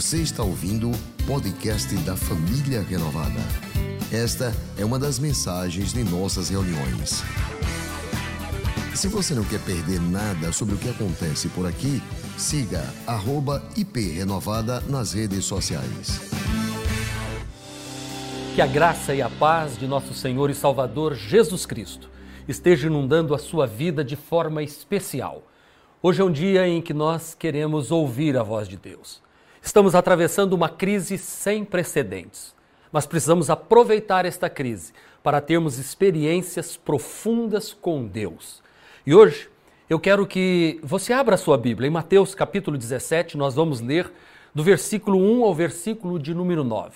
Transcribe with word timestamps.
Você 0.00 0.22
está 0.22 0.42
ouvindo 0.42 0.90
o 0.90 1.26
podcast 1.26 1.94
da 1.96 2.16
Família 2.16 2.80
Renovada. 2.80 3.38
Esta 4.10 4.50
é 4.78 4.82
uma 4.82 4.98
das 4.98 5.18
mensagens 5.18 5.92
de 5.92 6.02
nossas 6.02 6.48
reuniões. 6.48 7.22
Se 8.94 9.08
você 9.08 9.34
não 9.34 9.44
quer 9.44 9.60
perder 9.60 10.00
nada 10.00 10.52
sobre 10.52 10.74
o 10.74 10.78
que 10.78 10.88
acontece 10.88 11.50
por 11.50 11.66
aqui, 11.66 12.02
siga 12.38 12.82
@iprenovada 13.76 14.80
nas 14.88 15.12
redes 15.12 15.44
sociais. 15.44 16.18
Que 18.54 18.62
a 18.62 18.66
graça 18.66 19.14
e 19.14 19.20
a 19.20 19.28
paz 19.28 19.76
de 19.76 19.86
nosso 19.86 20.14
Senhor 20.14 20.48
e 20.48 20.54
Salvador 20.54 21.14
Jesus 21.14 21.66
Cristo 21.66 22.08
esteja 22.48 22.86
inundando 22.86 23.34
a 23.34 23.38
sua 23.38 23.66
vida 23.66 24.02
de 24.02 24.16
forma 24.16 24.62
especial. 24.62 25.42
Hoje 26.02 26.22
é 26.22 26.24
um 26.24 26.32
dia 26.32 26.66
em 26.66 26.80
que 26.80 26.94
nós 26.94 27.34
queremos 27.38 27.90
ouvir 27.90 28.38
a 28.38 28.42
voz 28.42 28.66
de 28.66 28.78
Deus. 28.78 29.20
Estamos 29.62 29.94
atravessando 29.94 30.54
uma 30.54 30.70
crise 30.70 31.18
sem 31.18 31.64
precedentes, 31.64 32.54
mas 32.90 33.06
precisamos 33.06 33.50
aproveitar 33.50 34.24
esta 34.24 34.48
crise 34.48 34.92
para 35.22 35.40
termos 35.40 35.78
experiências 35.78 36.78
profundas 36.78 37.72
com 37.72 38.06
Deus. 38.06 38.62
E 39.06 39.14
hoje 39.14 39.50
eu 39.88 40.00
quero 40.00 40.26
que 40.26 40.80
você 40.82 41.12
abra 41.12 41.34
a 41.34 41.38
sua 41.38 41.58
Bíblia. 41.58 41.86
Em 41.86 41.90
Mateus 41.90 42.34
capítulo 42.34 42.78
17, 42.78 43.36
nós 43.36 43.54
vamos 43.54 43.80
ler 43.80 44.10
do 44.54 44.64
versículo 44.64 45.18
1 45.18 45.44
ao 45.44 45.54
versículo 45.54 46.18
de 46.18 46.34
número 46.34 46.64
9. 46.64 46.92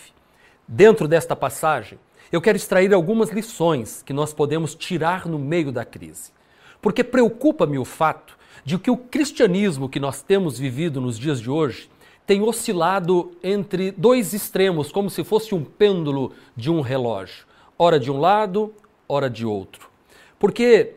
Dentro 0.67 1.07
desta 1.07 1.37
passagem, 1.37 1.99
eu 2.33 2.41
quero 2.41 2.57
extrair 2.57 2.93
algumas 2.95 3.31
lições 3.31 4.03
que 4.03 4.15
nós 4.15 4.33
podemos 4.33 4.75
tirar 4.75 5.27
no 5.27 5.39
meio 5.39 5.71
da 5.71 5.85
crise. 5.85 6.33
Porque 6.81 7.05
preocupa-me 7.05 7.79
o 7.79 7.85
fato 7.85 8.39
de 8.65 8.79
que 8.79 8.91
o 8.91 8.97
cristianismo 8.97 9.89
que 9.89 10.01
nós 10.01 10.23
temos 10.23 10.59
vivido 10.59 10.99
nos 11.01 11.19
dias 11.19 11.39
de 11.41 11.51
hoje 11.51 11.91
tem 12.27 12.43
oscilado 12.43 13.33
entre 13.43 13.91
dois 13.91 14.33
extremos, 14.33 14.91
como 14.91 15.11
se 15.11 15.23
fosse 15.23 15.55
um 15.55 15.63
pêndulo 15.63 16.33
de 16.57 16.71
um 16.71 16.81
relógio, 16.81 17.47
ora 17.79 18.01
de 18.01 18.11
um 18.11 18.19
lado, 18.19 18.75
ora 19.09 19.29
de 19.29 19.45
outro. 19.45 19.91
Porque 20.39 20.95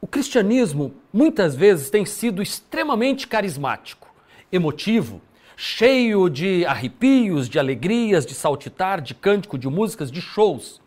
o 0.00 0.06
cristianismo 0.06 0.92
muitas 1.12 1.54
vezes 1.54 1.88
tem 1.88 2.04
sido 2.04 2.42
extremamente 2.42 3.28
carismático, 3.28 4.08
emotivo, 4.50 5.20
cheio 5.56 6.28
de 6.28 6.66
arrepios, 6.66 7.48
de 7.48 7.58
alegrias, 7.58 8.26
de 8.26 8.34
saltitar, 8.34 9.00
de 9.00 9.14
cântico, 9.14 9.56
de 9.56 9.68
músicas, 9.68 10.10
de 10.10 10.20
shows. 10.20 10.80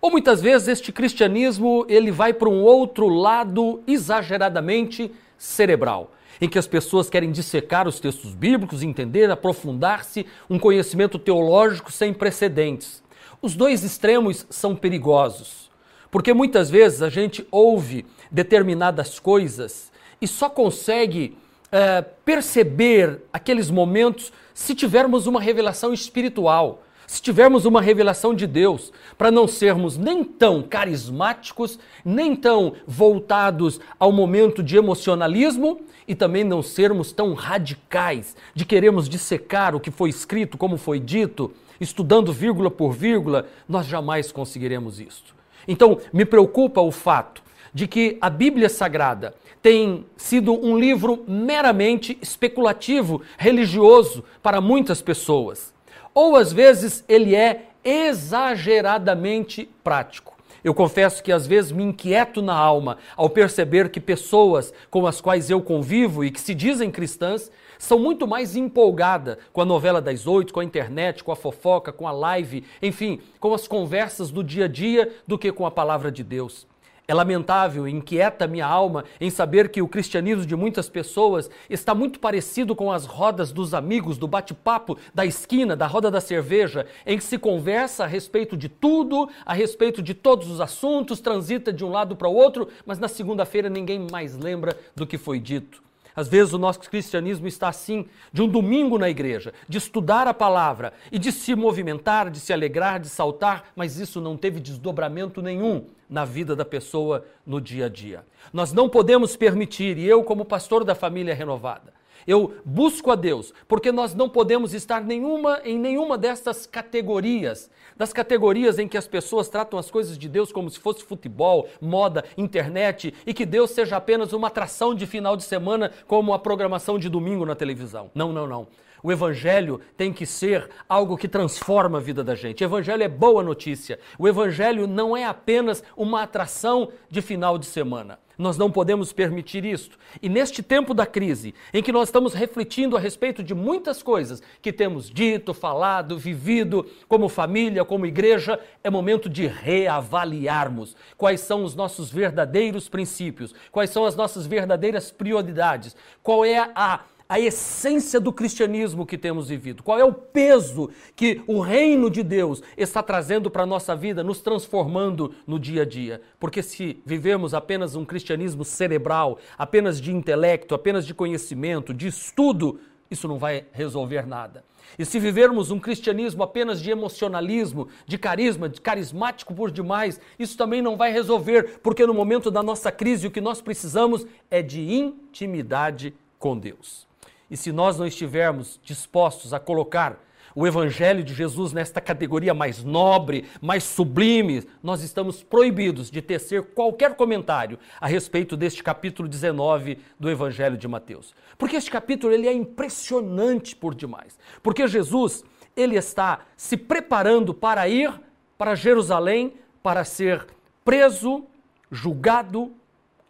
Ou 0.00 0.10
muitas 0.10 0.42
vezes 0.42 0.66
este 0.66 0.92
cristianismo 0.92 1.86
ele 1.88 2.10
vai 2.10 2.32
para 2.32 2.48
um 2.48 2.62
outro 2.62 3.08
lado 3.08 3.82
exageradamente 3.86 5.12
cerebral 5.38 6.10
em 6.40 6.48
que 6.48 6.58
as 6.58 6.66
pessoas 6.66 7.08
querem 7.08 7.30
dissecar 7.30 7.86
os 7.86 8.00
textos 8.00 8.34
bíblicos, 8.34 8.82
entender, 8.82 9.30
aprofundar-se, 9.30 10.26
um 10.48 10.58
conhecimento 10.58 11.18
teológico 11.18 11.92
sem 11.92 12.12
precedentes. 12.12 13.02
Os 13.40 13.54
dois 13.54 13.82
extremos 13.82 14.46
são 14.50 14.76
perigosos, 14.76 15.70
porque 16.10 16.32
muitas 16.32 16.70
vezes 16.70 17.02
a 17.02 17.08
gente 17.08 17.46
ouve 17.50 18.06
determinadas 18.30 19.18
coisas 19.18 19.90
e 20.20 20.28
só 20.28 20.48
consegue 20.48 21.36
é, 21.72 22.02
perceber 22.02 23.22
aqueles 23.32 23.70
momentos 23.70 24.32
se 24.54 24.74
tivermos 24.74 25.26
uma 25.26 25.40
revelação 25.40 25.92
espiritual 25.92 26.82
se 27.06 27.20
tivermos 27.20 27.64
uma 27.64 27.80
revelação 27.80 28.34
de 28.34 28.46
Deus, 28.46 28.92
para 29.18 29.30
não 29.30 29.46
sermos 29.46 29.96
nem 29.96 30.24
tão 30.24 30.62
carismáticos, 30.62 31.78
nem 32.04 32.34
tão 32.34 32.74
voltados 32.86 33.80
ao 33.98 34.12
momento 34.12 34.62
de 34.62 34.76
emocionalismo 34.76 35.80
e 36.06 36.14
também 36.14 36.44
não 36.44 36.62
sermos 36.62 37.12
tão 37.12 37.34
radicais 37.34 38.36
de 38.54 38.64
queremos 38.64 39.08
dissecar 39.08 39.74
o 39.74 39.80
que 39.80 39.90
foi 39.90 40.10
escrito, 40.10 40.56
como 40.56 40.76
foi 40.76 40.98
dito, 40.98 41.52
estudando 41.80 42.32
vírgula 42.32 42.70
por 42.70 42.92
vírgula, 42.92 43.46
nós 43.68 43.86
jamais 43.86 44.30
conseguiremos 44.32 45.00
isso. 45.00 45.34
Então, 45.66 45.98
me 46.12 46.24
preocupa 46.24 46.80
o 46.80 46.90
fato 46.90 47.42
de 47.74 47.86
que 47.86 48.18
a 48.20 48.28
Bíblia 48.28 48.68
Sagrada 48.68 49.34
tem 49.62 50.04
sido 50.16 50.52
um 50.52 50.78
livro 50.78 51.24
meramente 51.26 52.18
especulativo, 52.20 53.22
religioso 53.38 54.24
para 54.42 54.60
muitas 54.60 55.00
pessoas 55.00 55.71
ou 56.14 56.36
às 56.36 56.52
vezes 56.52 57.04
ele 57.08 57.34
é 57.34 57.66
exageradamente 57.84 59.68
prático. 59.82 60.32
Eu 60.64 60.72
confesso 60.72 61.22
que 61.22 61.32
às 61.32 61.46
vezes 61.46 61.72
me 61.72 61.82
inquieto 61.82 62.40
na 62.40 62.54
alma 62.54 62.98
ao 63.16 63.28
perceber 63.28 63.90
que 63.90 64.00
pessoas 64.00 64.72
com 64.90 65.06
as 65.06 65.20
quais 65.20 65.50
eu 65.50 65.60
convivo 65.60 66.24
e 66.24 66.30
que 66.30 66.40
se 66.40 66.54
dizem 66.54 66.90
cristãs 66.90 67.50
são 67.78 67.98
muito 67.98 68.28
mais 68.28 68.54
empolgadas 68.54 69.38
com 69.52 69.60
a 69.60 69.64
novela 69.64 70.00
das 70.00 70.24
oito, 70.24 70.52
com 70.52 70.60
a 70.60 70.64
internet, 70.64 71.24
com 71.24 71.32
a 71.32 71.36
fofoca, 71.36 71.92
com 71.92 72.06
a 72.06 72.12
live, 72.12 72.62
enfim, 72.80 73.20
com 73.40 73.52
as 73.52 73.66
conversas 73.66 74.30
do 74.30 74.44
dia 74.44 74.66
a 74.66 74.68
dia 74.68 75.12
do 75.26 75.36
que 75.36 75.50
com 75.50 75.66
a 75.66 75.70
palavra 75.70 76.12
de 76.12 76.22
Deus. 76.22 76.64
É 77.12 77.14
lamentável 77.14 77.86
inquieta 77.86 78.46
minha 78.46 78.64
alma 78.64 79.04
em 79.20 79.28
saber 79.28 79.68
que 79.68 79.82
o 79.82 79.86
cristianismo 79.86 80.46
de 80.46 80.56
muitas 80.56 80.88
pessoas 80.88 81.50
está 81.68 81.94
muito 81.94 82.18
parecido 82.18 82.74
com 82.74 82.90
as 82.90 83.04
rodas 83.04 83.52
dos 83.52 83.74
amigos, 83.74 84.16
do 84.16 84.26
bate-papo 84.26 84.96
da 85.14 85.26
esquina, 85.26 85.76
da 85.76 85.86
roda 85.86 86.10
da 86.10 86.22
cerveja, 86.22 86.86
em 87.04 87.18
que 87.18 87.24
se 87.24 87.36
conversa 87.36 88.04
a 88.04 88.06
respeito 88.06 88.56
de 88.56 88.66
tudo, 88.66 89.28
a 89.44 89.52
respeito 89.52 90.00
de 90.00 90.14
todos 90.14 90.48
os 90.48 90.58
assuntos, 90.58 91.20
transita 91.20 91.70
de 91.70 91.84
um 91.84 91.90
lado 91.90 92.16
para 92.16 92.28
o 92.28 92.34
outro, 92.34 92.66
mas 92.86 92.98
na 92.98 93.08
segunda-feira 93.08 93.68
ninguém 93.68 94.06
mais 94.10 94.34
lembra 94.34 94.74
do 94.96 95.06
que 95.06 95.18
foi 95.18 95.38
dito. 95.38 95.82
Às 96.14 96.28
vezes 96.28 96.52
o 96.52 96.58
nosso 96.58 96.80
cristianismo 96.80 97.46
está 97.46 97.68
assim, 97.68 98.06
de 98.32 98.42
um 98.42 98.48
domingo 98.48 98.98
na 98.98 99.08
igreja, 99.08 99.52
de 99.68 99.78
estudar 99.78 100.26
a 100.26 100.34
palavra 100.34 100.92
e 101.10 101.18
de 101.18 101.32
se 101.32 101.54
movimentar, 101.54 102.30
de 102.30 102.40
se 102.40 102.52
alegrar, 102.52 103.00
de 103.00 103.08
saltar, 103.08 103.70
mas 103.74 103.98
isso 103.98 104.20
não 104.20 104.36
teve 104.36 104.60
desdobramento 104.60 105.40
nenhum 105.40 105.86
na 106.08 106.24
vida 106.24 106.54
da 106.54 106.64
pessoa 106.64 107.24
no 107.46 107.60
dia 107.60 107.86
a 107.86 107.88
dia. 107.88 108.24
Nós 108.52 108.72
não 108.72 108.88
podemos 108.88 109.36
permitir, 109.36 109.96
e 109.96 110.06
eu, 110.06 110.22
como 110.22 110.44
pastor 110.44 110.84
da 110.84 110.94
família 110.94 111.34
renovada, 111.34 111.92
eu 112.26 112.54
busco 112.64 113.10
a 113.10 113.14
Deus, 113.14 113.52
porque 113.66 113.92
nós 113.92 114.14
não 114.14 114.28
podemos 114.28 114.74
estar 114.74 115.02
nenhuma, 115.02 115.60
em 115.64 115.78
nenhuma 115.78 116.16
dessas 116.18 116.66
categorias, 116.66 117.70
das 117.96 118.12
categorias 118.12 118.78
em 118.78 118.88
que 118.88 118.96
as 118.96 119.06
pessoas 119.06 119.48
tratam 119.48 119.78
as 119.78 119.90
coisas 119.90 120.16
de 120.16 120.28
Deus 120.28 120.52
como 120.52 120.70
se 120.70 120.78
fosse 120.78 121.04
futebol, 121.04 121.68
moda, 121.80 122.24
internet, 122.36 123.14
e 123.26 123.34
que 123.34 123.46
Deus 123.46 123.70
seja 123.70 123.96
apenas 123.96 124.32
uma 124.32 124.48
atração 124.48 124.94
de 124.94 125.06
final 125.06 125.36
de 125.36 125.44
semana, 125.44 125.92
como 126.06 126.32
a 126.32 126.38
programação 126.38 126.98
de 126.98 127.08
domingo 127.08 127.44
na 127.44 127.54
televisão. 127.54 128.10
Não, 128.14 128.32
não, 128.32 128.46
não. 128.46 128.66
O 129.02 129.10
evangelho 129.10 129.80
tem 129.96 130.12
que 130.12 130.24
ser 130.24 130.70
algo 130.88 131.16
que 131.16 131.26
transforma 131.26 131.98
a 131.98 132.00
vida 132.00 132.22
da 132.22 132.34
gente. 132.34 132.62
O 132.62 132.66
evangelho 132.66 133.02
é 133.02 133.08
boa 133.08 133.42
notícia. 133.42 133.98
O 134.18 134.28
evangelho 134.28 134.86
não 134.86 135.16
é 135.16 135.24
apenas 135.24 135.82
uma 135.96 136.22
atração 136.22 136.90
de 137.10 137.20
final 137.20 137.58
de 137.58 137.66
semana. 137.66 138.18
Nós 138.38 138.56
não 138.56 138.70
podemos 138.70 139.12
permitir 139.12 139.64
isto. 139.64 139.98
E 140.20 140.28
neste 140.28 140.62
tempo 140.62 140.94
da 140.94 141.04
crise, 141.04 141.54
em 141.72 141.82
que 141.82 141.92
nós 141.92 142.08
estamos 142.08 142.32
refletindo 142.32 142.96
a 142.96 143.00
respeito 143.00 143.42
de 143.42 143.54
muitas 143.54 144.02
coisas 144.02 144.42
que 144.60 144.72
temos 144.72 145.10
dito, 145.10 145.52
falado, 145.52 146.18
vivido 146.18 146.86
como 147.06 147.28
família, 147.28 147.84
como 147.84 148.06
igreja, 148.06 148.58
é 148.82 148.88
momento 148.88 149.28
de 149.28 149.46
reavaliarmos 149.46 150.96
quais 151.16 151.40
são 151.40 151.62
os 151.64 151.74
nossos 151.74 152.10
verdadeiros 152.10 152.88
princípios, 152.88 153.54
quais 153.70 153.90
são 153.90 154.04
as 154.04 154.16
nossas 154.16 154.46
verdadeiras 154.46 155.10
prioridades, 155.10 155.94
qual 156.22 156.44
é 156.44 156.58
a 156.74 157.00
a 157.32 157.40
essência 157.40 158.20
do 158.20 158.30
cristianismo 158.30 159.06
que 159.06 159.16
temos 159.16 159.48
vivido? 159.48 159.82
Qual 159.82 159.98
é 159.98 160.04
o 160.04 160.12
peso 160.12 160.90
que 161.16 161.40
o 161.46 161.60
reino 161.60 162.10
de 162.10 162.22
Deus 162.22 162.62
está 162.76 163.02
trazendo 163.02 163.50
para 163.50 163.62
a 163.62 163.66
nossa 163.66 163.96
vida, 163.96 164.22
nos 164.22 164.42
transformando 164.42 165.34
no 165.46 165.58
dia 165.58 165.80
a 165.80 165.84
dia? 165.86 166.20
Porque 166.38 166.62
se 166.62 167.00
vivemos 167.06 167.54
apenas 167.54 167.96
um 167.96 168.04
cristianismo 168.04 168.66
cerebral, 168.66 169.38
apenas 169.56 169.98
de 169.98 170.12
intelecto, 170.12 170.74
apenas 170.74 171.06
de 171.06 171.14
conhecimento, 171.14 171.94
de 171.94 172.06
estudo, 172.06 172.78
isso 173.10 173.26
não 173.26 173.38
vai 173.38 173.64
resolver 173.72 174.26
nada. 174.26 174.62
E 174.98 175.06
se 175.06 175.18
vivermos 175.18 175.70
um 175.70 175.80
cristianismo 175.80 176.42
apenas 176.42 176.82
de 176.82 176.90
emocionalismo, 176.90 177.88
de 178.04 178.18
carisma, 178.18 178.68
de 178.68 178.78
carismático 178.78 179.54
por 179.54 179.70
demais, 179.70 180.20
isso 180.38 180.54
também 180.54 180.82
não 180.82 180.98
vai 180.98 181.10
resolver, 181.10 181.80
porque 181.82 182.06
no 182.06 182.12
momento 182.12 182.50
da 182.50 182.62
nossa 182.62 182.92
crise 182.92 183.26
o 183.26 183.30
que 183.30 183.40
nós 183.40 183.62
precisamos 183.62 184.26
é 184.50 184.60
de 184.60 184.82
intimidade 184.92 186.12
com 186.38 186.58
Deus. 186.58 187.10
E 187.52 187.56
se 187.58 187.70
nós 187.70 187.98
não 187.98 188.06
estivermos 188.06 188.80
dispostos 188.82 189.52
a 189.52 189.60
colocar 189.60 190.18
o 190.54 190.66
Evangelho 190.66 191.22
de 191.22 191.34
Jesus 191.34 191.70
nesta 191.70 192.00
categoria 192.00 192.54
mais 192.54 192.82
nobre, 192.82 193.44
mais 193.60 193.84
sublime, 193.84 194.66
nós 194.82 195.02
estamos 195.02 195.42
proibidos 195.42 196.10
de 196.10 196.22
tecer 196.22 196.62
qualquer 196.72 197.14
comentário 197.14 197.78
a 198.00 198.06
respeito 198.06 198.56
deste 198.56 198.82
capítulo 198.82 199.28
19 199.28 199.98
do 200.18 200.30
Evangelho 200.30 200.78
de 200.78 200.88
Mateus. 200.88 201.34
Porque 201.58 201.76
este 201.76 201.90
capítulo 201.90 202.32
ele 202.32 202.48
é 202.48 202.54
impressionante 202.54 203.76
por 203.76 203.94
demais. 203.94 204.38
Porque 204.62 204.88
Jesus 204.88 205.44
ele 205.76 205.96
está 205.96 206.46
se 206.56 206.78
preparando 206.78 207.52
para 207.52 207.86
ir 207.86 208.18
para 208.56 208.74
Jerusalém 208.74 209.52
para 209.82 210.04
ser 210.04 210.46
preso, 210.82 211.44
julgado, 211.90 212.72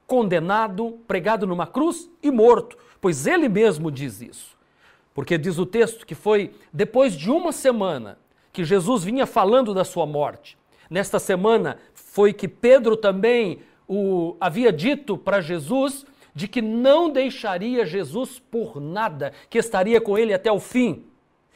condenado, 0.06 1.00
pregado 1.08 1.44
numa 1.44 1.66
cruz 1.66 2.08
e 2.22 2.30
morto 2.30 2.76
pois 3.02 3.26
ele 3.26 3.48
mesmo 3.48 3.90
diz 3.90 4.22
isso. 4.22 4.56
Porque 5.12 5.36
diz 5.36 5.58
o 5.58 5.66
texto 5.66 6.06
que 6.06 6.14
foi 6.14 6.54
depois 6.72 7.14
de 7.14 7.30
uma 7.30 7.52
semana 7.52 8.16
que 8.52 8.64
Jesus 8.64 9.02
vinha 9.02 9.26
falando 9.26 9.74
da 9.74 9.84
sua 9.84 10.06
morte. 10.06 10.56
Nesta 10.88 11.18
semana 11.18 11.78
foi 11.92 12.32
que 12.32 12.46
Pedro 12.46 12.96
também 12.96 13.58
o 13.88 14.36
havia 14.40 14.72
dito 14.72 15.18
para 15.18 15.40
Jesus 15.40 16.06
de 16.34 16.46
que 16.46 16.62
não 16.62 17.10
deixaria 17.10 17.84
Jesus 17.84 18.38
por 18.38 18.80
nada, 18.80 19.32
que 19.50 19.58
estaria 19.58 20.00
com 20.00 20.16
ele 20.16 20.32
até 20.32 20.50
o 20.50 20.60
fim. 20.60 21.04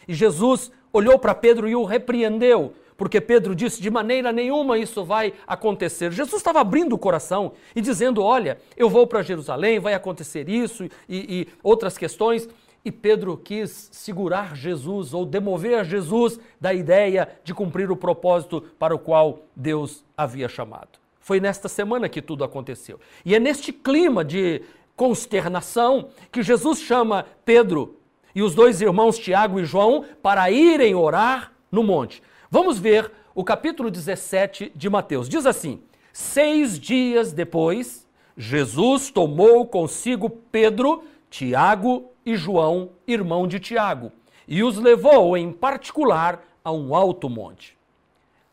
E 0.09 0.13
Jesus 0.13 0.71
olhou 0.93 1.19
para 1.19 1.35
Pedro 1.35 1.69
e 1.69 1.77
o 1.77 1.85
repreendeu, 1.85 2.75
porque 2.97 3.21
Pedro 3.21 3.55
disse: 3.55 3.81
de 3.81 3.91
maneira 3.91 4.33
nenhuma 4.33 4.79
isso 4.79 5.05
vai 5.05 5.35
acontecer. 5.47 6.13
Jesus 6.13 6.41
estava 6.41 6.61
abrindo 6.61 6.95
o 6.95 6.99
coração 6.99 7.53
e 7.75 7.81
dizendo: 7.81 8.23
olha, 8.23 8.59
eu 8.77 8.89
vou 8.89 9.07
para 9.07 9.23
Jerusalém, 9.23 9.79
vai 9.79 9.95
acontecer 9.95 10.49
isso 10.49 10.85
e, 10.85 10.91
e 11.09 11.49
outras 11.63 11.99
questões. 11.99 12.49
E 12.85 12.93
Pedro 12.93 13.37
quis 13.37 13.89
segurar 13.91 14.55
Jesus 14.55 15.13
ou 15.13 15.27
demover 15.27 15.85
Jesus 15.85 16.39
da 16.61 16.73
ideia 16.73 17.29
de 17.43 17.53
cumprir 17.53 17.91
o 17.91 17.97
propósito 17.97 18.61
para 18.79 18.95
o 18.95 18.99
qual 18.99 19.41
Deus 19.57 20.05
havia 20.17 20.49
chamado. 20.49 20.91
Foi 21.19 21.41
nesta 21.41 21.69
semana 21.69 22.09
que 22.09 22.23
tudo 22.23 22.45
aconteceu. 22.45 23.01
E 23.25 23.35
é 23.35 23.41
neste 23.41 23.73
clima 23.73 24.25
de 24.25 24.63
consternação 24.95 26.11
que 26.31 26.45
Jesus 26.45 26.79
chama 26.79 27.27
Pedro 27.45 27.97
e 28.33 28.41
os 28.41 28.55
dois 28.55 28.81
irmãos 28.81 29.19
Tiago 29.19 29.59
e 29.59 29.65
João 29.65 30.05
para 30.23 30.49
irem 30.49 30.95
orar 30.95 31.53
no 31.73 31.83
monte. 31.83 32.23
Vamos 32.49 32.79
ver 32.79 33.11
o 33.35 33.43
capítulo 33.43 33.91
17 33.91 34.73
de 34.75 34.89
Mateus. 34.89 35.29
Diz 35.29 35.47
assim: 35.47 35.81
Seis 36.13 36.79
dias 36.79 37.33
depois, 37.33 38.07
Jesus 38.37 39.11
tomou 39.11 39.67
consigo 39.67 40.31
Pedro, 40.31 41.03
Tiago 41.29 42.11
e 42.25 42.37
João, 42.37 42.91
irmão 43.07 43.49
de 43.49 43.59
Tiago, 43.59 44.13
e 44.47 44.63
os 44.63 44.79
levou 44.79 45.37
em 45.37 45.51
particular 45.51 46.41
a 46.65 46.71
um 46.71 46.95
alto 46.95 47.29
monte. 47.29 47.77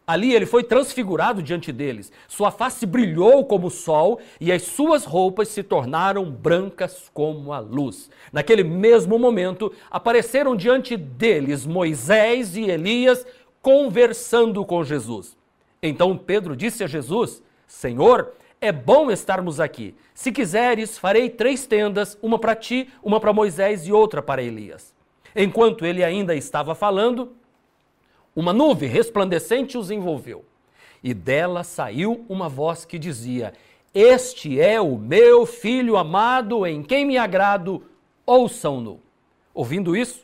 Ali 0.06 0.34
ele 0.34 0.46
foi 0.46 0.64
transfigurado 0.64 1.42
diante 1.42 1.72
deles. 1.72 2.12
Sua 2.28 2.52
face 2.52 2.86
brilhou 2.86 3.46
como 3.46 3.68
o 3.68 3.72
sol 3.72 4.20
e 4.40 4.52
as 4.52 4.64
suas 4.64 5.06
roupas 5.06 5.48
se 5.48 5.64
tornaram 5.64 6.30
brancas 6.30 7.10
como 7.14 7.54
a 7.54 7.60
luz. 7.60 8.10
Naquele 8.32 8.66
mesmo 8.66 9.18
momento, 9.18 9.72
apareceram 9.90 10.58
diante 10.58 10.98
deles 10.98 11.66
Moisés 11.66 12.58
e 12.58 12.64
Elias 12.64 13.26
conversando 13.64 14.64
com 14.66 14.84
Jesus. 14.84 15.36
Então 15.82 16.16
Pedro 16.16 16.56
disse 16.56 16.84
a 16.84 16.88
Jesus: 16.88 17.42
Senhor, 17.66 18.34
é 18.62 18.72
bom 18.72 19.10
estarmos 19.10 19.60
aqui. 19.60 19.96
Se 20.14 20.32
quiseres, 20.32 20.98
farei 21.00 21.30
três 21.30 21.66
tendas: 21.66 22.16
uma 22.22 22.38
para 22.38 22.56
ti, 22.56 22.90
uma 23.02 23.20
para 23.20 23.34
Moisés 23.34 23.88
e 23.88 23.92
outra 23.92 24.22
para 24.22 24.44
Elias. 24.44 24.94
Enquanto 25.36 25.86
ele 25.86 26.04
ainda 26.04 26.36
estava 26.36 26.76
falando, 26.76 27.32
uma 28.36 28.54
nuvem 28.54 28.90
resplandecente 28.90 29.78
os 29.78 29.90
envolveu, 29.90 30.46
e 31.04 31.14
dela 31.14 31.64
saiu 31.64 32.26
uma 32.28 32.50
voz 32.50 32.86
que 32.86 33.00
dizia: 33.00 33.54
Este 33.94 34.60
é 34.60 34.80
o 34.80 34.98
meu 34.98 35.46
filho 35.46 35.98
amado, 35.98 36.68
em 36.68 36.84
quem 36.84 37.06
me 37.06 37.18
agrado, 37.18 37.84
ouçam-no. 38.26 39.00
Ouvindo 39.54 39.96
isso, 39.96 40.23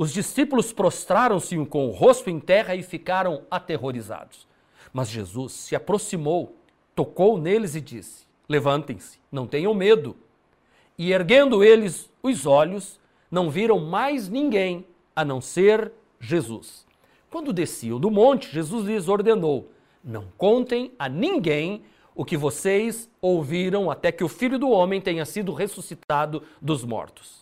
os 0.00 0.12
discípulos 0.12 0.72
prostraram-se 0.72 1.56
com 1.66 1.88
o 1.88 1.90
rosto 1.90 2.30
em 2.30 2.38
terra 2.38 2.76
e 2.76 2.84
ficaram 2.84 3.42
aterrorizados. 3.50 4.46
Mas 4.92 5.08
Jesus 5.08 5.50
se 5.50 5.74
aproximou, 5.74 6.54
tocou 6.94 7.36
neles 7.36 7.74
e 7.74 7.80
disse: 7.80 8.24
Levantem-se, 8.48 9.18
não 9.30 9.44
tenham 9.44 9.74
medo. 9.74 10.16
E 10.96 11.10
erguendo 11.10 11.64
eles 11.64 12.08
os 12.22 12.46
olhos, 12.46 13.00
não 13.28 13.50
viram 13.50 13.80
mais 13.80 14.28
ninguém 14.28 14.86
a 15.16 15.24
não 15.24 15.40
ser 15.40 15.90
Jesus. 16.20 16.86
Quando 17.28 17.52
desciam 17.52 17.98
do 17.98 18.08
monte, 18.08 18.52
Jesus 18.52 18.86
lhes 18.86 19.08
ordenou: 19.08 19.72
Não 20.04 20.26
contem 20.38 20.92
a 20.96 21.08
ninguém 21.08 21.82
o 22.14 22.24
que 22.24 22.36
vocês 22.36 23.10
ouviram 23.20 23.90
até 23.90 24.12
que 24.12 24.22
o 24.22 24.28
filho 24.28 24.60
do 24.60 24.70
homem 24.70 25.00
tenha 25.00 25.24
sido 25.24 25.52
ressuscitado 25.52 26.44
dos 26.62 26.84
mortos. 26.84 27.37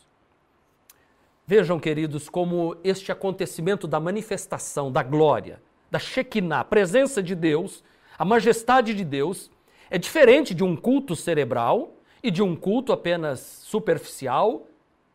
Vejam, 1.48 1.78
queridos, 1.78 2.28
como 2.28 2.76
este 2.82 3.12
acontecimento 3.12 3.86
da 3.86 4.00
manifestação 4.00 4.90
da 4.90 5.00
glória, 5.00 5.62
da 5.88 5.96
Shekinah, 5.96 6.64
presença 6.64 7.22
de 7.22 7.36
Deus, 7.36 7.84
a 8.18 8.24
majestade 8.24 8.92
de 8.92 9.04
Deus, 9.04 9.48
é 9.88 9.96
diferente 9.96 10.52
de 10.52 10.64
um 10.64 10.74
culto 10.74 11.14
cerebral 11.14 11.92
e 12.20 12.32
de 12.32 12.42
um 12.42 12.56
culto 12.56 12.92
apenas 12.92 13.38
superficial, 13.62 14.66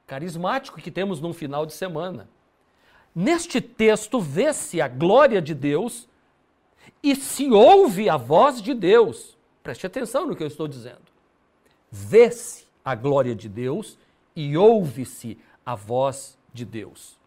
carismático 0.07 0.79
que 0.79 0.89
temos 0.89 1.19
num 1.19 1.33
final 1.33 1.65
de 1.65 1.73
semana. 1.73 2.29
Neste 3.13 3.59
texto 3.59 4.17
vê-se 4.21 4.79
a 4.79 4.87
glória 4.87 5.41
de 5.41 5.53
Deus 5.53 6.07
e 7.03 7.13
se 7.13 7.51
ouve 7.51 8.09
a 8.09 8.15
voz 8.15 8.61
de 8.61 8.73
Deus. 8.73 9.37
Preste 9.61 9.85
atenção 9.85 10.25
no 10.25 10.35
que 10.37 10.43
eu 10.43 10.47
estou 10.47 10.65
dizendo. 10.65 11.01
Vê-se 11.91 12.63
a 12.85 12.95
glória 12.95 13.35
de 13.35 13.49
Deus 13.49 13.97
e 14.33 14.55
ouve-se 14.55 15.37
a 15.65 15.75
voz 15.75 16.37
de 16.53 16.65
Deus. 16.65 17.17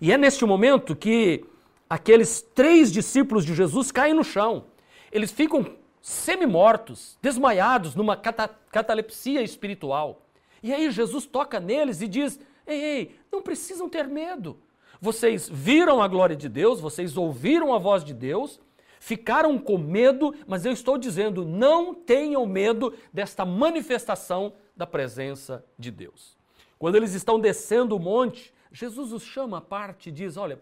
E 0.00 0.12
é 0.12 0.18
neste 0.18 0.44
momento 0.44 0.96
que 0.96 1.44
aqueles 1.88 2.42
três 2.54 2.92
discípulos 2.92 3.44
de 3.44 3.54
Jesus 3.54 3.92
caem 3.92 4.14
no 4.14 4.24
chão. 4.24 4.66
Eles 5.10 5.30
ficam 5.30 5.76
semi-mortos, 6.00 7.16
desmaiados 7.22 7.94
numa 7.94 8.16
cata 8.16 8.48
catalepsia 8.70 9.42
espiritual. 9.42 10.22
E 10.62 10.72
aí 10.72 10.90
Jesus 10.90 11.26
toca 11.26 11.60
neles 11.60 12.00
e 12.00 12.08
diz: 12.08 12.40
Ei, 12.66 12.82
ei, 12.82 13.16
não 13.30 13.42
precisam 13.42 13.88
ter 13.88 14.06
medo. 14.06 14.58
Vocês 15.00 15.48
viram 15.48 16.00
a 16.00 16.06
glória 16.06 16.36
de 16.36 16.48
Deus, 16.48 16.80
vocês 16.80 17.16
ouviram 17.16 17.74
a 17.74 17.78
voz 17.78 18.04
de 18.04 18.14
Deus, 18.14 18.60
ficaram 19.00 19.58
com 19.58 19.76
medo, 19.76 20.32
mas 20.46 20.64
eu 20.64 20.72
estou 20.72 20.96
dizendo, 20.96 21.44
não 21.44 21.92
tenham 21.92 22.46
medo 22.46 22.94
desta 23.12 23.44
manifestação 23.44 24.52
da 24.76 24.86
presença 24.86 25.64
de 25.76 25.90
Deus. 25.90 26.36
Quando 26.82 26.96
eles 26.96 27.14
estão 27.14 27.38
descendo 27.38 27.94
o 27.94 28.00
monte, 28.00 28.52
Jesus 28.72 29.12
os 29.12 29.22
chama 29.22 29.58
à 29.58 29.60
parte 29.60 30.08
e 30.08 30.12
diz: 30.12 30.36
Olha, 30.36 30.58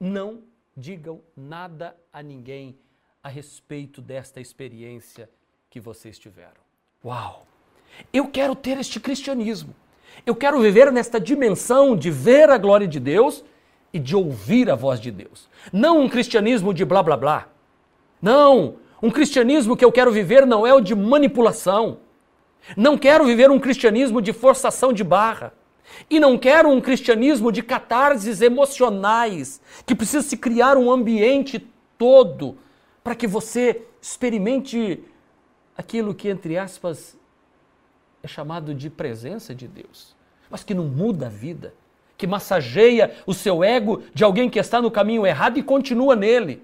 não 0.00 0.44
digam 0.74 1.20
nada 1.36 1.94
a 2.10 2.22
ninguém 2.22 2.78
a 3.22 3.28
respeito 3.28 4.00
desta 4.00 4.40
experiência 4.40 5.28
que 5.68 5.78
vocês 5.78 6.18
tiveram. 6.18 6.62
Uau! 7.04 7.46
Eu 8.10 8.28
quero 8.28 8.54
ter 8.54 8.78
este 8.78 8.98
cristianismo. 8.98 9.76
Eu 10.24 10.34
quero 10.34 10.58
viver 10.58 10.90
nesta 10.90 11.20
dimensão 11.20 11.94
de 11.94 12.10
ver 12.10 12.48
a 12.48 12.56
glória 12.56 12.88
de 12.88 12.98
Deus 12.98 13.44
e 13.92 13.98
de 13.98 14.16
ouvir 14.16 14.70
a 14.70 14.74
voz 14.74 14.98
de 14.98 15.10
Deus. 15.10 15.50
Não 15.70 16.00
um 16.00 16.08
cristianismo 16.08 16.72
de 16.72 16.82
blá 16.82 17.02
blá 17.02 17.18
blá. 17.18 17.48
Não, 18.22 18.76
um 19.02 19.10
cristianismo 19.10 19.76
que 19.76 19.84
eu 19.84 19.92
quero 19.92 20.10
viver 20.10 20.46
não 20.46 20.66
é 20.66 20.72
o 20.72 20.80
de 20.80 20.94
manipulação. 20.94 21.98
Não 22.76 22.96
quero 22.96 23.24
viver 23.24 23.50
um 23.50 23.58
cristianismo 23.58 24.20
de 24.20 24.32
forçação 24.32 24.92
de 24.92 25.04
barra. 25.04 25.52
E 26.08 26.20
não 26.20 26.38
quero 26.38 26.70
um 26.70 26.80
cristianismo 26.80 27.50
de 27.50 27.62
catarses 27.62 28.40
emocionais, 28.40 29.60
que 29.84 29.94
precisa 29.94 30.22
se 30.22 30.36
criar 30.36 30.76
um 30.76 30.90
ambiente 30.90 31.66
todo 31.98 32.56
para 33.02 33.14
que 33.14 33.26
você 33.26 33.82
experimente 34.00 35.02
aquilo 35.76 36.14
que, 36.14 36.28
entre 36.28 36.56
aspas, 36.56 37.18
é 38.22 38.28
chamado 38.28 38.74
de 38.74 38.90
presença 38.90 39.54
de 39.54 39.66
Deus, 39.66 40.14
mas 40.50 40.62
que 40.62 40.74
não 40.74 40.84
muda 40.84 41.26
a 41.26 41.30
vida, 41.30 41.74
que 42.16 42.26
massageia 42.26 43.16
o 43.26 43.32
seu 43.32 43.64
ego 43.64 44.02
de 44.12 44.22
alguém 44.22 44.48
que 44.48 44.58
está 44.58 44.80
no 44.80 44.90
caminho 44.90 45.26
errado 45.26 45.58
e 45.58 45.62
continua 45.62 46.14
nele. 46.14 46.62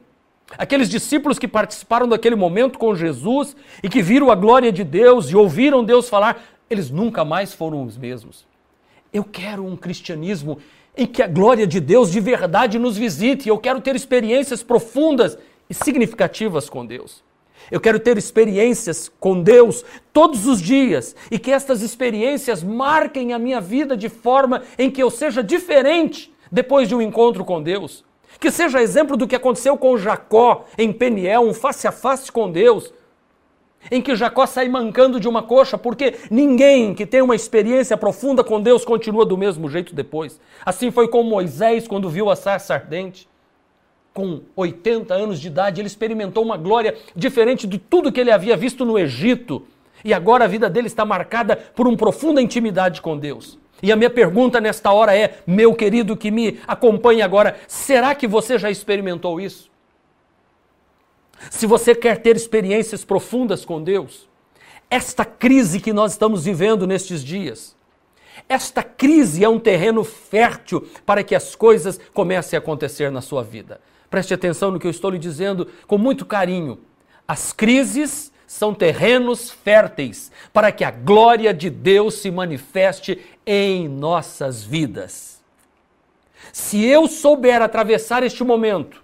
Aqueles 0.56 0.88
discípulos 0.88 1.38
que 1.38 1.48
participaram 1.48 2.08
daquele 2.08 2.36
momento 2.36 2.78
com 2.78 2.94
Jesus 2.94 3.56
e 3.82 3.88
que 3.88 4.00
viram 4.00 4.30
a 4.30 4.34
glória 4.34 4.70
de 4.70 4.84
Deus 4.84 5.28
e 5.28 5.36
ouviram 5.36 5.84
Deus 5.84 6.08
falar, 6.08 6.42
eles 6.70 6.90
nunca 6.90 7.24
mais 7.24 7.52
foram 7.52 7.84
os 7.84 7.96
mesmos. 7.96 8.46
Eu 9.12 9.24
quero 9.24 9.66
um 9.66 9.76
cristianismo 9.76 10.58
em 10.96 11.06
que 11.06 11.22
a 11.22 11.26
glória 11.26 11.66
de 11.66 11.80
Deus 11.80 12.10
de 12.10 12.20
verdade 12.20 12.78
nos 12.78 12.96
visite. 12.96 13.48
Eu 13.48 13.58
quero 13.58 13.80
ter 13.80 13.96
experiências 13.96 14.62
profundas 14.62 15.36
e 15.68 15.74
significativas 15.74 16.70
com 16.70 16.86
Deus. 16.86 17.24
Eu 17.70 17.80
quero 17.80 17.98
ter 17.98 18.16
experiências 18.16 19.10
com 19.18 19.42
Deus 19.42 19.84
todos 20.12 20.46
os 20.46 20.62
dias 20.62 21.16
e 21.30 21.38
que 21.38 21.50
estas 21.50 21.82
experiências 21.82 22.62
marquem 22.62 23.32
a 23.32 23.38
minha 23.38 23.60
vida 23.60 23.96
de 23.96 24.08
forma 24.08 24.62
em 24.78 24.90
que 24.90 25.02
eu 25.02 25.10
seja 25.10 25.42
diferente 25.42 26.32
depois 26.50 26.88
de 26.88 26.94
um 26.94 27.02
encontro 27.02 27.44
com 27.44 27.60
Deus. 27.60 28.05
Que 28.38 28.50
seja 28.50 28.82
exemplo 28.82 29.16
do 29.16 29.26
que 29.26 29.36
aconteceu 29.36 29.76
com 29.76 29.96
Jacó 29.96 30.64
em 30.76 30.92
Peniel, 30.92 31.42
um 31.42 31.54
face 31.54 31.86
a 31.86 31.92
face 31.92 32.30
com 32.30 32.50
Deus, 32.50 32.92
em 33.90 34.02
que 34.02 34.16
Jacó 34.16 34.46
sai 34.46 34.68
mancando 34.68 35.18
de 35.20 35.28
uma 35.28 35.42
coxa, 35.42 35.78
porque 35.78 36.14
ninguém 36.30 36.94
que 36.94 37.06
tem 37.06 37.22
uma 37.22 37.34
experiência 37.34 37.96
profunda 37.96 38.42
com 38.42 38.60
Deus 38.60 38.84
continua 38.84 39.24
do 39.24 39.36
mesmo 39.36 39.68
jeito 39.68 39.94
depois. 39.94 40.40
Assim 40.64 40.90
foi 40.90 41.08
com 41.08 41.22
Moisés 41.22 41.86
quando 41.86 42.10
viu 42.10 42.28
a 42.30 42.36
sarça 42.36 42.74
ardente 42.74 43.28
com 44.16 44.40
80 44.56 45.12
anos 45.12 45.38
de 45.38 45.48
idade, 45.48 45.78
ele 45.78 45.86
experimentou 45.86 46.42
uma 46.42 46.56
glória 46.56 46.96
diferente 47.14 47.66
de 47.66 47.76
tudo 47.76 48.10
que 48.10 48.18
ele 48.18 48.30
havia 48.30 48.56
visto 48.56 48.82
no 48.82 48.98
Egito. 48.98 49.66
E 50.02 50.14
agora 50.14 50.44
a 50.44 50.48
vida 50.48 50.70
dele 50.70 50.86
está 50.86 51.04
marcada 51.04 51.54
por 51.54 51.86
uma 51.86 51.98
profunda 51.98 52.40
intimidade 52.40 53.02
com 53.02 53.18
Deus. 53.18 53.58
E 53.86 53.92
a 53.92 53.94
minha 53.94 54.10
pergunta 54.10 54.60
nesta 54.60 54.90
hora 54.90 55.16
é, 55.16 55.38
meu 55.46 55.72
querido 55.72 56.16
que 56.16 56.28
me 56.28 56.58
acompanha 56.66 57.24
agora, 57.24 57.56
será 57.68 58.16
que 58.16 58.26
você 58.26 58.58
já 58.58 58.68
experimentou 58.68 59.40
isso? 59.40 59.70
Se 61.52 61.66
você 61.66 61.94
quer 61.94 62.20
ter 62.20 62.34
experiências 62.34 63.04
profundas 63.04 63.64
com 63.64 63.80
Deus, 63.80 64.28
esta 64.90 65.24
crise 65.24 65.78
que 65.78 65.92
nós 65.92 66.10
estamos 66.10 66.44
vivendo 66.44 66.84
nestes 66.84 67.22
dias, 67.22 67.76
esta 68.48 68.82
crise 68.82 69.44
é 69.44 69.48
um 69.48 69.60
terreno 69.60 70.02
fértil 70.02 70.88
para 71.06 71.22
que 71.22 71.36
as 71.36 71.54
coisas 71.54 72.00
comecem 72.12 72.56
a 72.56 72.58
acontecer 72.58 73.12
na 73.12 73.20
sua 73.20 73.44
vida. 73.44 73.80
Preste 74.10 74.34
atenção 74.34 74.72
no 74.72 74.80
que 74.80 74.88
eu 74.88 74.90
estou 74.90 75.12
lhe 75.12 75.18
dizendo 75.18 75.68
com 75.86 75.96
muito 75.96 76.26
carinho. 76.26 76.80
As 77.28 77.52
crises 77.52 78.32
são 78.46 78.72
terrenos 78.72 79.50
férteis 79.50 80.30
para 80.52 80.70
que 80.70 80.84
a 80.84 80.90
glória 80.90 81.52
de 81.52 81.68
Deus 81.68 82.14
se 82.14 82.30
manifeste 82.30 83.18
em 83.46 83.88
nossas 83.88 84.64
vidas. 84.64 85.42
Se 86.52 86.84
eu 86.84 87.06
souber 87.06 87.62
atravessar 87.62 88.22
este 88.22 88.42
momento, 88.42 89.02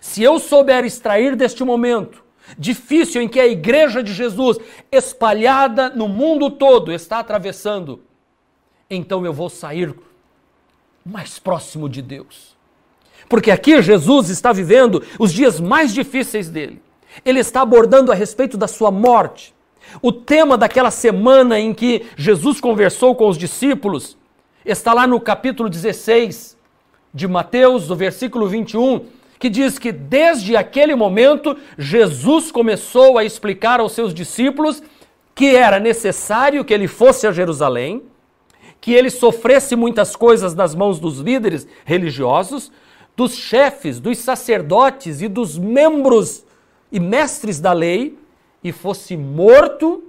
se 0.00 0.22
eu 0.22 0.38
souber 0.38 0.84
extrair 0.84 1.34
deste 1.34 1.64
momento 1.64 2.22
difícil 2.58 3.22
em 3.22 3.28
que 3.28 3.40
a 3.40 3.46
igreja 3.46 4.02
de 4.02 4.12
Jesus, 4.12 4.58
espalhada 4.92 5.88
no 5.88 6.08
mundo 6.08 6.50
todo, 6.50 6.92
está 6.92 7.18
atravessando, 7.18 8.02
então 8.90 9.24
eu 9.24 9.32
vou 9.32 9.48
sair 9.48 9.94
mais 11.04 11.38
próximo 11.38 11.88
de 11.88 12.02
Deus. 12.02 12.54
Porque 13.28 13.50
aqui 13.50 13.80
Jesus 13.80 14.28
está 14.28 14.52
vivendo 14.52 15.02
os 15.18 15.32
dias 15.32 15.58
mais 15.58 15.94
difíceis 15.94 16.48
dele. 16.48 16.82
Ele 17.24 17.40
está 17.40 17.62
abordando 17.62 18.12
a 18.12 18.14
respeito 18.14 18.56
da 18.56 18.68
sua 18.68 18.90
morte. 18.90 19.53
O 20.02 20.12
tema 20.12 20.56
daquela 20.56 20.90
semana 20.90 21.58
em 21.58 21.72
que 21.72 22.06
Jesus 22.16 22.60
conversou 22.60 23.14
com 23.14 23.28
os 23.28 23.38
discípulos 23.38 24.16
está 24.64 24.92
lá 24.92 25.06
no 25.06 25.20
capítulo 25.20 25.68
16 25.68 26.56
de 27.12 27.28
Mateus, 27.28 27.86
do 27.86 27.94
versículo 27.94 28.48
21, 28.48 29.06
que 29.38 29.48
diz 29.48 29.78
que 29.78 29.92
desde 29.92 30.56
aquele 30.56 30.94
momento 30.94 31.56
Jesus 31.78 32.50
começou 32.50 33.18
a 33.18 33.24
explicar 33.24 33.78
aos 33.78 33.92
seus 33.92 34.14
discípulos 34.14 34.82
que 35.34 35.54
era 35.54 35.78
necessário 35.78 36.64
que 36.64 36.72
ele 36.72 36.88
fosse 36.88 37.26
a 37.26 37.32
Jerusalém, 37.32 38.02
que 38.80 38.92
ele 38.92 39.10
sofresse 39.10 39.74
muitas 39.74 40.14
coisas 40.14 40.54
nas 40.54 40.74
mãos 40.74 40.98
dos 40.98 41.18
líderes 41.18 41.66
religiosos, 41.84 42.70
dos 43.16 43.34
chefes, 43.34 44.00
dos 44.00 44.18
sacerdotes 44.18 45.22
e 45.22 45.28
dos 45.28 45.56
membros 45.58 46.44
e 46.90 47.00
mestres 47.00 47.60
da 47.60 47.72
lei, 47.72 48.18
e 48.64 48.72
fosse 48.72 49.16
morto 49.16 50.02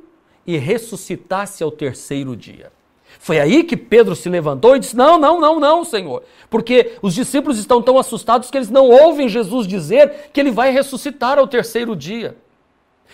e 0.48 0.58
ressuscitasse 0.58 1.62
ao 1.62 1.70
terceiro 1.70 2.36
dia. 2.36 2.72
Foi 3.20 3.40
aí 3.40 3.64
que 3.64 3.78
Pedro 3.78 4.16
se 4.16 4.30
levantou 4.30 4.76
e 4.76 4.80
disse: 4.80 4.96
Não, 4.96 5.20
não, 5.20 5.40
não, 5.40 5.60
não, 5.60 5.86
Senhor. 5.86 6.24
Porque 6.50 6.98
os 7.02 7.14
discípulos 7.14 7.60
estão 7.60 7.82
tão 7.82 8.00
assustados 8.00 8.50
que 8.50 8.58
eles 8.58 8.70
não 8.70 8.90
ouvem 8.90 9.30
Jesus 9.30 9.68
dizer 9.68 10.30
que 10.34 10.40
ele 10.40 10.52
vai 10.52 10.72
ressuscitar 10.72 11.38
ao 11.38 11.48
terceiro 11.48 11.96
dia. 11.96 12.36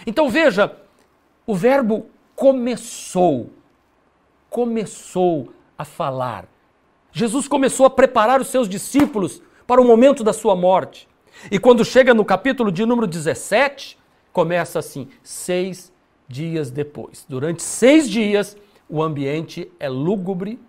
Então 0.05 0.29
veja, 0.29 0.75
o 1.45 1.55
verbo 1.55 2.05
começou 2.35 3.49
começou 4.51 5.53
a 5.77 5.85
falar. 5.85 6.45
Jesus 7.13 7.47
começou 7.47 7.85
a 7.85 7.89
preparar 7.89 8.41
os 8.41 8.47
seus 8.47 8.67
discípulos 8.67 9.41
para 9.65 9.81
o 9.81 9.85
momento 9.85 10.25
da 10.25 10.33
sua 10.33 10.55
morte. 10.55 11.07
E 11.49 11.57
quando 11.57 11.85
chega 11.85 12.13
no 12.13 12.25
capítulo 12.25 12.69
de 12.69 12.85
número 12.85 13.07
17, 13.07 13.97
começa 14.31 14.79
assim: 14.79 15.07
seis 15.23 15.91
dias 16.27 16.71
depois. 16.71 17.25
Durante 17.27 17.61
seis 17.61 18.09
dias, 18.09 18.57
o 18.89 19.01
ambiente 19.01 19.71
é 19.79 19.89
lúgubre, 19.89 20.59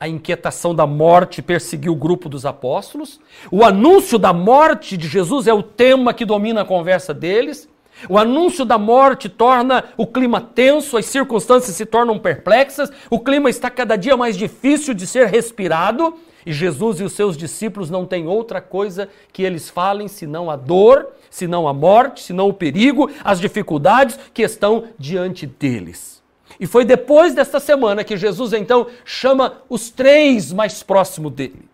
a 0.00 0.06
inquietação 0.06 0.74
da 0.74 0.86
morte 0.86 1.42
perseguiu 1.42 1.92
o 1.92 1.96
grupo 1.96 2.28
dos 2.28 2.46
apóstolos, 2.46 3.20
o 3.50 3.64
anúncio 3.64 4.18
da 4.18 4.32
morte 4.32 4.96
de 4.96 5.08
Jesus 5.08 5.46
é 5.46 5.52
o 5.52 5.62
tema 5.62 6.14
que 6.14 6.24
domina 6.24 6.62
a 6.62 6.64
conversa 6.64 7.12
deles. 7.12 7.68
O 8.08 8.16
anúncio 8.16 8.64
da 8.64 8.78
morte 8.78 9.28
torna 9.28 9.82
o 9.96 10.06
clima 10.06 10.40
tenso, 10.40 10.96
as 10.96 11.06
circunstâncias 11.06 11.74
se 11.74 11.84
tornam 11.84 12.16
perplexas, 12.16 12.92
o 13.10 13.18
clima 13.18 13.50
está 13.50 13.68
cada 13.68 13.96
dia 13.96 14.16
mais 14.16 14.36
difícil 14.36 14.94
de 14.94 15.04
ser 15.04 15.26
respirado 15.26 16.14
e 16.48 16.52
Jesus 16.54 16.98
e 16.98 17.04
os 17.04 17.12
seus 17.12 17.36
discípulos 17.36 17.90
não 17.90 18.06
têm 18.06 18.26
outra 18.26 18.58
coisa 18.58 19.10
que 19.34 19.42
eles 19.42 19.68
falem 19.68 20.08
senão 20.08 20.50
a 20.50 20.56
dor, 20.56 21.08
senão 21.28 21.68
a 21.68 21.74
morte, 21.74 22.22
senão 22.22 22.48
o 22.48 22.54
perigo, 22.54 23.10
as 23.22 23.38
dificuldades 23.38 24.18
que 24.32 24.40
estão 24.40 24.84
diante 24.98 25.46
deles. 25.46 26.22
E 26.58 26.66
foi 26.66 26.86
depois 26.86 27.34
desta 27.34 27.60
semana 27.60 28.02
que 28.02 28.16
Jesus 28.16 28.54
então 28.54 28.86
chama 29.04 29.58
os 29.68 29.90
três 29.90 30.50
mais 30.50 30.82
próximos 30.82 31.32
dele. 31.32 31.68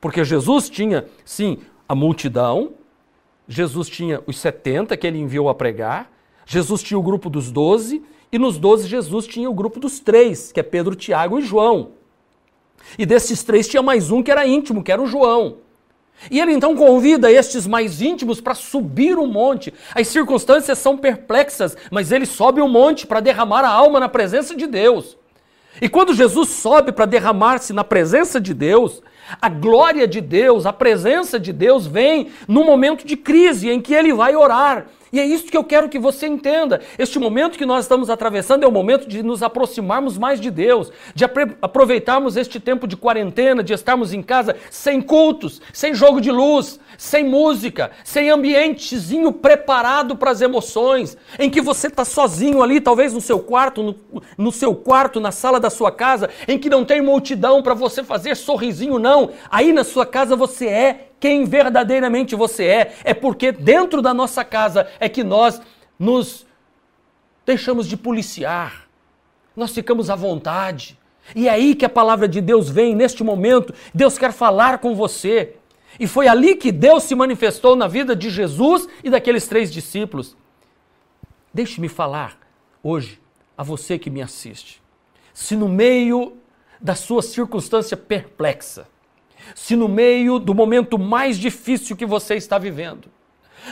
Porque 0.00 0.24
Jesus 0.24 0.68
tinha, 0.68 1.04
sim, 1.24 1.58
a 1.88 1.94
multidão, 1.94 2.72
Jesus 3.46 3.88
tinha 3.88 4.20
os 4.26 4.40
70 4.40 4.96
que 4.96 5.06
ele 5.06 5.20
enviou 5.20 5.48
a 5.48 5.54
pregar, 5.54 6.10
Jesus 6.44 6.82
tinha 6.82 6.98
o 6.98 7.02
grupo 7.02 7.30
dos 7.30 7.52
12, 7.52 8.02
e 8.32 8.40
nos 8.40 8.58
12 8.58 8.88
Jesus 8.88 9.24
tinha 9.28 9.48
o 9.48 9.54
grupo 9.54 9.78
dos 9.78 10.00
três, 10.00 10.50
que 10.50 10.58
é 10.58 10.64
Pedro, 10.64 10.96
Tiago 10.96 11.38
e 11.38 11.42
João. 11.42 11.92
E 12.98 13.04
desses 13.04 13.42
três 13.42 13.68
tinha 13.68 13.82
mais 13.82 14.10
um 14.10 14.22
que 14.22 14.30
era 14.30 14.46
íntimo, 14.46 14.82
que 14.82 14.92
era 14.92 15.02
o 15.02 15.06
João. 15.06 15.58
E 16.30 16.40
ele 16.40 16.52
então 16.52 16.74
convida 16.74 17.30
estes 17.30 17.66
mais 17.66 18.00
íntimos 18.00 18.40
para 18.40 18.54
subir 18.54 19.18
o 19.18 19.26
monte. 19.26 19.72
As 19.94 20.08
circunstâncias 20.08 20.78
são 20.78 20.96
perplexas, 20.96 21.76
mas 21.90 22.10
ele 22.10 22.26
sobe 22.26 22.60
o 22.60 22.68
monte 22.68 23.06
para 23.06 23.20
derramar 23.20 23.64
a 23.64 23.70
alma 23.70 24.00
na 24.00 24.08
presença 24.08 24.54
de 24.54 24.66
Deus. 24.66 25.16
E 25.80 25.88
quando 25.88 26.14
Jesus 26.14 26.48
sobe 26.48 26.90
para 26.90 27.04
derramar-se 27.04 27.72
na 27.72 27.84
presença 27.84 28.40
de 28.40 28.54
Deus, 28.54 29.02
a 29.40 29.48
glória 29.48 30.06
de 30.06 30.20
Deus, 30.20 30.66
a 30.66 30.72
presença 30.72 31.38
de 31.38 31.52
Deus 31.52 31.86
vem 31.86 32.28
no 32.46 32.64
momento 32.64 33.06
de 33.06 33.16
crise 33.16 33.70
em 33.70 33.80
que 33.80 33.94
ele 33.94 34.12
vai 34.12 34.36
orar. 34.36 34.86
E 35.12 35.20
é 35.20 35.24
isso 35.24 35.46
que 35.46 35.56
eu 35.56 35.64
quero 35.64 35.88
que 35.88 35.98
você 35.98 36.26
entenda. 36.26 36.80
Este 36.98 37.18
momento 37.18 37.56
que 37.56 37.64
nós 37.64 37.84
estamos 37.84 38.10
atravessando 38.10 38.64
é 38.64 38.66
o 38.66 38.72
momento 38.72 39.08
de 39.08 39.22
nos 39.22 39.42
aproximarmos 39.42 40.18
mais 40.18 40.40
de 40.40 40.50
Deus, 40.50 40.90
de 41.14 41.24
aproveitarmos 41.62 42.36
este 42.36 42.58
tempo 42.58 42.86
de 42.86 42.96
quarentena, 42.96 43.62
de 43.62 43.72
estarmos 43.72 44.12
em 44.12 44.22
casa 44.22 44.56
sem 44.70 45.00
cultos, 45.00 45.62
sem 45.72 45.94
jogo 45.94 46.20
de 46.20 46.30
luz, 46.30 46.80
sem 46.98 47.24
música, 47.24 47.92
sem 48.04 48.30
ambientezinho 48.30 49.32
preparado 49.32 50.16
para 50.16 50.30
as 50.30 50.40
emoções, 50.40 51.16
em 51.38 51.48
que 51.48 51.60
você 51.60 51.86
está 51.86 52.04
sozinho 52.04 52.62
ali, 52.62 52.80
talvez 52.80 53.12
no 53.12 53.20
seu 53.20 53.38
quarto, 53.38 53.82
no, 53.82 54.22
no 54.36 54.50
seu 54.50 54.74
quarto, 54.74 55.20
na 55.20 55.30
sala 55.30 55.60
da 55.60 55.70
sua 55.70 55.92
casa, 55.92 56.28
em 56.48 56.58
que 56.58 56.68
não 56.68 56.84
tem 56.84 57.00
multidão 57.00 57.62
para 57.62 57.74
você 57.74 58.02
fazer 58.02 58.36
sorrisinho, 58.36 58.98
Aí 59.50 59.72
na 59.72 59.84
sua 59.84 60.06
casa 60.06 60.36
você 60.36 60.66
é 60.66 61.08
quem 61.18 61.44
verdadeiramente 61.44 62.34
você 62.34 62.64
é. 62.64 62.94
É 63.04 63.14
porque 63.14 63.52
dentro 63.52 64.00
da 64.02 64.12
nossa 64.12 64.44
casa 64.44 64.88
é 65.00 65.08
que 65.08 65.24
nós 65.24 65.60
nos 65.98 66.46
deixamos 67.44 67.86
de 67.86 67.96
policiar, 67.96 68.88
nós 69.54 69.72
ficamos 69.72 70.10
à 70.10 70.16
vontade. 70.16 70.98
E 71.34 71.48
é 71.48 71.50
aí 71.50 71.74
que 71.74 71.84
a 71.84 71.88
palavra 71.88 72.28
de 72.28 72.40
Deus 72.40 72.68
vem, 72.68 72.94
neste 72.94 73.24
momento, 73.24 73.74
Deus 73.94 74.18
quer 74.18 74.32
falar 74.32 74.78
com 74.78 74.94
você. 74.94 75.56
E 75.98 76.06
foi 76.06 76.28
ali 76.28 76.54
que 76.54 76.70
Deus 76.70 77.04
se 77.04 77.14
manifestou 77.14 77.74
na 77.74 77.88
vida 77.88 78.14
de 78.14 78.30
Jesus 78.30 78.86
e 79.02 79.10
daqueles 79.10 79.48
três 79.48 79.72
discípulos. 79.72 80.36
Deixe-me 81.52 81.88
falar 81.88 82.38
hoje 82.82 83.20
a 83.56 83.62
você 83.62 83.98
que 83.98 84.10
me 84.10 84.20
assiste. 84.20 84.82
Se 85.32 85.56
no 85.56 85.68
meio 85.68 86.36
da 86.80 86.94
sua 86.94 87.22
circunstância 87.22 87.96
perplexa, 87.96 88.86
se 89.54 89.76
no 89.76 89.88
meio 89.88 90.38
do 90.38 90.54
momento 90.54 90.98
mais 90.98 91.38
difícil 91.38 91.96
que 91.96 92.06
você 92.06 92.34
está 92.34 92.58
vivendo, 92.58 93.08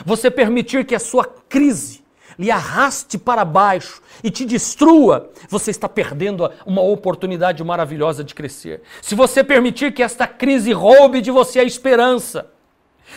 você 0.05 0.31
permitir 0.31 0.85
que 0.85 0.95
a 0.95 0.99
sua 0.99 1.25
crise 1.25 2.03
lhe 2.39 2.51
arraste 2.51 3.17
para 3.17 3.45
baixo 3.45 4.03
e 4.23 4.31
te 4.31 4.45
destrua, 4.45 5.31
você 5.49 5.71
está 5.71 5.89
perdendo 5.89 6.51
uma 6.67 6.83
oportunidade 6.83 7.63
maravilhosa 7.63 8.25
de 8.25 8.35
crescer. 8.35 8.83
Se 9.01 9.15
você 9.15 9.45
permitir 9.45 9.93
que 9.93 10.03
esta 10.03 10.27
crise 10.27 10.73
roube 10.73 11.21
de 11.21 11.31
você 11.31 11.61
a 11.61 11.65
esperança, 11.65 12.51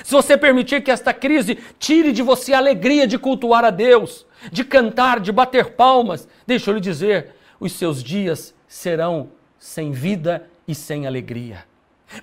se 0.04 0.12
você 0.12 0.38
permitir 0.38 0.84
que 0.84 0.92
esta 0.92 1.14
crise 1.14 1.58
tire 1.80 2.12
de 2.12 2.22
você 2.22 2.54
a 2.54 2.58
alegria 2.58 3.08
de 3.08 3.18
cultuar 3.18 3.66
a 3.66 3.70
Deus, 3.70 4.26
de 4.52 4.64
cantar, 4.64 5.20
de 5.20 5.32
bater 5.32 5.72
palmas, 5.72 6.28
deixa 6.46 6.70
eu 6.70 6.76
lhe 6.76 6.82
dizer, 6.82 7.32
os 7.60 7.72
seus 7.72 8.04
dias 8.04 8.54
serão 8.68 9.30
sem 9.58 9.92
vida 9.92 10.48
e 10.68 10.76
sem 10.76 11.08
alegria. 11.08 11.66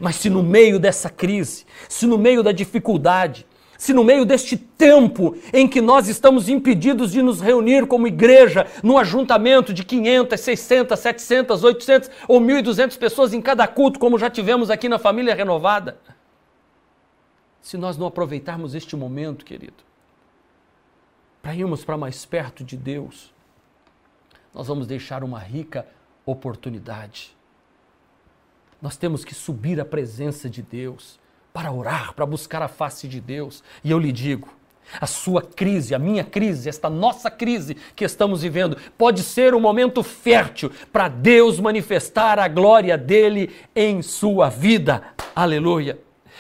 Mas 0.01 0.17
se 0.17 0.31
no 0.31 0.43
meio 0.43 0.79
dessa 0.79 1.11
crise, 1.11 1.67
se 1.89 2.07
no 2.07 2.19
meio 2.19 2.43
da 2.43 2.53
dificuldade, 2.53 3.47
se 3.77 3.93
no 3.93 4.05
meio 4.05 4.25
deste 4.25 4.57
tempo 4.57 5.37
em 5.53 5.69
que 5.69 5.81
nós 5.81 6.09
estamos 6.09 6.49
impedidos 6.49 7.13
de 7.13 7.21
nos 7.21 7.41
reunir 7.41 7.87
como 7.87 8.07
igreja, 8.07 8.67
num 8.83 8.97
ajuntamento 8.97 9.75
de 9.75 9.85
500, 9.85 10.41
600, 10.41 10.99
700, 10.99 11.65
800 11.65 12.11
ou 12.29 12.41
1.200 12.41 12.97
pessoas 12.97 13.35
em 13.35 13.43
cada 13.43 13.67
culto, 13.67 13.99
como 13.99 14.19
já 14.19 14.31
tivemos 14.31 14.71
aqui 14.71 14.89
na 14.89 14.99
família 14.99 15.35
renovada, 15.35 15.99
se 17.61 17.77
nós 17.77 17.97
não 17.97 18.07
aproveitarmos 18.07 18.75
este 18.75 18.95
momento, 18.97 19.45
querido, 19.45 19.85
para 21.43 21.55
irmos 21.55 21.85
para 21.85 21.99
mais 21.99 22.25
perto 22.25 22.65
de 22.65 22.77
Deus, 22.77 23.35
nós 24.55 24.67
vamos 24.67 24.87
deixar 24.87 25.25
uma 25.25 25.39
rica 25.39 25.87
oportunidade 26.25 27.34
nós 28.81 28.97
temos 28.97 29.25
que 29.25 29.35
subir 29.35 29.81
à 29.81 29.85
presença 29.85 30.49
de 30.49 30.63
Deus 30.63 31.19
para 31.53 31.73
orar, 31.73 32.15
para 32.15 32.27
buscar 32.27 32.63
a 32.63 32.69
face 32.69 33.07
de 33.07 33.21
Deus. 33.21 33.63
E 33.83 33.91
eu 33.91 33.99
lhe 33.99 34.13
digo, 34.13 34.49
a 35.01 35.07
sua 35.07 35.43
crise, 35.43 35.95
a 35.95 35.99
minha 35.99 36.25
crise, 36.25 36.69
esta 36.69 36.91
nossa 36.91 37.31
crise 37.31 37.77
que 37.97 38.05
estamos 38.05 38.43
vivendo, 38.43 38.77
pode 38.99 39.23
ser 39.23 39.55
um 39.55 39.61
momento 39.61 40.03
fértil 40.03 40.71
para 40.93 41.09
Deus 41.09 41.59
manifestar 41.59 42.39
a 42.39 42.49
glória 42.49 42.97
dele 42.97 43.51
em 43.75 44.03
sua 44.03 44.49
vida. 44.49 45.03
Aleluia. 45.35 45.99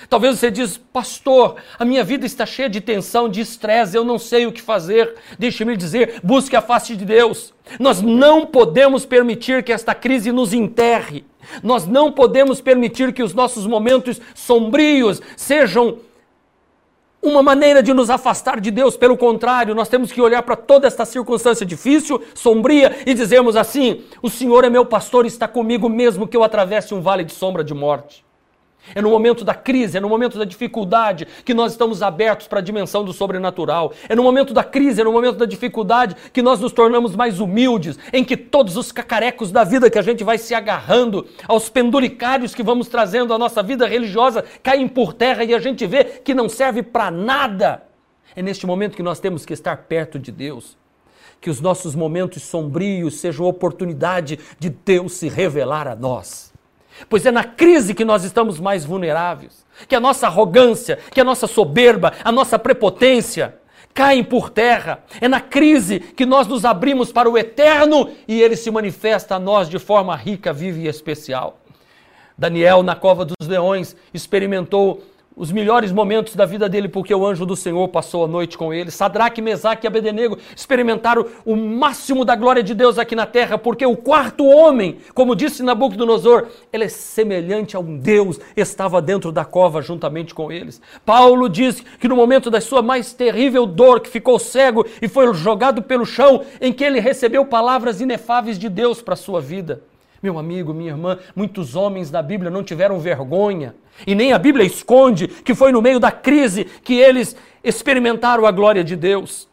Talvez 0.08 0.38
você 0.38 0.50
diz, 0.50 0.76
pastor, 0.76 1.56
a 1.78 1.84
minha 1.84 2.04
vida 2.04 2.26
está 2.26 2.44
cheia 2.44 2.68
de 2.68 2.80
tensão, 2.80 3.28
de 3.28 3.40
estresse, 3.40 3.96
eu 3.96 4.04
não 4.04 4.18
sei 4.18 4.46
o 4.46 4.52
que 4.52 4.60
fazer. 4.60 5.14
Deixe-me 5.38 5.76
dizer, 5.76 6.20
busque 6.22 6.56
a 6.56 6.62
face 6.62 6.96
de 6.96 7.04
Deus. 7.04 7.54
Nós 7.78 8.02
não 8.02 8.46
podemos 8.46 9.06
permitir 9.06 9.62
que 9.62 9.72
esta 9.72 9.94
crise 9.94 10.30
nos 10.30 10.52
enterre. 10.52 11.24
Nós 11.62 11.86
não 11.86 12.12
podemos 12.12 12.60
permitir 12.60 13.12
que 13.12 13.22
os 13.22 13.34
nossos 13.34 13.66
momentos 13.66 14.20
sombrios 14.34 15.20
sejam 15.36 15.98
uma 17.22 17.42
maneira 17.42 17.82
de 17.82 17.94
nos 17.94 18.10
afastar 18.10 18.60
de 18.60 18.70
Deus. 18.70 18.96
Pelo 18.96 19.16
contrário, 19.16 19.74
nós 19.74 19.88
temos 19.88 20.12
que 20.12 20.20
olhar 20.20 20.42
para 20.42 20.56
toda 20.56 20.86
esta 20.86 21.04
circunstância 21.04 21.64
difícil, 21.64 22.22
sombria, 22.34 22.98
e 23.06 23.14
dizermos 23.14 23.56
assim: 23.56 24.04
O 24.22 24.28
Senhor 24.28 24.64
é 24.64 24.70
meu 24.70 24.84
pastor, 24.84 25.24
está 25.24 25.48
comigo 25.48 25.88
mesmo 25.88 26.28
que 26.28 26.36
eu 26.36 26.44
atravesse 26.44 26.94
um 26.94 27.00
vale 27.00 27.24
de 27.24 27.32
sombra 27.32 27.64
de 27.64 27.72
morte. 27.72 28.24
É 28.92 29.00
no 29.00 29.10
momento 29.10 29.44
da 29.44 29.54
crise, 29.54 29.96
é 29.96 30.00
no 30.00 30.08
momento 30.08 30.36
da 30.36 30.44
dificuldade 30.44 31.26
que 31.44 31.54
nós 31.54 31.72
estamos 31.72 32.02
abertos 32.02 32.46
para 32.46 32.58
a 32.58 32.62
dimensão 32.62 33.04
do 33.04 33.12
sobrenatural. 33.12 33.92
É 34.08 34.14
no 34.14 34.22
momento 34.22 34.52
da 34.52 34.64
crise, 34.64 35.00
é 35.00 35.04
no 35.04 35.12
momento 35.12 35.36
da 35.36 35.46
dificuldade 35.46 36.16
que 36.32 36.42
nós 36.42 36.60
nos 36.60 36.72
tornamos 36.72 37.16
mais 37.16 37.40
humildes, 37.40 37.98
em 38.12 38.24
que 38.24 38.36
todos 38.36 38.76
os 38.76 38.92
cacarecos 38.92 39.50
da 39.50 39.64
vida 39.64 39.88
que 39.88 39.98
a 39.98 40.02
gente 40.02 40.22
vai 40.22 40.36
se 40.36 40.54
agarrando, 40.54 41.26
aos 41.48 41.68
penduricários 41.70 42.54
que 42.54 42.62
vamos 42.62 42.88
trazendo 42.88 43.32
à 43.32 43.38
nossa 43.38 43.62
vida 43.62 43.86
religiosa, 43.86 44.44
caem 44.62 44.88
por 44.88 45.12
terra 45.12 45.44
e 45.44 45.54
a 45.54 45.58
gente 45.58 45.86
vê 45.86 46.04
que 46.04 46.34
não 46.34 46.48
serve 46.48 46.82
para 46.82 47.10
nada. 47.10 47.84
É 48.36 48.42
neste 48.42 48.66
momento 48.66 48.96
que 48.96 49.02
nós 49.02 49.20
temos 49.20 49.46
que 49.46 49.52
estar 49.52 49.76
perto 49.76 50.18
de 50.18 50.32
Deus. 50.32 50.76
Que 51.40 51.50
os 51.50 51.60
nossos 51.60 51.94
momentos 51.94 52.42
sombrios 52.42 53.16
sejam 53.16 53.46
oportunidade 53.46 54.38
de 54.58 54.70
Deus 54.70 55.12
se 55.12 55.28
revelar 55.28 55.86
a 55.86 55.94
nós. 55.94 56.53
Pois 57.08 57.26
é 57.26 57.30
na 57.30 57.44
crise 57.44 57.94
que 57.94 58.04
nós 58.04 58.24
estamos 58.24 58.60
mais 58.60 58.84
vulneráveis, 58.84 59.64
que 59.88 59.94
a 59.94 60.00
nossa 60.00 60.26
arrogância, 60.26 60.98
que 61.10 61.20
a 61.20 61.24
nossa 61.24 61.46
soberba, 61.46 62.12
a 62.22 62.30
nossa 62.30 62.58
prepotência 62.58 63.56
caem 63.92 64.24
por 64.24 64.50
terra. 64.50 65.04
É 65.20 65.28
na 65.28 65.40
crise 65.40 66.00
que 66.00 66.26
nós 66.26 66.46
nos 66.46 66.64
abrimos 66.64 67.12
para 67.12 67.30
o 67.30 67.38
eterno 67.38 68.10
e 68.26 68.42
ele 68.42 68.56
se 68.56 68.70
manifesta 68.70 69.36
a 69.36 69.38
nós 69.38 69.68
de 69.68 69.78
forma 69.78 70.14
rica, 70.16 70.52
viva 70.52 70.78
e 70.78 70.88
especial. 70.88 71.60
Daniel, 72.36 72.82
na 72.82 72.96
cova 72.96 73.24
dos 73.24 73.46
leões, 73.46 73.96
experimentou 74.12 75.02
os 75.36 75.50
melhores 75.50 75.90
momentos 75.90 76.36
da 76.36 76.46
vida 76.46 76.68
dele, 76.68 76.88
porque 76.88 77.14
o 77.14 77.26
anjo 77.26 77.44
do 77.44 77.56
Senhor 77.56 77.88
passou 77.88 78.24
a 78.24 78.28
noite 78.28 78.56
com 78.56 78.72
ele. 78.72 78.90
Sadraque, 78.90 79.42
Mesaque 79.42 79.86
e 79.86 79.88
Abednego 79.88 80.38
experimentaram 80.54 81.26
o 81.44 81.56
máximo 81.56 82.24
da 82.24 82.36
glória 82.36 82.62
de 82.62 82.74
Deus 82.74 82.98
aqui 82.98 83.16
na 83.16 83.26
terra, 83.26 83.58
porque 83.58 83.84
o 83.84 83.96
quarto 83.96 84.44
homem, 84.44 84.98
como 85.12 85.34
disse 85.34 85.62
Nabucodonosor, 85.62 86.46
ele 86.72 86.84
é 86.84 86.88
semelhante 86.88 87.76
a 87.76 87.80
um 87.80 87.96
Deus, 87.98 88.38
estava 88.56 89.02
dentro 89.02 89.32
da 89.32 89.44
cova 89.44 89.82
juntamente 89.82 90.34
com 90.34 90.52
eles. 90.52 90.80
Paulo 91.04 91.48
diz 91.48 91.80
que 91.98 92.08
no 92.08 92.16
momento 92.16 92.50
da 92.50 92.60
sua 92.60 92.82
mais 92.82 93.12
terrível 93.12 93.66
dor, 93.66 94.00
que 94.00 94.08
ficou 94.08 94.38
cego 94.38 94.86
e 95.02 95.08
foi 95.08 95.32
jogado 95.34 95.82
pelo 95.82 96.06
chão, 96.06 96.44
em 96.60 96.72
que 96.72 96.84
ele 96.84 97.00
recebeu 97.00 97.44
palavras 97.44 98.00
inefáveis 98.00 98.58
de 98.58 98.68
Deus 98.68 99.02
para 99.02 99.14
a 99.14 99.16
sua 99.16 99.40
vida. 99.40 99.82
Meu 100.24 100.38
amigo, 100.38 100.72
minha 100.72 100.92
irmã, 100.92 101.18
muitos 101.36 101.76
homens 101.76 102.10
da 102.10 102.22
Bíblia 102.22 102.50
não 102.50 102.64
tiveram 102.64 102.98
vergonha, 102.98 103.74
e 104.06 104.14
nem 104.14 104.32
a 104.32 104.38
Bíblia 104.38 104.64
esconde 104.64 105.28
que 105.28 105.54
foi 105.54 105.70
no 105.70 105.82
meio 105.82 106.00
da 106.00 106.10
crise 106.10 106.64
que 106.64 106.94
eles 106.94 107.36
experimentaram 107.62 108.46
a 108.46 108.50
glória 108.50 108.82
de 108.82 108.96
Deus. 108.96 109.46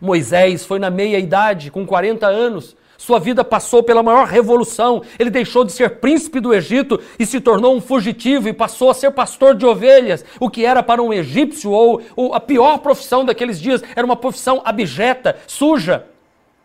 Moisés 0.00 0.64
foi 0.64 0.78
na 0.78 0.88
meia 0.88 1.18
idade, 1.18 1.72
com 1.72 1.84
40 1.84 2.28
anos. 2.28 2.76
Sua 2.96 3.18
vida 3.18 3.42
passou 3.42 3.82
pela 3.82 4.04
maior 4.04 4.28
revolução. 4.28 5.02
Ele 5.18 5.30
deixou 5.30 5.64
de 5.64 5.72
ser 5.72 5.98
príncipe 5.98 6.38
do 6.38 6.54
Egito 6.54 7.00
e 7.18 7.26
se 7.26 7.40
tornou 7.40 7.74
um 7.74 7.80
fugitivo 7.80 8.48
e 8.48 8.52
passou 8.52 8.88
a 8.90 8.94
ser 8.94 9.10
pastor 9.10 9.56
de 9.56 9.66
ovelhas, 9.66 10.24
o 10.38 10.48
que 10.48 10.64
era 10.64 10.80
para 10.80 11.02
um 11.02 11.12
egípcio 11.12 11.72
ou, 11.72 12.00
ou 12.14 12.34
a 12.34 12.38
pior 12.38 12.78
profissão 12.78 13.24
daqueles 13.24 13.60
dias. 13.60 13.82
Era 13.96 14.06
uma 14.06 14.14
profissão 14.14 14.62
abjeta, 14.64 15.36
suja 15.44 16.06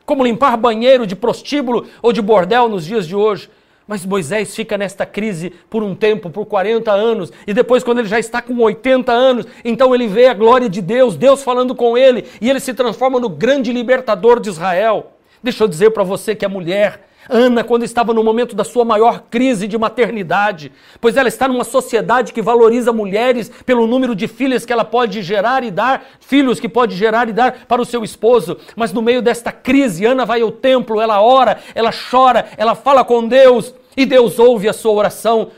como 0.06 0.24
limpar 0.24 0.58
banheiro 0.58 1.06
de 1.06 1.16
prostíbulo 1.16 1.88
ou 2.02 2.12
de 2.12 2.22
bordel 2.22 2.68
nos 2.68 2.86
dias 2.86 3.08
de 3.08 3.16
hoje. 3.16 3.50
Mas 3.88 4.06
Moisés 4.06 4.56
fica 4.56 4.78
nesta 4.78 5.06
crise 5.06 5.52
por 5.70 5.84
um 5.84 5.94
tempo, 5.94 6.30
por 6.30 6.46
40 6.46 6.92
anos, 6.92 7.32
e 7.46 7.54
depois, 7.54 7.84
quando 7.84 8.00
ele 8.00 8.08
já 8.08 8.20
está 8.20 8.42
com 8.42 8.58
80 8.58 9.12
anos, 9.12 9.46
então 9.66 9.94
ele 9.94 10.08
vê 10.08 10.28
a 10.28 10.34
glória 10.34 10.70
de 10.70 10.82
Deus, 10.82 11.16
Deus 11.16 11.44
falando 11.44 11.76
com 11.76 11.98
ele, 11.98 12.26
e 12.40 12.50
ele 12.50 12.60
se 12.60 12.74
transforma 12.74 13.20
no 13.20 13.28
grande 13.28 13.74
libertador 13.74 14.40
de 14.40 14.50
Israel. 14.50 15.12
Deixa 15.44 15.64
eu 15.64 15.68
dizer 15.68 15.92
para 15.92 16.04
você 16.04 16.36
que 16.36 16.46
a 16.46 16.50
mulher 16.50 17.11
Ana, 17.34 17.64
quando 17.64 17.84
estava 17.84 18.14
no 18.14 18.22
momento 18.22 18.54
da 18.54 18.66
sua 18.66 18.84
maior 18.84 19.24
crise 19.30 19.66
de 19.66 19.78
maternidade, 19.78 20.70
pois 21.00 21.16
ela 21.16 21.30
está 21.30 21.48
numa 21.48 21.64
sociedade 21.64 22.34
que 22.34 22.42
valoriza 22.42 22.92
mulheres 22.92 23.50
pelo 23.66 23.88
número 23.88 24.14
de 24.14 24.28
filhas 24.28 24.66
que 24.66 24.74
ela 24.74 24.84
pode 24.84 25.22
gerar 25.22 25.64
e 25.64 25.72
dar, 25.72 26.06
filhos 26.20 26.60
que 26.60 26.68
pode 26.68 26.94
gerar 26.94 27.30
e 27.30 27.32
dar 27.32 27.66
para 27.68 27.82
o 27.82 27.86
seu 27.86 28.04
esposo. 28.04 28.58
Mas 28.76 28.92
no 28.92 29.02
meio 29.02 29.22
desta 29.22 29.50
crise, 29.50 30.06
Ana 30.06 30.26
vai 30.26 30.42
ao 30.42 30.52
templo, 30.52 31.00
ela 31.00 31.22
ora, 31.22 31.58
ela 31.74 31.92
chora, 31.92 32.50
ela 32.58 32.76
fala 32.76 33.06
com 33.06 33.26
Deus 33.26 33.74
e 33.96 34.06
Deus 34.06 34.38
ouve 34.38 34.68
a 34.68 34.74
sua 34.74 34.92
oração. 34.92 35.52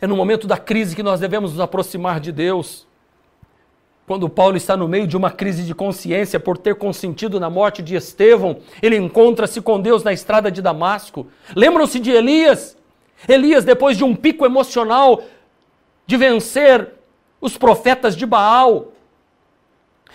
É 0.00 0.06
no 0.06 0.16
momento 0.16 0.46
da 0.46 0.56
crise 0.56 0.94
que 0.94 1.02
nós 1.02 1.18
devemos 1.18 1.50
nos 1.50 1.60
aproximar 1.60 2.20
de 2.20 2.30
Deus. 2.30 2.86
Quando 4.10 4.28
Paulo 4.28 4.56
está 4.56 4.76
no 4.76 4.88
meio 4.88 5.06
de 5.06 5.16
uma 5.16 5.30
crise 5.30 5.62
de 5.62 5.72
consciência 5.72 6.40
por 6.40 6.58
ter 6.58 6.74
consentido 6.74 7.38
na 7.38 7.48
morte 7.48 7.80
de 7.80 7.94
Estevão, 7.94 8.56
ele 8.82 8.96
encontra-se 8.96 9.60
com 9.60 9.80
Deus 9.80 10.02
na 10.02 10.12
estrada 10.12 10.50
de 10.50 10.60
Damasco. 10.60 11.28
Lembram-se 11.54 12.00
de 12.00 12.10
Elias? 12.10 12.76
Elias, 13.28 13.64
depois 13.64 13.96
de 13.96 14.02
um 14.02 14.16
pico 14.16 14.44
emocional 14.44 15.22
de 16.08 16.16
vencer 16.16 16.88
os 17.40 17.56
profetas 17.56 18.16
de 18.16 18.26
Baal, 18.26 18.88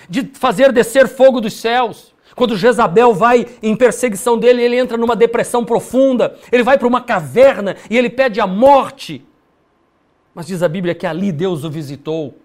de 0.09 0.29
fazer 0.33 0.73
descer 0.73 1.07
fogo 1.07 1.39
dos 1.39 1.53
céus. 1.53 2.13
Quando 2.35 2.57
Jezabel 2.57 3.13
vai 3.13 3.47
em 3.63 3.77
perseguição 3.77 4.37
dele, 4.37 4.61
ele 4.61 4.77
entra 4.77 4.97
numa 4.97 5.15
depressão 5.15 5.63
profunda, 5.63 6.35
ele 6.51 6.63
vai 6.63 6.77
para 6.77 6.89
uma 6.89 6.99
caverna 6.99 7.77
e 7.89 7.97
ele 7.97 8.09
pede 8.09 8.41
a 8.41 8.45
morte. 8.45 9.25
Mas 10.33 10.47
diz 10.47 10.61
a 10.61 10.67
Bíblia 10.67 10.93
que 10.93 11.07
ali 11.07 11.31
Deus 11.31 11.63
o 11.63 11.69
visitou 11.69 12.35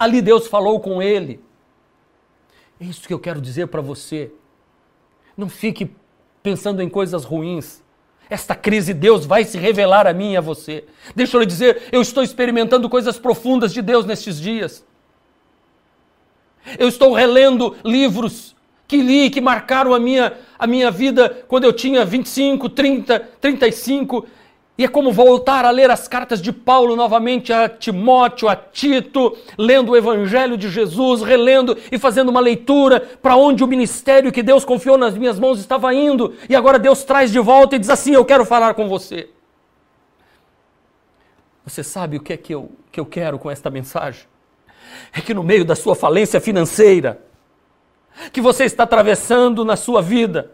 Ali 0.00 0.22
Deus 0.22 0.46
falou 0.46 0.80
com 0.80 1.02
ele. 1.02 1.38
É 2.80 2.86
isso 2.86 3.06
que 3.06 3.12
eu 3.12 3.18
quero 3.18 3.38
dizer 3.38 3.66
para 3.66 3.82
você. 3.82 4.32
Não 5.36 5.46
fique 5.46 5.90
pensando 6.42 6.80
em 6.80 6.88
coisas 6.88 7.22
ruins. 7.22 7.82
Esta 8.30 8.54
crise, 8.54 8.94
Deus 8.94 9.26
vai 9.26 9.44
se 9.44 9.58
revelar 9.58 10.06
a 10.06 10.14
mim 10.14 10.32
e 10.32 10.36
a 10.38 10.40
você. 10.40 10.84
Deixa 11.14 11.36
eu 11.36 11.40
lhe 11.40 11.46
dizer, 11.46 11.82
eu 11.92 12.00
estou 12.00 12.22
experimentando 12.22 12.88
coisas 12.88 13.18
profundas 13.18 13.74
de 13.74 13.82
Deus 13.82 14.06
nestes 14.06 14.40
dias. 14.40 14.82
Eu 16.78 16.88
estou 16.88 17.12
relendo 17.12 17.76
livros 17.84 18.56
que 18.88 19.02
li, 19.02 19.28
que 19.28 19.40
marcaram 19.40 19.92
a 19.92 19.98
minha, 19.98 20.32
a 20.58 20.66
minha 20.66 20.90
vida 20.90 21.44
quando 21.46 21.64
eu 21.64 21.74
tinha 21.74 22.06
25, 22.06 22.70
30, 22.70 23.20
35. 23.38 24.26
E 24.80 24.84
é 24.84 24.88
como 24.88 25.12
voltar 25.12 25.66
a 25.66 25.70
ler 25.70 25.90
as 25.90 26.08
cartas 26.08 26.40
de 26.40 26.50
Paulo 26.50 26.96
novamente 26.96 27.52
a 27.52 27.68
Timóteo, 27.68 28.48
a 28.48 28.56
Tito, 28.56 29.36
lendo 29.58 29.92
o 29.92 29.96
Evangelho 29.96 30.56
de 30.56 30.70
Jesus, 30.70 31.20
relendo 31.20 31.76
e 31.92 31.98
fazendo 31.98 32.30
uma 32.30 32.40
leitura 32.40 32.98
para 33.20 33.36
onde 33.36 33.62
o 33.62 33.66
ministério 33.66 34.32
que 34.32 34.42
Deus 34.42 34.64
confiou 34.64 34.96
nas 34.96 35.18
minhas 35.18 35.38
mãos 35.38 35.60
estava 35.60 35.92
indo. 35.92 36.34
E 36.48 36.56
agora 36.56 36.78
Deus 36.78 37.04
traz 37.04 37.30
de 37.30 37.38
volta 37.38 37.76
e 37.76 37.78
diz 37.78 37.90
assim: 37.90 38.14
Eu 38.14 38.24
quero 38.24 38.42
falar 38.46 38.72
com 38.72 38.88
você. 38.88 39.28
Você 41.66 41.84
sabe 41.84 42.16
o 42.16 42.20
que 42.20 42.32
é 42.32 42.38
que 42.38 42.54
eu, 42.54 42.72
que 42.90 42.98
eu 42.98 43.04
quero 43.04 43.38
com 43.38 43.50
esta 43.50 43.68
mensagem? 43.68 44.22
É 45.12 45.20
que 45.20 45.34
no 45.34 45.42
meio 45.42 45.66
da 45.66 45.76
sua 45.76 45.94
falência 45.94 46.40
financeira, 46.40 47.20
que 48.32 48.40
você 48.40 48.64
está 48.64 48.84
atravessando 48.84 49.62
na 49.62 49.76
sua 49.76 50.00
vida, 50.00 50.52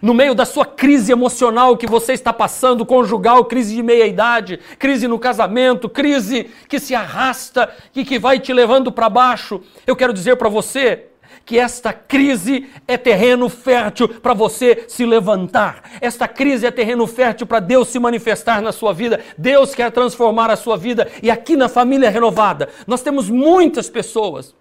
no 0.00 0.14
meio 0.14 0.34
da 0.34 0.44
sua 0.44 0.64
crise 0.64 1.12
emocional 1.12 1.76
que 1.76 1.86
você 1.86 2.12
está 2.12 2.32
passando, 2.32 2.86
conjugal, 2.86 3.44
crise 3.44 3.74
de 3.74 3.82
meia-idade, 3.82 4.60
crise 4.78 5.08
no 5.08 5.18
casamento, 5.18 5.88
crise 5.88 6.50
que 6.68 6.78
se 6.78 6.94
arrasta 6.94 7.70
e 7.94 8.04
que 8.04 8.18
vai 8.18 8.38
te 8.38 8.52
levando 8.52 8.92
para 8.92 9.08
baixo, 9.08 9.60
eu 9.86 9.96
quero 9.96 10.12
dizer 10.12 10.36
para 10.36 10.48
você 10.48 11.04
que 11.44 11.58
esta 11.58 11.94
crise 11.94 12.68
é 12.86 12.98
terreno 12.98 13.48
fértil 13.48 14.06
para 14.06 14.34
você 14.34 14.84
se 14.86 15.06
levantar. 15.06 15.82
Esta 15.98 16.28
crise 16.28 16.66
é 16.66 16.70
terreno 16.70 17.06
fértil 17.06 17.46
para 17.46 17.58
Deus 17.58 17.88
se 17.88 17.98
manifestar 17.98 18.60
na 18.60 18.70
sua 18.70 18.92
vida. 18.92 19.20
Deus 19.38 19.74
quer 19.74 19.90
transformar 19.90 20.50
a 20.50 20.56
sua 20.56 20.76
vida. 20.76 21.10
E 21.22 21.30
aqui 21.30 21.56
na 21.56 21.66
família 21.66 22.10
renovada, 22.10 22.68
nós 22.86 23.00
temos 23.00 23.30
muitas 23.30 23.88
pessoas 23.88 24.54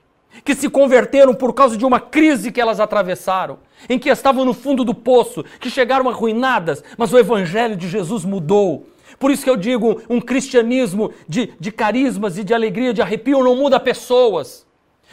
que 0.44 0.56
se 0.56 0.70
converteram 0.70 1.34
por 1.34 1.54
causa 1.54 1.78
de 1.78 1.86
uma 1.86 2.00
crise 2.00 2.52
que 2.52 2.62
elas 2.62 2.80
atravessaram, 2.80 3.60
em 3.90 4.00
que 4.00 4.10
estavam 4.10 4.46
no 4.46 4.54
fundo 4.54 4.84
do 4.84 4.94
poço, 4.94 5.44
que 5.60 5.70
chegaram 5.70 6.10
arruinadas, 6.10 6.84
mas 6.98 7.14
o 7.14 7.18
Evangelho 7.18 7.76
de 7.76 7.88
Jesus 7.88 8.26
mudou. 8.26 8.88
Por 9.20 9.32
isso 9.32 9.44
que 9.44 9.50
eu 9.50 9.58
digo, 9.58 10.02
um 10.10 10.22
cristianismo 10.22 11.12
de, 11.28 11.54
de 11.60 11.72
carismas 11.72 12.38
e 12.38 12.44
de 12.44 12.54
alegria, 12.54 12.94
de 12.94 13.02
arrepio, 13.02 13.44
não 13.44 13.56
muda 13.56 13.80
pessoas. 13.80 14.68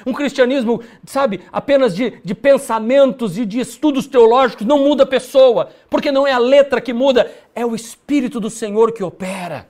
Um 0.05 0.13
cristianismo, 0.13 0.83
sabe, 1.07 1.41
apenas 1.53 1.95
de, 1.95 2.19
de 2.23 2.35
pensamentos 2.35 3.39
e 3.39 3.47
de 3.47 3.61
estudos 3.61 4.07
teológicos 4.07 4.67
não 4.67 4.79
muda 4.79 5.05
a 5.05 5.07
pessoa, 5.07 5.71
porque 5.89 6.11
não 6.11 6.27
é 6.27 6.33
a 6.33 6.39
letra 6.39 6.81
que 6.81 6.93
muda, 6.93 7.31
é 7.55 7.65
o 7.65 7.75
Espírito 7.75 8.41
do 8.41 8.51
Senhor 8.51 8.93
que 8.93 9.05
opera. 9.05 9.69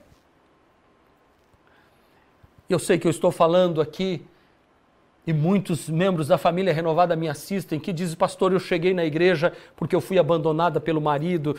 Eu 2.67 2.79
sei 2.79 2.97
que 2.97 3.05
eu 3.05 3.11
estou 3.11 3.31
falando 3.31 3.79
aqui, 3.79 4.25
e 5.25 5.33
muitos 5.33 5.89
membros 5.89 6.27
da 6.27 6.37
família 6.37 6.73
renovada 6.73 7.15
me 7.15 7.27
assistem, 7.27 7.79
que 7.79 7.91
dizem, 7.91 8.15
pastor, 8.15 8.53
eu 8.53 8.59
cheguei 8.59 8.93
na 8.93 9.03
igreja 9.03 9.51
porque 9.75 9.95
eu 9.95 10.01
fui 10.01 10.19
abandonada 10.19 10.79
pelo 10.79 11.01
marido, 11.01 11.55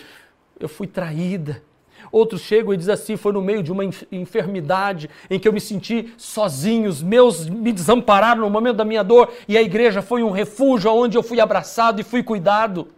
eu 0.58 0.68
fui 0.68 0.86
traída, 0.86 1.62
Outros 2.12 2.42
chegam 2.42 2.72
e 2.72 2.76
dizem 2.76 2.94
assim: 2.94 3.16
foi 3.16 3.32
no 3.32 3.42
meio 3.42 3.62
de 3.62 3.72
uma 3.72 3.84
enfermidade 4.12 5.10
em 5.28 5.38
que 5.38 5.48
eu 5.48 5.52
me 5.52 5.60
senti 5.60 6.12
sozinho, 6.16 6.88
os 6.88 7.02
meus 7.02 7.48
me 7.48 7.72
desampararam 7.72 8.42
no 8.42 8.50
momento 8.50 8.76
da 8.76 8.84
minha 8.84 9.02
dor 9.02 9.32
e 9.48 9.56
a 9.56 9.62
igreja 9.62 10.02
foi 10.02 10.22
um 10.22 10.30
refúgio 10.30 10.92
onde 10.92 11.16
eu 11.16 11.22
fui 11.22 11.40
abraçado 11.40 12.00
e 12.00 12.04
fui 12.04 12.22
cuidado. 12.22 12.88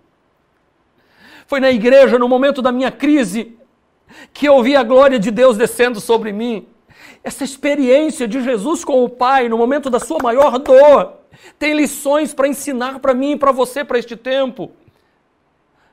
Foi 1.47 1.61
na 1.61 1.71
igreja, 1.71 2.19
no 2.19 2.29
momento 2.29 2.61
da 2.61 2.71
minha 2.71 2.91
crise, 2.91 3.57
que 4.35 4.47
eu 4.47 4.63
vi 4.63 4.77
a 4.77 4.83
glória 4.83 5.19
de 5.19 5.31
Deus 5.31 5.57
descendo 5.57 6.01
sobre 6.01 6.33
mim. 6.33 6.67
Essa 7.23 7.45
experiência 7.45 8.27
de 8.27 8.43
Jesus 8.43 8.85
com 8.85 9.05
o 9.05 9.09
Pai 9.09 9.49
no 9.49 9.59
momento 9.59 9.91
da 9.91 10.01
sua 10.01 10.19
maior 10.23 10.59
dor 10.59 11.19
tem 11.59 11.75
lições 11.75 12.35
para 12.35 12.49
ensinar 12.49 12.99
para 12.99 13.15
mim 13.15 13.33
e 13.33 13.37
para 13.37 13.53
você 13.53 13.85
para 13.85 13.99
este 13.99 14.17
tempo. 14.17 14.73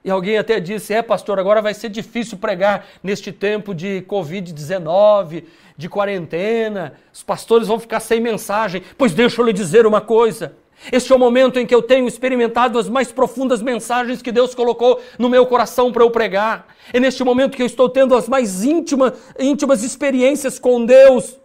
E 0.04 0.12
alguém 0.12 0.38
até 0.38 0.60
disse: 0.60 0.94
é, 0.94 1.02
pastor, 1.02 1.40
agora 1.40 1.62
vai 1.62 1.74
ser 1.74 1.90
difícil 1.90 2.38
pregar 2.38 2.86
neste 3.02 3.32
tempo 3.32 3.74
de 3.74 4.06
Covid-19, 4.08 5.46
de 5.76 5.90
quarentena. 5.90 6.94
Os 7.12 7.24
pastores 7.24 7.68
vão 7.68 7.80
ficar 7.80 8.00
sem 8.00 8.22
mensagem. 8.22 8.84
Pois 8.98 9.14
deixa 9.14 9.42
eu 9.42 9.46
lhe 9.46 9.54
dizer 9.54 9.88
uma 9.88 10.02
coisa. 10.02 10.56
Este 10.92 11.12
é 11.12 11.16
o 11.16 11.20
momento 11.20 11.60
em 11.60 11.66
que 11.66 11.74
eu 11.74 11.82
tenho 11.82 12.08
experimentado 12.08 12.78
as 12.78 12.88
mais 12.88 13.12
profundas 13.12 13.62
mensagens 13.62 14.22
que 14.22 14.32
Deus 14.32 14.54
colocou 14.54 15.02
no 15.18 15.30
meu 15.30 15.46
coração 15.46 15.92
para 15.92 16.04
eu 16.04 16.12
pregar. 16.12 16.68
É 16.94 17.00
neste 17.00 17.24
momento 17.24 17.56
que 17.56 17.62
eu 17.62 17.68
estou 17.68 17.90
tendo 17.90 18.16
as 18.16 18.28
mais 18.28 18.64
íntimas, 18.64 19.14
íntimas 19.40 19.84
experiências 19.84 20.60
com 20.60 20.86
Deus. 20.86 21.40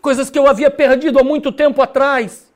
Coisas 0.00 0.30
que 0.30 0.38
eu 0.38 0.46
havia 0.46 0.70
perdido 0.70 1.18
há 1.18 1.24
muito 1.24 1.52
tempo 1.52 1.82
atrás. 1.82 2.52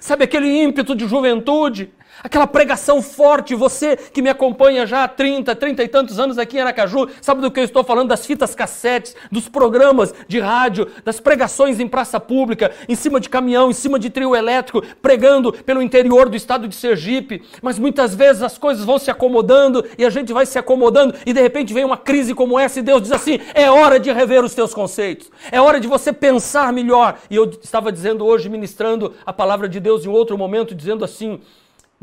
Sabe 0.00 0.24
aquele 0.24 0.48
ímpeto 0.48 0.94
de 0.94 1.06
juventude? 1.06 1.92
Aquela 2.22 2.46
pregação 2.46 3.02
forte, 3.02 3.54
você 3.54 3.96
que 3.96 4.22
me 4.22 4.28
acompanha 4.28 4.86
já 4.86 5.04
há 5.04 5.08
30, 5.08 5.54
30 5.54 5.82
e 5.82 5.88
tantos 5.88 6.18
anos 6.18 6.38
aqui 6.38 6.56
em 6.56 6.60
Aracaju, 6.60 7.08
sabe 7.20 7.40
do 7.40 7.50
que 7.50 7.60
eu 7.60 7.64
estou 7.64 7.82
falando? 7.82 8.08
Das 8.08 8.24
fitas 8.24 8.54
cassetes, 8.54 9.14
dos 9.30 9.48
programas 9.48 10.14
de 10.28 10.40
rádio, 10.40 10.88
das 11.04 11.20
pregações 11.20 11.80
em 11.80 11.88
praça 11.88 12.20
pública, 12.20 12.70
em 12.88 12.94
cima 12.94 13.20
de 13.20 13.28
caminhão, 13.28 13.70
em 13.70 13.74
cima 13.74 13.98
de 13.98 14.10
trio 14.10 14.34
elétrico, 14.34 14.82
pregando 15.02 15.52
pelo 15.52 15.82
interior 15.82 16.28
do 16.28 16.36
estado 16.36 16.68
de 16.68 16.74
Sergipe. 16.74 17.42
Mas 17.60 17.78
muitas 17.78 18.14
vezes 18.14 18.42
as 18.42 18.58
coisas 18.58 18.84
vão 18.84 18.98
se 18.98 19.10
acomodando 19.10 19.84
e 19.98 20.04
a 20.04 20.10
gente 20.10 20.32
vai 20.32 20.46
se 20.46 20.58
acomodando 20.58 21.14
e 21.26 21.32
de 21.32 21.40
repente 21.40 21.74
vem 21.74 21.84
uma 21.84 21.96
crise 21.96 22.34
como 22.34 22.58
essa 22.58 22.78
e 22.78 22.82
Deus 22.82 23.02
diz 23.02 23.12
assim: 23.12 23.38
é 23.54 23.70
hora 23.70 23.98
de 23.98 24.12
rever 24.12 24.44
os 24.44 24.54
teus 24.54 24.72
conceitos, 24.72 25.30
é 25.50 25.60
hora 25.60 25.80
de 25.80 25.88
você 25.88 26.12
pensar 26.12 26.72
melhor. 26.72 27.18
E 27.30 27.36
eu 27.36 27.44
estava 27.62 27.90
dizendo 27.90 28.24
hoje, 28.24 28.48
ministrando 28.48 29.14
a 29.24 29.32
palavra 29.32 29.68
de 29.68 29.80
Deus 29.80 30.04
em 30.04 30.08
outro 30.08 30.38
momento, 30.38 30.74
dizendo 30.74 31.04
assim 31.04 31.40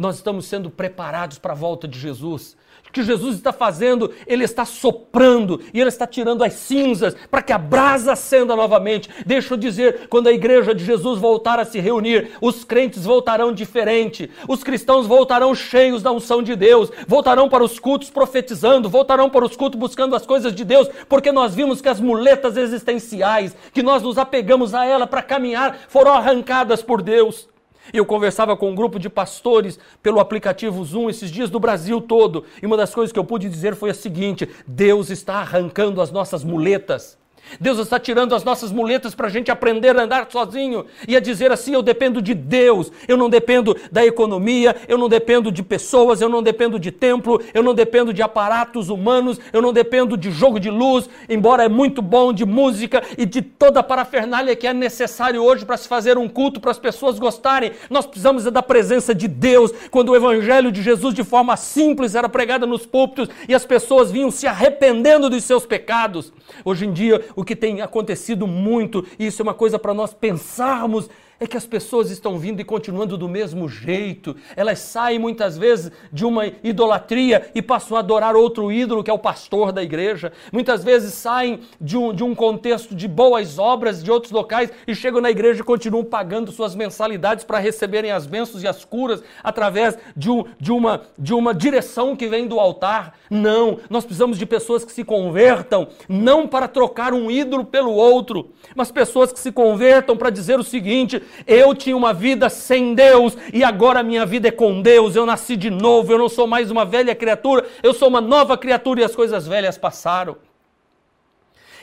nós 0.01 0.15
estamos 0.15 0.45
sendo 0.45 0.71
preparados 0.71 1.37
para 1.37 1.53
a 1.53 1.55
volta 1.55 1.87
de 1.87 1.97
Jesus. 1.97 2.57
O 2.87 2.91
que 2.91 3.03
Jesus 3.03 3.37
está 3.37 3.53
fazendo, 3.53 4.11
ele 4.27 4.43
está 4.43 4.65
soprando 4.65 5.61
e 5.73 5.79
ele 5.79 5.87
está 5.87 6.05
tirando 6.05 6.43
as 6.43 6.53
cinzas 6.53 7.15
para 7.29 7.41
que 7.41 7.53
a 7.53 7.57
brasa 7.57 8.13
acenda 8.13 8.53
novamente. 8.53 9.09
Deixa 9.25 9.53
eu 9.53 9.57
dizer, 9.57 10.07
quando 10.09 10.27
a 10.27 10.33
igreja 10.33 10.73
de 10.73 10.83
Jesus 10.83 11.19
voltar 11.19 11.59
a 11.59 11.63
se 11.63 11.79
reunir, 11.79 12.31
os 12.41 12.65
crentes 12.65 13.05
voltarão 13.05 13.53
diferente, 13.53 14.29
os 14.47 14.63
cristãos 14.63 15.05
voltarão 15.05 15.53
cheios 15.53 16.01
da 16.01 16.11
unção 16.11 16.41
de 16.41 16.55
Deus, 16.55 16.91
voltarão 17.07 17.47
para 17.47 17.63
os 17.63 17.79
cultos 17.79 18.09
profetizando, 18.09 18.89
voltarão 18.89 19.29
para 19.29 19.45
os 19.45 19.55
cultos 19.55 19.79
buscando 19.79 20.15
as 20.15 20.25
coisas 20.25 20.53
de 20.53 20.65
Deus, 20.65 20.89
porque 21.07 21.31
nós 21.31 21.53
vimos 21.53 21.79
que 21.79 21.87
as 21.87 22.01
muletas 22.01 22.57
existenciais, 22.57 23.55
que 23.71 23.83
nós 23.83 24.01
nos 24.01 24.17
apegamos 24.17 24.73
a 24.73 24.83
ela 24.83 25.05
para 25.05 25.21
caminhar, 25.21 25.77
foram 25.87 26.11
arrancadas 26.11 26.81
por 26.81 27.03
Deus. 27.03 27.50
Eu 27.93 28.05
conversava 28.05 28.55
com 28.55 28.69
um 28.69 28.75
grupo 28.75 28.99
de 28.99 29.09
pastores 29.09 29.79
pelo 30.01 30.19
aplicativo 30.19 30.83
Zoom 30.83 31.09
esses 31.09 31.29
dias 31.31 31.49
do 31.49 31.59
Brasil 31.59 31.99
todo, 32.01 32.45
e 32.61 32.65
uma 32.65 32.77
das 32.77 32.93
coisas 32.93 33.11
que 33.11 33.19
eu 33.19 33.25
pude 33.25 33.49
dizer 33.49 33.75
foi 33.75 33.89
a 33.89 33.93
seguinte: 33.93 34.49
Deus 34.67 35.09
está 35.09 35.35
arrancando 35.35 36.01
as 36.01 36.11
nossas 36.11 36.43
muletas. 36.43 37.20
Deus 37.59 37.79
está 37.79 37.99
tirando 37.99 38.35
as 38.35 38.43
nossas 38.43 38.71
muletas 38.71 39.15
para 39.15 39.27
a 39.27 39.29
gente 39.29 39.51
aprender 39.51 39.97
a 39.97 40.03
andar 40.03 40.27
sozinho 40.29 40.85
e 41.07 41.15
a 41.15 41.19
dizer 41.19 41.51
assim: 41.51 41.73
eu 41.73 41.81
dependo 41.81 42.21
de 42.21 42.33
Deus, 42.33 42.91
eu 43.07 43.17
não 43.17 43.29
dependo 43.29 43.75
da 43.91 44.05
economia, 44.05 44.75
eu 44.87 44.97
não 44.97 45.09
dependo 45.09 45.51
de 45.51 45.63
pessoas, 45.63 46.21
eu 46.21 46.29
não 46.29 46.43
dependo 46.43 46.79
de 46.79 46.91
templo, 46.91 47.41
eu 47.53 47.63
não 47.63 47.73
dependo 47.73 48.13
de 48.13 48.21
aparatos 48.21 48.89
humanos, 48.89 49.39
eu 49.51 49.61
não 49.61 49.73
dependo 49.73 50.17
de 50.17 50.31
jogo 50.31 50.59
de 50.59 50.69
luz, 50.69 51.09
embora 51.29 51.63
é 51.63 51.69
muito 51.69 52.01
bom 52.01 52.33
de 52.33 52.45
música 52.45 53.03
e 53.17 53.25
de 53.25 53.41
toda 53.41 53.79
a 53.79 53.83
parafernália 53.83 54.55
que 54.55 54.67
é 54.67 54.73
necessário 54.73 55.43
hoje 55.43 55.65
para 55.65 55.77
se 55.77 55.87
fazer 55.87 56.17
um 56.17 56.27
culto, 56.27 56.59
para 56.59 56.71
as 56.71 56.79
pessoas 56.79 57.19
gostarem. 57.19 57.71
Nós 57.89 58.05
precisamos 58.05 58.43
da 58.43 58.63
presença 58.63 59.13
de 59.13 59.27
Deus. 59.27 59.71
Quando 59.89 60.09
o 60.09 60.15
evangelho 60.15 60.71
de 60.71 60.81
Jesus, 60.81 61.13
de 61.13 61.23
forma 61.23 61.55
simples, 61.57 62.15
era 62.15 62.29
pregado 62.29 62.65
nos 62.67 62.85
púlpitos 62.85 63.29
e 63.47 63.53
as 63.53 63.65
pessoas 63.65 64.11
vinham 64.11 64.31
se 64.31 64.47
arrependendo 64.47 65.29
dos 65.29 65.43
seus 65.43 65.65
pecados. 65.65 66.31
Hoje 66.65 66.85
em 66.85 66.93
dia, 66.93 67.23
que 67.43 67.56
tem 67.56 67.82
acontecido 67.82 68.45
muito, 68.47 69.06
e 69.17 69.27
isso 69.27 69.41
é 69.41 69.43
uma 69.43 69.54
coisa 69.54 69.80
para 69.80 69.93
nós 69.93 70.13
pensarmos 70.13 71.10
é 71.41 71.47
que 71.47 71.58
as 71.58 71.65
pessoas 71.65 72.12
estão 72.12 72.38
vindo 72.38 72.62
e 72.62 72.63
continuando 72.63 73.17
do 73.17 73.27
mesmo 73.27 73.67
jeito. 73.67 74.36
Elas 74.56 74.77
saem 74.77 75.17
muitas 75.17 75.58
vezes 75.58 75.91
de 76.13 76.23
uma 76.23 76.45
idolatria 76.63 77.49
e 77.56 77.63
passam 77.63 77.97
a 77.97 77.99
adorar 77.99 78.36
outro 78.36 78.71
ídolo, 78.71 79.04
que 79.04 79.10
é 79.10 79.13
o 79.13 79.17
pastor 79.17 79.71
da 79.71 79.82
igreja. 79.82 80.32
Muitas 80.54 80.84
vezes 80.84 81.15
saem 81.15 81.62
de 81.82 81.97
um, 81.97 82.13
de 82.13 82.23
um 82.23 82.36
contexto 82.36 82.93
de 82.93 83.08
boas 83.08 83.58
obras 83.58 84.04
de 84.04 84.12
outros 84.12 84.32
locais 84.32 84.69
e 84.88 84.93
chegam 84.93 85.19
na 85.19 85.32
igreja 85.32 85.62
e 85.62 85.63
continuam 85.63 86.04
pagando 86.04 86.51
suas 86.51 86.75
mensalidades 86.75 87.43
para 87.43 87.58
receberem 87.58 88.12
as 88.12 88.27
bênçãos 88.27 88.62
e 88.62 88.67
as 88.67 88.86
curas 88.86 89.23
através 89.43 89.97
de, 90.15 90.30
um, 90.30 90.45
de, 90.60 90.71
uma, 90.71 91.01
de 91.17 91.34
uma 91.34 91.56
direção 91.56 92.15
que 92.15 92.27
vem 92.27 92.47
do 92.47 92.60
altar. 92.60 93.15
Não, 93.32 93.80
nós 93.89 94.06
precisamos 94.06 94.38
de 94.38 94.45
pessoas 94.45 94.86
que 94.86 94.91
se 94.91 95.04
convertam, 95.04 95.88
não 96.08 96.47
para 96.47 96.67
trocar 96.67 97.15
um 97.15 97.32
ídolo 97.32 97.65
pelo 97.65 97.93
outro, 97.93 98.51
mas 98.75 98.91
pessoas 98.91 99.32
que 99.32 99.39
se 99.39 99.51
convertam 99.51 100.15
para 100.15 100.30
dizer 100.30 100.60
o 100.60 100.63
seguinte: 100.63 101.19
eu 101.45 101.73
tinha 101.75 101.95
uma 101.95 102.13
vida 102.13 102.49
sem 102.49 102.93
Deus 102.93 103.37
e 103.53 103.63
agora 103.63 104.03
minha 104.03 104.25
vida 104.25 104.47
é 104.47 104.51
com 104.51 104.81
Deus. 104.81 105.15
Eu 105.15 105.25
nasci 105.25 105.55
de 105.55 105.69
novo, 105.69 106.11
eu 106.11 106.17
não 106.17 106.29
sou 106.29 106.47
mais 106.47 106.71
uma 106.71 106.85
velha 106.85 107.15
criatura, 107.15 107.65
eu 107.81 107.93
sou 107.93 108.07
uma 108.07 108.21
nova 108.21 108.57
criatura 108.57 109.01
e 109.01 109.03
as 109.03 109.15
coisas 109.15 109.47
velhas 109.47 109.77
passaram. 109.77 110.37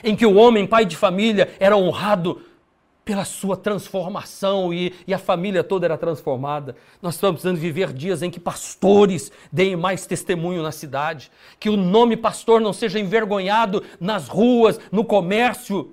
Em 0.03 0.15
que 0.15 0.25
o 0.25 0.35
homem, 0.35 0.65
pai 0.65 0.85
de 0.85 0.95
família, 0.95 1.49
era 1.59 1.75
honrado 1.75 2.41
pela 3.09 3.25
sua 3.25 3.57
transformação 3.57 4.71
e, 4.71 4.93
e, 5.07 5.15
a 5.15 5.17
família 5.17 5.63
toda 5.63 5.87
era 5.87 5.97
transformada. 5.97 6.75
Nós 7.01 7.15
estamos 7.15 7.41
precisando 7.41 7.59
viver 7.59 7.91
dias 7.91 8.21
em 8.21 8.29
que 8.29 8.39
pastores 8.39 9.31
deem 9.51 9.75
mais 9.75 10.05
testemunho 10.05 10.61
na 10.61 10.71
cidade, 10.71 11.31
que 11.59 11.71
o 11.71 11.75
nome 11.75 12.15
pastor 12.15 12.61
não 12.61 12.71
seja 12.71 12.99
envergonhado 12.99 13.83
nas 13.99 14.27
ruas, 14.27 14.79
no 14.91 15.03
comércio 15.03 15.91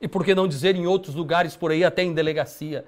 e 0.00 0.06
por 0.08 0.24
que 0.24 0.34
não 0.34 0.46
dizer 0.46 0.76
em 0.76 0.86
outros 0.86 1.14
lugares 1.14 1.56
por 1.56 1.70
aí, 1.70 1.84
até 1.84 2.02
em 2.02 2.12
delegacia 2.12 2.84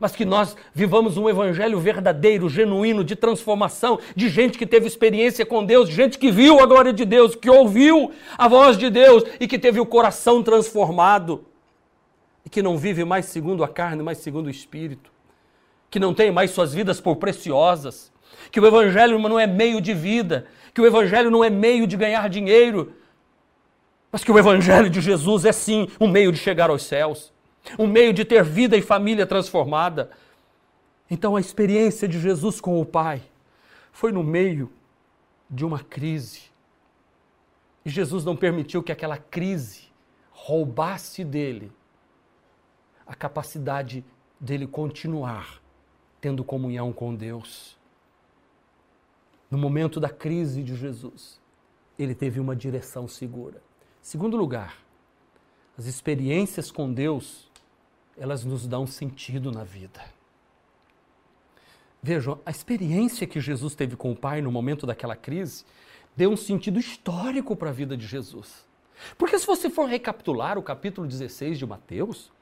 mas 0.00 0.16
que 0.16 0.24
nós 0.24 0.56
vivamos 0.72 1.18
um 1.18 1.28
evangelho 1.28 1.78
verdadeiro, 1.78 2.48
genuíno, 2.48 3.04
de 3.04 3.14
transformação, 3.14 4.00
de 4.16 4.30
gente 4.30 4.56
que 4.56 4.66
teve 4.66 4.86
experiência 4.86 5.44
com 5.44 5.62
Deus, 5.62 5.90
gente 5.90 6.18
que 6.18 6.30
viu 6.30 6.58
a 6.58 6.64
glória 6.64 6.90
de 6.90 7.04
Deus, 7.04 7.34
que 7.34 7.50
ouviu 7.50 8.10
a 8.38 8.48
voz 8.48 8.78
de 8.78 8.88
Deus 8.88 9.24
e 9.38 9.46
que 9.46 9.58
teve 9.58 9.78
o 9.78 9.84
coração 9.84 10.42
transformado. 10.42 11.44
E 12.46 12.48
que 12.48 12.62
não 12.62 12.78
vive 12.78 13.04
mais 13.04 13.26
segundo 13.26 13.62
a 13.62 13.68
carne, 13.68 14.02
mas 14.02 14.16
segundo 14.18 14.46
o 14.46 14.50
Espírito. 14.50 15.12
Que 15.90 16.00
não 16.00 16.14
tem 16.14 16.30
mais 16.30 16.52
suas 16.52 16.72
vidas 16.72 16.98
por 16.98 17.16
preciosas. 17.16 18.10
Que 18.50 18.58
o 18.58 18.66
evangelho 18.66 19.18
não 19.18 19.38
é 19.38 19.46
meio 19.46 19.82
de 19.82 19.92
vida. 19.92 20.46
Que 20.72 20.80
o 20.80 20.86
evangelho 20.86 21.30
não 21.30 21.44
é 21.44 21.50
meio 21.50 21.86
de 21.86 21.98
ganhar 21.98 22.26
dinheiro. 22.30 22.94
Mas 24.10 24.24
que 24.24 24.32
o 24.32 24.38
evangelho 24.38 24.90
de 24.90 25.00
Jesus 25.00 25.44
é 25.44 25.52
sim 25.52 25.88
um 26.00 26.08
meio 26.08 26.32
de 26.32 26.38
chegar 26.38 26.70
aos 26.70 26.82
céus 26.82 27.32
um 27.78 27.86
meio 27.86 28.12
de 28.12 28.24
ter 28.24 28.42
vida 28.42 28.76
e 28.76 28.82
família 28.82 29.26
transformada. 29.26 30.10
Então 31.10 31.36
a 31.36 31.40
experiência 31.40 32.06
de 32.06 32.20
Jesus 32.20 32.60
com 32.60 32.80
o 32.80 32.86
Pai 32.86 33.22
foi 33.92 34.12
no 34.12 34.22
meio 34.22 34.70
de 35.48 35.64
uma 35.64 35.80
crise. 35.80 36.50
E 37.84 37.90
Jesus 37.90 38.24
não 38.24 38.36
permitiu 38.36 38.82
que 38.82 38.92
aquela 38.92 39.16
crise 39.16 39.88
roubasse 40.30 41.24
dele 41.24 41.72
a 43.06 43.14
capacidade 43.14 44.04
dele 44.38 44.66
continuar 44.66 45.60
tendo 46.20 46.44
comunhão 46.44 46.92
com 46.92 47.14
Deus. 47.14 47.78
No 49.50 49.58
momento 49.58 49.98
da 49.98 50.08
crise 50.08 50.62
de 50.62 50.76
Jesus, 50.76 51.40
ele 51.98 52.14
teve 52.14 52.38
uma 52.38 52.54
direção 52.54 53.08
segura. 53.08 53.60
Segundo 54.02 54.36
lugar, 54.36 54.76
as 55.78 55.86
experiências 55.86 56.70
com 56.70 56.92
Deus, 56.92 57.50
elas 58.16 58.44
nos 58.44 58.66
dão 58.66 58.86
sentido 58.86 59.52
na 59.52 59.64
vida. 59.64 60.00
Vejam, 62.02 62.40
a 62.46 62.50
experiência 62.50 63.26
que 63.26 63.40
Jesus 63.40 63.74
teve 63.74 63.94
com 63.96 64.10
o 64.10 64.16
Pai 64.16 64.40
no 64.40 64.50
momento 64.50 64.86
daquela 64.86 65.14
crise 65.14 65.64
deu 66.16 66.30
um 66.30 66.36
sentido 66.36 66.78
histórico 66.78 67.54
para 67.54 67.70
a 67.70 67.72
vida 67.72 67.96
de 67.96 68.06
Jesus. 68.06 68.66
Porque 69.16 69.38
se 69.38 69.46
você 69.46 69.68
for 69.68 69.86
recapitular 69.86 70.58
o 70.58 70.62
capítulo 70.62 71.06
16 71.06 71.58
de 71.58 71.66
Mateus, 71.66 72.32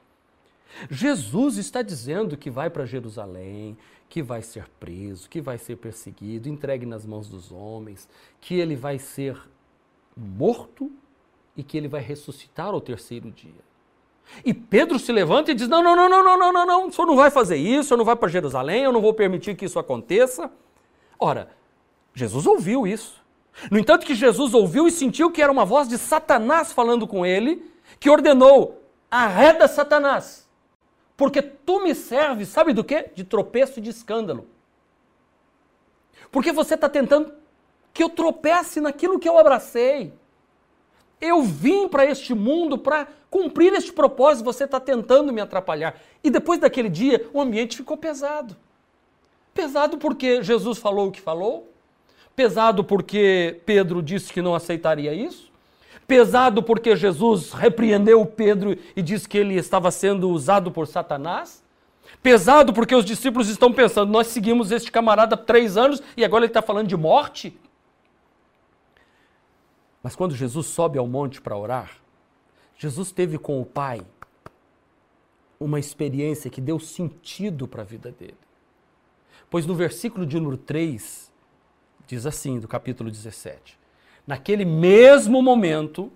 Jesus 0.89 1.57
está 1.57 1.81
dizendo 1.81 2.37
que 2.37 2.49
vai 2.49 2.69
para 2.69 2.85
Jerusalém, 2.85 3.77
que 4.07 4.21
vai 4.21 4.41
ser 4.41 4.67
preso, 4.79 5.29
que 5.29 5.41
vai 5.41 5.57
ser 5.57 5.75
perseguido, 5.77 6.49
entregue 6.49 6.85
nas 6.85 7.05
mãos 7.05 7.27
dos 7.27 7.51
homens, 7.51 8.07
que 8.39 8.55
ele 8.55 8.75
vai 8.75 8.97
ser 8.97 9.39
morto 10.15 10.91
e 11.59 11.63
que 11.63 11.77
ele 11.77 11.89
vai 11.89 11.99
ressuscitar 11.99 12.67
ao 12.67 12.79
terceiro 12.79 13.29
dia. 13.29 13.51
E 14.45 14.53
Pedro 14.53 14.97
se 14.97 15.11
levanta 15.11 15.51
e 15.51 15.53
diz: 15.53 15.67
Não, 15.67 15.83
não, 15.83 15.93
não, 15.93 16.07
não, 16.07 16.23
não, 16.23 16.37
não, 16.37 16.53
não, 16.53 16.65
não, 16.65 16.87
o 16.87 16.91
senhor 16.91 17.05
não 17.05 17.17
vai 17.17 17.29
fazer 17.29 17.57
isso, 17.57 17.89
senhor 17.89 17.97
não 17.97 18.05
vai 18.05 18.15
para 18.15 18.29
Jerusalém, 18.29 18.83
eu 18.83 18.93
não 18.93 19.01
vou 19.01 19.13
permitir 19.13 19.57
que 19.57 19.65
isso 19.65 19.77
aconteça. 19.77 20.49
Ora, 21.19 21.49
Jesus 22.13 22.47
ouviu 22.47 22.87
isso. 22.87 23.19
No 23.69 23.77
entanto, 23.77 24.05
que 24.05 24.15
Jesus 24.15 24.53
ouviu 24.53 24.87
e 24.87 24.91
sentiu 24.91 25.29
que 25.29 25.41
era 25.41 25.51
uma 25.51 25.65
voz 25.65 25.89
de 25.89 25.97
Satanás 25.97 26.71
falando 26.71 27.05
com 27.05 27.25
ele, 27.25 27.69
que 27.99 28.09
ordenou: 28.09 28.81
arreda 29.11 29.67
Satanás, 29.67 30.47
porque 31.17 31.41
tu 31.41 31.83
me 31.83 31.93
serves, 31.93 32.47
sabe 32.47 32.71
do 32.71 32.85
quê? 32.85 33.11
De 33.13 33.25
tropeço 33.25 33.79
e 33.79 33.81
de 33.81 33.89
escândalo. 33.89 34.47
Porque 36.31 36.53
você 36.53 36.75
está 36.75 36.87
tentando 36.87 37.33
que 37.93 38.01
eu 38.01 38.09
tropece 38.09 38.79
naquilo 38.79 39.19
que 39.19 39.27
eu 39.27 39.37
abracei. 39.37 40.13
Eu 41.21 41.41
vim 41.43 41.87
para 41.87 42.05
este 42.05 42.33
mundo 42.33 42.77
para 42.77 43.07
cumprir 43.29 43.73
este 43.73 43.91
propósito, 43.91 44.45
você 44.45 44.63
está 44.63 44.79
tentando 44.79 45.33
me 45.33 45.41
atrapalhar. 45.41 45.95
E 46.23 46.29
depois 46.29 46.59
daquele 46.59 46.89
dia, 46.89 47.27
o 47.33 47.41
ambiente 47.41 47.77
ficou 47.77 47.97
pesado. 47.97 48.55
Pesado 49.53 49.97
porque 49.97 50.41
Jesus 50.41 50.77
falou 50.77 51.07
o 51.07 51.11
que 51.11 51.19
falou, 51.19 51.71
pesado 52.35 52.83
porque 52.83 53.59
Pedro 53.65 54.01
disse 54.01 54.31
que 54.31 54.41
não 54.41 54.55
aceitaria 54.55 55.13
isso, 55.13 55.51
pesado 56.07 56.63
porque 56.63 56.95
Jesus 56.95 57.51
repreendeu 57.51 58.25
Pedro 58.25 58.77
e 58.95 59.01
disse 59.01 59.27
que 59.27 59.37
ele 59.37 59.55
estava 59.55 59.91
sendo 59.91 60.29
usado 60.29 60.71
por 60.71 60.87
Satanás, 60.87 61.61
pesado 62.23 62.71
porque 62.73 62.95
os 62.95 63.03
discípulos 63.03 63.49
estão 63.49 63.73
pensando: 63.73 64.11
nós 64.11 64.27
seguimos 64.27 64.71
este 64.71 64.91
camarada 64.91 65.35
há 65.35 65.37
três 65.37 65.75
anos 65.75 66.01
e 66.15 66.23
agora 66.23 66.45
ele 66.45 66.49
está 66.49 66.61
falando 66.61 66.87
de 66.87 66.95
morte. 66.95 67.55
Mas 70.01 70.15
quando 70.15 70.35
Jesus 70.35 70.67
sobe 70.67 70.97
ao 70.97 71.07
monte 71.07 71.41
para 71.41 71.57
orar, 71.57 71.97
Jesus 72.77 73.11
teve 73.11 73.37
com 73.37 73.61
o 73.61 73.65
Pai 73.65 74.01
uma 75.59 75.79
experiência 75.79 76.49
que 76.49 76.61
deu 76.61 76.79
sentido 76.79 77.67
para 77.67 77.81
a 77.81 77.85
vida 77.85 78.11
dele. 78.11 78.37
Pois 79.49 79.65
no 79.65 79.75
versículo 79.75 80.25
de 80.25 80.39
número 80.39 80.57
3, 80.57 81.29
diz 82.07 82.25
assim, 82.25 82.59
do 82.59 82.67
capítulo 82.67 83.11
17: 83.11 83.77
Naquele 84.25 84.63
mesmo 84.63 85.41
momento, 85.41 86.11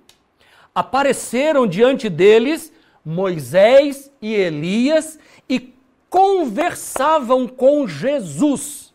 apareceram 0.74 1.68
diante 1.68 2.10
deles 2.10 2.72
Moisés 3.04 4.12
e 4.22 4.34
Elias 4.34 5.20
e 5.50 5.74
conversavam 6.10 7.48
com 7.48 7.88
Jesus. 7.88 8.94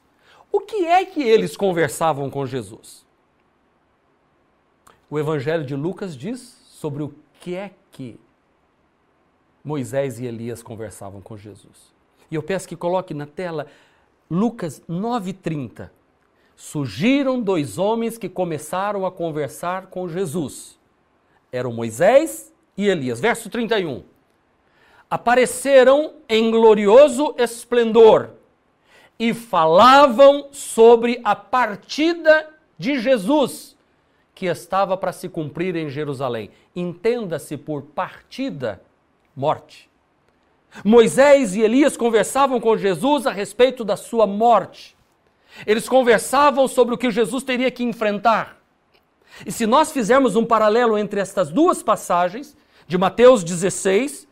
O 0.51 0.61
que 0.61 0.87
é 0.87 1.05
que 1.05 1.23
eles 1.23 1.57
conversavam 1.57 2.31
com 2.31 2.47
Jesus? 2.47 3.08
O 5.11 5.19
Evangelho 5.19 5.65
de 5.65 5.75
Lucas 5.75 6.17
diz 6.17 6.41
sobre 6.67 7.03
o 7.03 7.15
que 7.41 7.55
é 7.55 7.73
que 7.91 8.19
Moisés 9.65 10.19
e 10.21 10.27
Elias 10.27 10.63
conversavam 10.63 11.21
com 11.21 11.37
Jesus. 11.37 11.93
E 12.31 12.35
eu 12.35 12.43
peço 12.43 12.69
que 12.69 12.77
coloque 12.77 13.15
na 13.15 13.27
tela 13.27 13.67
Lucas 14.31 14.83
9,30. 14.89 15.91
Surgiram 16.55 17.41
dois 17.41 17.79
homens 17.79 18.19
que 18.19 18.29
começaram 18.29 19.07
a 19.07 19.13
conversar 19.13 19.87
com 19.87 20.09
Jesus. 20.09 20.79
Eram 21.51 21.73
Moisés 21.73 22.53
e 22.77 22.87
Elias. 22.87 23.21
Verso 23.21 23.49
31. 23.49 24.03
Apareceram 25.11 26.15
em 26.29 26.51
glorioso 26.51 27.35
esplendor 27.39 28.31
e 29.19 29.33
falavam 29.33 30.49
sobre 30.53 31.21
a 31.25 31.35
partida 31.35 32.51
de 32.77 33.01
Jesus 33.01 33.78
que 34.39 34.47
estava 34.47 34.97
para 34.97 35.11
se 35.11 35.29
cumprir 35.29 35.75
em 35.75 35.91
Jerusalém. 35.91 36.49
Entenda-se 36.77 37.57
por 37.57 37.83
partida, 37.83 38.81
morte. 39.35 39.91
Moisés 40.85 41.57
e 41.57 41.61
Elias 41.61 41.97
conversavam 41.97 42.61
com 42.61 42.77
Jesus 42.77 43.27
a 43.27 43.33
respeito 43.33 43.85
da 43.85 43.97
sua 43.97 44.29
morte. 44.29 44.97
Eles 45.67 45.89
conversavam 45.89 46.69
sobre 46.69 46.95
o 46.95 46.97
que 46.97 47.11
Jesus 47.11 47.43
teria 47.43 47.69
que 47.69 47.83
enfrentar. 47.83 48.63
E 49.45 49.51
se 49.51 49.67
nós 49.67 49.91
fizermos 49.91 50.37
um 50.37 50.45
paralelo 50.45 50.97
entre 50.97 51.19
estas 51.19 51.51
duas 51.51 51.83
passagens, 51.83 52.57
de 52.87 52.97
Mateus 52.97 53.43
16, 53.43 54.29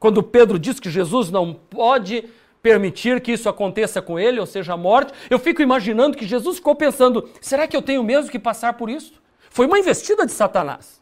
quando 0.00 0.20
Pedro 0.20 0.58
diz 0.58 0.80
que 0.80 0.90
Jesus 0.90 1.30
não 1.30 1.54
pode 1.54 2.24
permitir 2.60 3.20
que 3.20 3.30
isso 3.30 3.48
aconteça 3.48 4.02
com 4.02 4.18
ele, 4.18 4.40
ou 4.40 4.46
seja, 4.46 4.72
a 4.72 4.76
morte, 4.76 5.12
eu 5.30 5.38
fico 5.38 5.62
imaginando 5.62 6.16
que 6.16 6.26
Jesus 6.26 6.56
ficou 6.56 6.74
pensando: 6.74 7.30
será 7.40 7.68
que 7.68 7.76
eu 7.76 7.82
tenho 7.82 8.02
mesmo 8.02 8.32
que 8.32 8.38
passar 8.40 8.72
por 8.72 8.90
isso? 8.90 9.22
Foi 9.54 9.66
uma 9.66 9.78
investida 9.78 10.26
de 10.26 10.32
Satanás. 10.32 11.00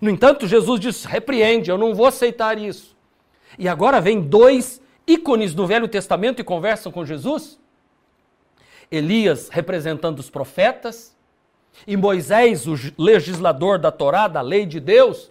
No 0.00 0.08
entanto, 0.08 0.46
Jesus 0.46 0.80
disse: 0.80 1.06
repreende, 1.06 1.70
eu 1.70 1.76
não 1.76 1.94
vou 1.94 2.06
aceitar 2.06 2.56
isso. 2.56 2.96
E 3.58 3.68
agora 3.68 4.00
vem 4.00 4.22
dois 4.22 4.80
ícones 5.06 5.52
do 5.52 5.66
Velho 5.66 5.86
Testamento 5.86 6.40
e 6.40 6.44
conversam 6.44 6.90
com 6.90 7.04
Jesus. 7.04 7.60
Elias 8.90 9.50
representando 9.50 10.20
os 10.20 10.30
profetas, 10.30 11.14
e 11.86 11.98
Moisés, 11.98 12.66
o 12.66 12.74
legislador 12.96 13.78
da 13.78 13.92
Torá, 13.92 14.26
da 14.26 14.40
lei 14.40 14.64
de 14.64 14.80
Deus, 14.80 15.30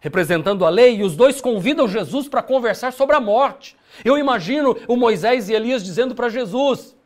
representando 0.00 0.64
a 0.64 0.70
lei, 0.70 0.96
e 0.96 1.02
os 1.02 1.14
dois 1.14 1.42
convidam 1.42 1.86
Jesus 1.86 2.26
para 2.26 2.42
conversar 2.42 2.90
sobre 2.94 3.14
a 3.14 3.20
morte. 3.20 3.76
Eu 4.02 4.16
imagino 4.16 4.78
o 4.88 4.96
Moisés 4.96 5.50
e 5.50 5.52
Elias 5.52 5.84
dizendo 5.84 6.14
para 6.14 6.30
Jesus: 6.30 6.96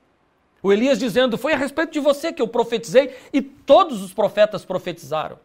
o 0.62 0.72
Elias 0.72 0.98
dizendo: 0.98 1.36
Foi 1.36 1.52
a 1.52 1.56
respeito 1.56 1.92
de 1.92 2.00
você 2.00 2.32
que 2.32 2.40
eu 2.40 2.46
profetizei 2.46 3.14
e 3.32 3.42
todos 3.42 4.02
os 4.02 4.12
profetas 4.12 4.64
profetizaram. 4.64 5.38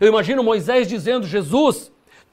Eu 0.00 0.08
imagino 0.08 0.42
Moisés 0.42 0.86
dizendo: 0.86 1.26
Jesus, 1.26 1.90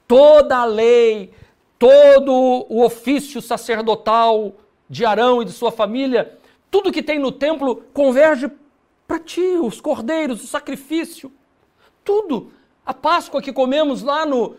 toda 0.07 0.57
a 0.57 0.65
lei, 0.65 1.31
todo 1.79 2.65
o 2.69 2.83
ofício 2.83 3.41
sacerdotal 3.41 4.53
de 4.89 5.05
Arão 5.05 5.41
e 5.41 5.45
de 5.45 5.51
sua 5.51 5.71
família, 5.71 6.37
tudo 6.69 6.91
que 6.91 7.01
tem 7.01 7.17
no 7.17 7.31
templo 7.31 7.83
converge 7.93 8.51
para 9.07 9.19
ti, 9.19 9.57
os 9.61 9.79
cordeiros, 9.79 10.43
o 10.43 10.47
sacrifício, 10.47 11.31
tudo. 12.03 12.51
A 12.85 12.93
Páscoa 12.93 13.41
que 13.41 13.53
comemos 13.53 14.01
lá 14.01 14.25
no, 14.25 14.57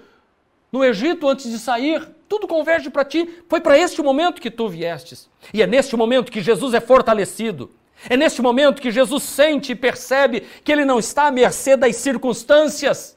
no 0.73 0.83
Egito 0.83 1.29
antes 1.29 1.51
de 1.51 1.59
sair, 1.59 2.09
tudo 2.35 2.49
converge 2.49 2.91
para 2.91 3.05
ti. 3.05 3.29
Foi 3.49 3.61
para 3.61 3.79
este 3.79 4.03
momento 4.03 4.41
que 4.41 4.51
tu 4.51 4.69
viestes. 4.69 5.31
E 5.53 5.63
é 5.63 5.67
neste 5.69 5.97
momento 5.97 6.33
que 6.33 6.41
Jesus 6.41 6.75
é 6.75 6.81
fortalecido. 6.81 7.71
É 8.11 8.17
neste 8.17 8.43
momento 8.43 8.83
que 8.83 8.91
Jesus 8.91 9.23
sente 9.23 9.71
e 9.71 9.77
percebe 9.77 10.43
que 10.65 10.73
ele 10.73 10.85
não 10.85 10.99
está 10.99 11.29
à 11.29 11.31
mercê 11.31 11.77
das 11.77 11.95
circunstâncias. 11.95 13.17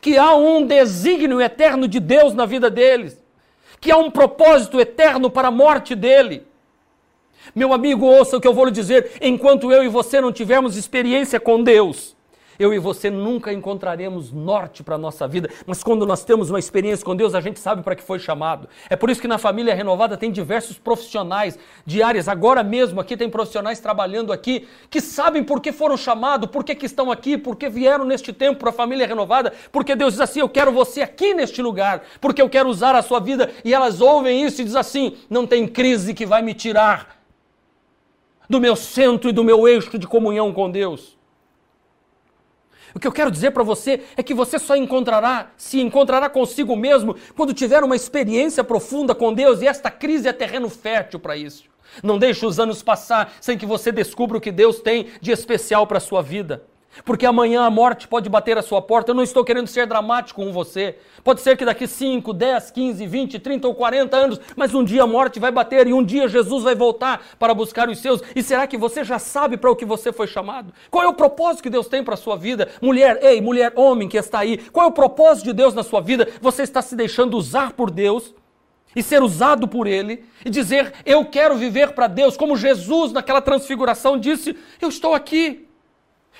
Que 0.00 0.16
há 0.16 0.32
um 0.36 0.64
desígnio 0.64 1.40
eterno 1.40 1.88
de 1.88 1.98
Deus 1.98 2.34
na 2.34 2.46
vida 2.46 2.70
deles. 2.70 3.20
Que 3.80 3.90
há 3.90 3.96
um 3.96 4.10
propósito 4.10 4.80
eterno 4.80 5.28
para 5.28 5.48
a 5.48 5.50
morte 5.50 5.96
dele. 5.96 6.46
Meu 7.52 7.72
amigo, 7.72 8.06
ouça 8.06 8.36
o 8.36 8.40
que 8.40 8.46
eu 8.46 8.54
vou 8.54 8.66
lhe 8.66 8.70
dizer. 8.70 9.10
Enquanto 9.20 9.72
eu 9.72 9.82
e 9.82 9.88
você 9.88 10.20
não 10.20 10.32
tivermos 10.32 10.76
experiência 10.76 11.40
com 11.40 11.64
Deus, 11.64 12.14
eu 12.62 12.72
e 12.72 12.78
você 12.78 13.10
nunca 13.10 13.52
encontraremos 13.52 14.30
norte 14.30 14.82
para 14.82 14.94
a 14.94 14.98
nossa 14.98 15.26
vida, 15.26 15.50
mas 15.66 15.82
quando 15.82 16.06
nós 16.06 16.24
temos 16.24 16.48
uma 16.48 16.58
experiência 16.58 17.04
com 17.04 17.16
Deus, 17.16 17.34
a 17.34 17.40
gente 17.40 17.58
sabe 17.58 17.82
para 17.82 17.96
que 17.96 18.02
foi 18.02 18.18
chamado. 18.18 18.68
É 18.88 18.94
por 18.94 19.10
isso 19.10 19.20
que 19.20 19.28
na 19.28 19.38
família 19.38 19.74
renovada 19.74 20.16
tem 20.16 20.30
diversos 20.30 20.78
profissionais 20.78 21.58
de 21.84 22.02
áreas. 22.02 22.28
Agora 22.28 22.62
mesmo 22.62 23.00
aqui 23.00 23.16
tem 23.16 23.28
profissionais 23.28 23.80
trabalhando 23.80 24.32
aqui 24.32 24.68
que 24.88 25.00
sabem 25.00 25.42
por 25.42 25.60
que 25.60 25.72
foram 25.72 25.96
chamados, 25.96 26.48
por 26.50 26.62
que, 26.64 26.74
que 26.74 26.86
estão 26.86 27.10
aqui, 27.10 27.36
por 27.36 27.56
que 27.56 27.68
vieram 27.68 28.04
neste 28.04 28.32
tempo 28.32 28.60
para 28.60 28.70
a 28.70 28.72
família 28.72 29.06
renovada, 29.06 29.52
porque 29.70 29.96
Deus 29.96 30.14
diz 30.14 30.20
assim: 30.20 30.40
Eu 30.40 30.48
quero 30.48 30.72
você 30.72 31.02
aqui 31.02 31.34
neste 31.34 31.60
lugar, 31.60 32.02
porque 32.20 32.40
eu 32.40 32.48
quero 32.48 32.68
usar 32.68 32.94
a 32.94 33.02
sua 33.02 33.18
vida. 33.18 33.50
E 33.64 33.74
elas 33.74 34.00
ouvem 34.00 34.44
isso 34.44 34.60
e 34.60 34.64
dizem 34.64 34.80
assim: 34.80 35.16
Não 35.28 35.46
tem 35.46 35.66
crise 35.66 36.14
que 36.14 36.24
vai 36.24 36.42
me 36.42 36.54
tirar 36.54 37.20
do 38.48 38.60
meu 38.60 38.76
centro 38.76 39.30
e 39.30 39.32
do 39.32 39.42
meu 39.42 39.66
eixo 39.66 39.98
de 39.98 40.06
comunhão 40.06 40.52
com 40.52 40.70
Deus. 40.70 41.21
O 42.94 43.00
que 43.00 43.06
eu 43.06 43.12
quero 43.12 43.30
dizer 43.30 43.50
para 43.52 43.62
você 43.62 44.02
é 44.16 44.22
que 44.22 44.34
você 44.34 44.58
só 44.58 44.76
encontrará, 44.76 45.50
se 45.56 45.80
encontrará 45.80 46.28
consigo 46.28 46.76
mesmo, 46.76 47.16
quando 47.36 47.54
tiver 47.54 47.82
uma 47.82 47.96
experiência 47.96 48.62
profunda 48.62 49.14
com 49.14 49.32
Deus 49.32 49.62
e 49.62 49.66
esta 49.66 49.90
crise 49.90 50.28
é 50.28 50.32
terreno 50.32 50.68
fértil 50.68 51.18
para 51.18 51.36
isso. 51.36 51.64
Não 52.02 52.18
deixe 52.18 52.46
os 52.46 52.58
anos 52.58 52.82
passar 52.82 53.34
sem 53.40 53.58
que 53.58 53.66
você 53.66 53.92
descubra 53.92 54.38
o 54.38 54.40
que 54.40 54.52
Deus 54.52 54.80
tem 54.80 55.08
de 55.20 55.30
especial 55.30 55.86
para 55.86 55.98
a 55.98 56.00
sua 56.00 56.22
vida. 56.22 56.64
Porque 57.04 57.24
amanhã 57.24 57.62
a 57.62 57.70
morte 57.70 58.06
pode 58.06 58.28
bater 58.28 58.58
a 58.58 58.62
sua 58.62 58.82
porta. 58.82 59.10
Eu 59.10 59.14
não 59.14 59.22
estou 59.22 59.44
querendo 59.44 59.66
ser 59.66 59.86
dramático 59.86 60.42
com 60.42 60.52
você. 60.52 60.96
Pode 61.24 61.40
ser 61.40 61.56
que 61.56 61.64
daqui 61.64 61.86
5, 61.86 62.32
10, 62.32 62.70
15, 62.70 63.06
20, 63.06 63.38
30 63.38 63.68
ou 63.68 63.74
40 63.74 64.16
anos, 64.16 64.40
mas 64.56 64.74
um 64.74 64.84
dia 64.84 65.02
a 65.02 65.06
morte 65.06 65.40
vai 65.40 65.50
bater 65.50 65.86
e 65.86 65.92
um 65.92 66.04
dia 66.04 66.28
Jesus 66.28 66.62
vai 66.64 66.74
voltar 66.74 67.22
para 67.38 67.54
buscar 67.54 67.88
os 67.88 67.98
seus. 67.98 68.20
E 68.36 68.42
será 68.42 68.66
que 68.66 68.76
você 68.76 69.02
já 69.04 69.18
sabe 69.18 69.56
para 69.56 69.70
o 69.70 69.76
que 69.76 69.84
você 69.84 70.12
foi 70.12 70.26
chamado? 70.26 70.72
Qual 70.90 71.04
é 71.04 71.08
o 71.08 71.14
propósito 71.14 71.62
que 71.62 71.70
Deus 71.70 71.88
tem 71.88 72.04
para 72.04 72.14
a 72.14 72.18
sua 72.18 72.36
vida? 72.36 72.68
Mulher, 72.80 73.18
ei, 73.22 73.40
mulher, 73.40 73.72
homem 73.76 74.08
que 74.08 74.18
está 74.18 74.40
aí, 74.40 74.58
qual 74.58 74.86
é 74.86 74.88
o 74.88 74.92
propósito 74.92 75.44
de 75.46 75.52
Deus 75.52 75.74
na 75.74 75.82
sua 75.82 76.00
vida? 76.00 76.28
Você 76.40 76.62
está 76.62 76.82
se 76.82 76.94
deixando 76.94 77.36
usar 77.36 77.72
por 77.72 77.90
Deus? 77.90 78.34
e 78.94 79.02
ser 79.02 79.22
usado 79.22 79.66
por 79.66 79.86
Ele 79.86 80.22
e 80.44 80.50
dizer: 80.50 80.92
Eu 81.04 81.24
quero 81.24 81.56
viver 81.56 81.92
para 81.92 82.06
Deus, 82.06 82.36
como 82.36 82.56
Jesus 82.56 83.10
naquela 83.10 83.40
transfiguração 83.40 84.18
disse: 84.18 84.54
Eu 84.80 84.90
estou 84.90 85.14
aqui. 85.14 85.66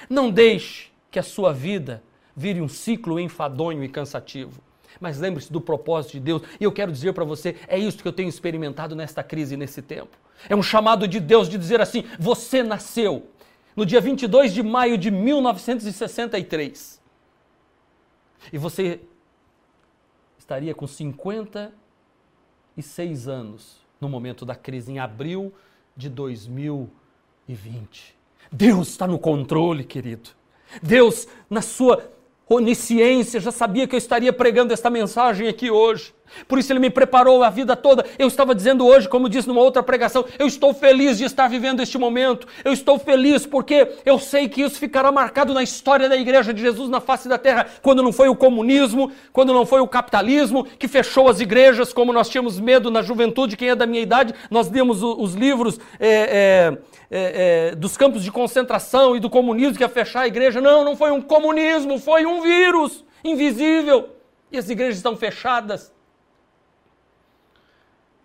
Não 0.09 0.31
deixe 0.31 0.91
que 1.11 1.19
a 1.19 1.23
sua 1.23 1.53
vida 1.53 2.03
vire 2.35 2.61
um 2.61 2.69
ciclo 2.69 3.21
enfadonho 3.21 3.85
e 3.85 3.89
cansativo. 3.89 4.61
Mas 5.01 5.19
lembre-se 5.19 5.53
do 5.53 5.61
propósito 5.61 6.13
de 6.13 6.21
Deus. 6.21 6.43
E 6.61 6.65
eu 6.65 6.73
quero 6.73 6.93
dizer 6.93 7.13
para 7.13 7.25
você, 7.25 7.57
é 7.67 7.79
isso 7.79 8.03
que 8.03 8.09
eu 8.09 8.13
tenho 8.13 8.29
experimentado 8.29 8.95
nesta 8.95 9.23
crise, 9.23 9.57
nesse 9.57 9.81
tempo. 9.83 10.17
É 10.49 10.57
um 10.57 10.63
chamado 10.63 11.07
de 11.07 11.21
Deus 11.21 11.49
de 11.49 11.59
dizer 11.59 11.81
assim: 11.81 12.05
você 12.19 12.63
nasceu 12.63 13.29
no 13.75 13.87
dia 13.87 14.01
22 14.01 14.53
de 14.53 14.63
maio 14.63 14.99
de 14.99 15.11
1963. 15.11 17.01
E 18.53 18.59
você 18.59 19.01
estaria 20.39 20.75
com 20.75 20.87
56 20.87 23.29
anos 23.29 23.81
no 24.01 24.09
momento 24.09 24.45
da 24.45 24.57
crise, 24.57 24.93
em 24.93 24.99
abril 24.99 25.55
de 25.97 26.09
2020. 26.09 28.17
Deus 28.53 28.89
está 28.89 29.07
no 29.07 29.19
controle, 29.19 29.83
querido. 29.83 30.31
Deus, 30.83 31.27
na 31.49 31.63
sua 31.63 32.13
onisciência, 32.49 33.41
já 33.41 33.51
sabia 33.51 33.87
que 33.87 33.95
eu 33.95 33.99
estaria 33.99 34.33
pregando 34.33 34.73
esta 34.75 34.91
mensagem 34.91 35.49
aqui 35.49 35.71
hoje. 35.71 36.15
Por 36.47 36.59
isso 36.59 36.73
ele 36.73 36.81
me 36.81 36.91
preparou 36.91 37.43
a 37.43 37.51
vida 37.51 37.77
toda. 37.77 38.05
Eu 38.19 38.29
estava 38.29 38.55
dizendo 38.55 38.87
hoje, 38.87 39.09
como 39.09 39.29
disse 39.29 39.49
numa 39.49 39.61
outra 39.61 39.83
pregação, 39.83 40.25
eu 40.39 40.47
estou 40.47 40.75
feliz 40.75 41.19
de 41.19 41.25
estar 41.25 41.49
vivendo 41.49 41.81
este 41.81 41.99
momento. 41.99 42.47
Eu 42.65 42.73
estou 42.73 42.99
feliz 42.99 43.47
porque 43.47 43.93
eu 44.05 44.19
sei 44.19 44.49
que 44.49 44.63
isso 44.63 44.79
ficará 44.79 45.11
marcado 45.11 45.55
na 45.55 45.63
história 45.63 46.09
da 46.09 46.17
igreja 46.17 46.53
de 46.53 46.61
Jesus 46.61 46.89
na 46.89 47.01
face 47.01 47.29
da 47.29 47.39
terra, 47.39 47.67
quando 47.83 48.03
não 48.03 48.13
foi 48.13 48.29
o 48.29 48.37
comunismo, 48.37 49.13
quando 49.33 49.53
não 49.53 49.67
foi 49.67 49.81
o 49.81 49.89
capitalismo 49.89 50.65
que 50.65 50.89
fechou 50.89 51.29
as 51.29 51.41
igrejas, 51.41 51.93
como 51.93 52.13
nós 52.13 52.29
tínhamos 52.29 52.59
medo 52.61 52.91
na 52.91 53.03
juventude, 53.03 53.57
quem 53.57 53.71
é 53.71 53.75
da 53.75 53.87
minha 53.87 54.03
idade, 54.03 54.35
nós 54.51 54.69
demos 54.69 55.03
os 55.03 55.35
livros 55.35 55.79
é, 55.99 56.79
é, 57.11 57.71
é, 57.71 57.75
dos 57.75 57.97
campos 57.97 58.23
de 58.23 58.31
concentração 58.31 59.15
e 59.17 59.21
do 59.21 59.29
comunismo 59.29 59.77
que 59.77 59.83
ia 59.83 59.89
fechar 59.89 60.23
a 60.23 60.27
igreja. 60.27 60.61
Não, 60.61 60.85
não 60.85 60.97
foi 60.97 61.11
um 61.11 61.21
comunismo, 61.21 61.99
foi 61.99 62.25
um 62.25 62.41
vírus 62.41 63.05
invisível. 63.25 64.11
E 64.51 64.59
as 64.59 64.69
igrejas 64.69 64.97
estão 64.97 65.17
fechadas. 65.17 65.93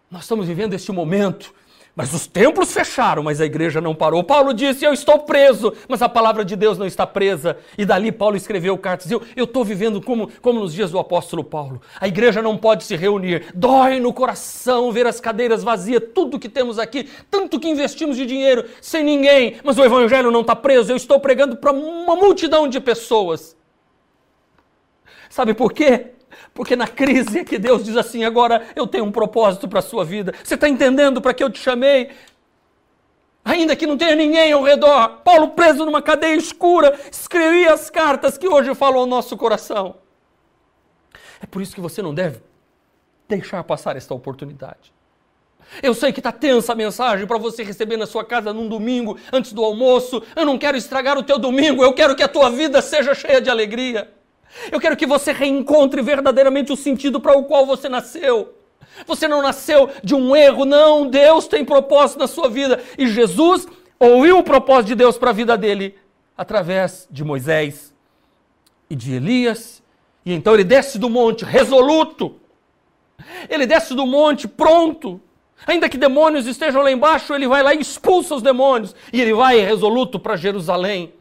Nós 0.10 0.24
estamos 0.24 0.48
vivendo 0.48 0.74
este 0.74 0.92
momento, 0.92 1.54
mas 1.94 2.14
os 2.14 2.28
templos 2.28 2.72
fecharam, 2.72 3.24
mas 3.24 3.42
a 3.42 3.46
igreja 3.46 3.82
não 3.82 3.94
parou. 3.96 4.24
Paulo 4.24 4.54
disse: 4.54 4.86
Eu 4.86 4.94
estou 4.94 5.20
preso, 5.20 5.74
mas 5.90 6.00
a 6.02 6.08
palavra 6.08 6.46
de 6.46 6.56
Deus 6.56 6.78
não 6.78 6.86
está 6.86 7.06
presa. 7.08 7.58
E 7.78 7.84
dali 7.84 8.12
Paulo 8.12 8.38
escreveu 8.38 8.78
cartas. 8.78 9.12
Eu 9.12 9.22
estou 9.36 9.66
vivendo 9.66 10.00
como, 10.00 10.30
como 10.42 10.60
nos 10.60 10.74
dias 10.74 10.92
do 10.92 11.00
apóstolo 11.00 11.44
Paulo. 11.44 11.82
A 12.00 12.08
igreja 12.08 12.40
não 12.40 12.56
pode 12.56 12.84
se 12.84 12.96
reunir. 12.96 13.48
Dói 13.54 14.00
no 14.00 14.14
coração 14.14 14.92
ver 14.92 15.08
as 15.08 15.20
cadeiras 15.20 15.64
vazias, 15.64 16.04
tudo 16.14 16.40
que 16.40 16.48
temos 16.48 16.78
aqui, 16.78 17.10
tanto 17.32 17.60
que 17.60 17.68
investimos 17.68 18.16
de 18.16 18.28
dinheiro, 18.28 18.64
sem 18.80 19.04
ninguém. 19.04 19.58
Mas 19.64 19.78
o 19.78 19.84
evangelho 19.84 20.30
não 20.30 20.42
está 20.42 20.56
preso. 20.56 20.92
Eu 20.92 20.98
estou 20.98 21.20
pregando 21.20 21.58
para 21.58 21.72
uma 21.72 22.16
multidão 22.16 22.68
de 22.68 22.80
pessoas. 22.80 23.58
Sabe 25.30 25.54
por 25.54 25.74
quê? 25.74 26.12
Porque 26.54 26.76
na 26.76 26.88
crise 26.88 27.40
é 27.40 27.44
que 27.44 27.58
Deus 27.58 27.84
diz 27.84 27.96
assim: 27.96 28.24
agora 28.24 28.68
eu 28.76 28.88
tenho 28.88 29.06
um 29.06 29.12
propósito 29.12 29.68
para 29.68 29.80
a 29.80 29.84
sua 29.84 30.04
vida. 30.04 30.34
Você 30.44 30.56
está 30.56 30.68
entendendo 30.68 31.22
para 31.22 31.34
que 31.34 31.44
eu 31.44 31.50
te 31.50 31.60
chamei? 31.60 32.12
Ainda 33.44 33.76
que 33.78 33.88
não 33.88 33.98
tenha 33.98 34.14
ninguém 34.14 34.52
ao 34.52 34.62
redor, 34.62 35.22
Paulo 35.24 35.52
preso 35.52 35.86
numa 35.86 36.02
cadeia 36.02 36.36
escura, 36.36 37.00
escrevia 37.10 37.74
as 37.74 37.90
cartas 37.90 38.38
que 38.38 38.48
hoje 38.48 38.76
falam 38.76 39.00
ao 39.00 39.06
nosso 39.06 39.38
coração. 39.38 39.96
É 41.42 41.46
por 41.46 41.62
isso 41.62 41.74
que 41.74 41.80
você 41.80 42.02
não 42.02 42.14
deve 42.14 42.42
deixar 43.28 43.64
passar 43.64 43.96
esta 43.96 44.14
oportunidade. 44.14 44.94
Eu 45.82 45.94
sei 45.94 46.12
que 46.12 46.20
está 46.20 46.32
tensa 46.32 46.74
a 46.74 46.76
mensagem 46.76 47.26
para 47.26 47.38
você 47.38 47.64
receber 47.64 47.98
na 47.98 48.06
sua 48.06 48.26
casa 48.26 48.54
num 48.54 48.68
domingo, 48.68 49.18
antes 49.32 49.54
do 49.54 49.64
almoço. 49.64 50.22
Eu 50.36 50.46
não 50.46 50.58
quero 50.58 50.78
estragar 50.78 51.18
o 51.18 51.24
teu 51.24 51.38
domingo, 51.38 51.84
eu 51.84 51.94
quero 51.94 52.16
que 52.16 52.24
a 52.24 52.28
tua 52.28 52.50
vida 52.50 52.82
seja 52.82 53.14
cheia 53.14 53.42
de 53.42 53.50
alegria. 53.50 54.12
Eu 54.72 54.80
quero 54.80 54.98
que 54.98 55.06
você 55.06 55.32
reencontre 55.32 56.02
verdadeiramente 56.02 56.72
o 56.72 56.78
sentido 56.78 57.20
para 57.20 57.38
o 57.38 57.44
qual 57.44 57.66
você 57.66 57.88
nasceu. 57.88 58.54
Você 59.06 59.28
não 59.28 59.42
nasceu 59.42 59.90
de 60.04 60.16
um 60.16 60.36
erro, 60.36 60.66
não. 60.66 61.08
Deus 61.08 61.48
tem 61.48 61.64
propósito 61.64 62.20
na 62.20 62.28
sua 62.28 62.50
vida. 62.50 62.82
E 62.98 63.08
Jesus 63.08 63.68
ouviu 64.00 64.40
o 64.40 64.44
propósito 64.44 64.88
de 64.88 64.96
Deus 64.96 65.18
para 65.18 65.30
a 65.30 65.34
vida 65.34 65.58
dele 65.58 65.96
através 66.38 67.08
de 67.10 67.24
Moisés 67.24 67.94
e 68.90 68.96
de 68.96 69.14
Elias. 69.14 69.84
E 70.26 70.34
então 70.34 70.54
ele 70.54 70.64
desce 70.64 70.98
do 70.98 71.10
monte 71.10 71.46
resoluto. 71.46 72.36
Ele 73.50 73.66
desce 73.66 73.94
do 73.94 74.06
monte 74.06 74.48
pronto. 74.48 75.22
Ainda 75.66 75.90
que 75.90 75.98
demônios 75.98 76.46
estejam 76.46 76.84
lá 76.84 76.92
embaixo, 76.92 77.34
ele 77.34 77.48
vai 77.48 77.64
lá 77.64 77.74
e 77.74 77.80
expulsa 77.80 78.36
os 78.36 78.42
demônios. 78.42 78.96
E 79.12 79.20
ele 79.20 79.34
vai 79.34 79.60
resoluto 79.60 80.20
para 80.20 80.36
Jerusalém. 80.36 81.14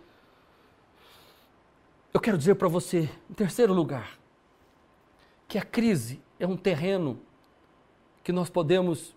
Eu 2.16 2.20
quero 2.20 2.38
dizer 2.38 2.54
para 2.54 2.66
você, 2.66 3.10
em 3.30 3.34
terceiro 3.34 3.74
lugar, 3.74 4.18
que 5.46 5.58
a 5.58 5.62
crise 5.62 6.18
é 6.40 6.46
um 6.46 6.56
terreno 6.56 7.20
que 8.24 8.32
nós 8.32 8.48
podemos 8.48 9.14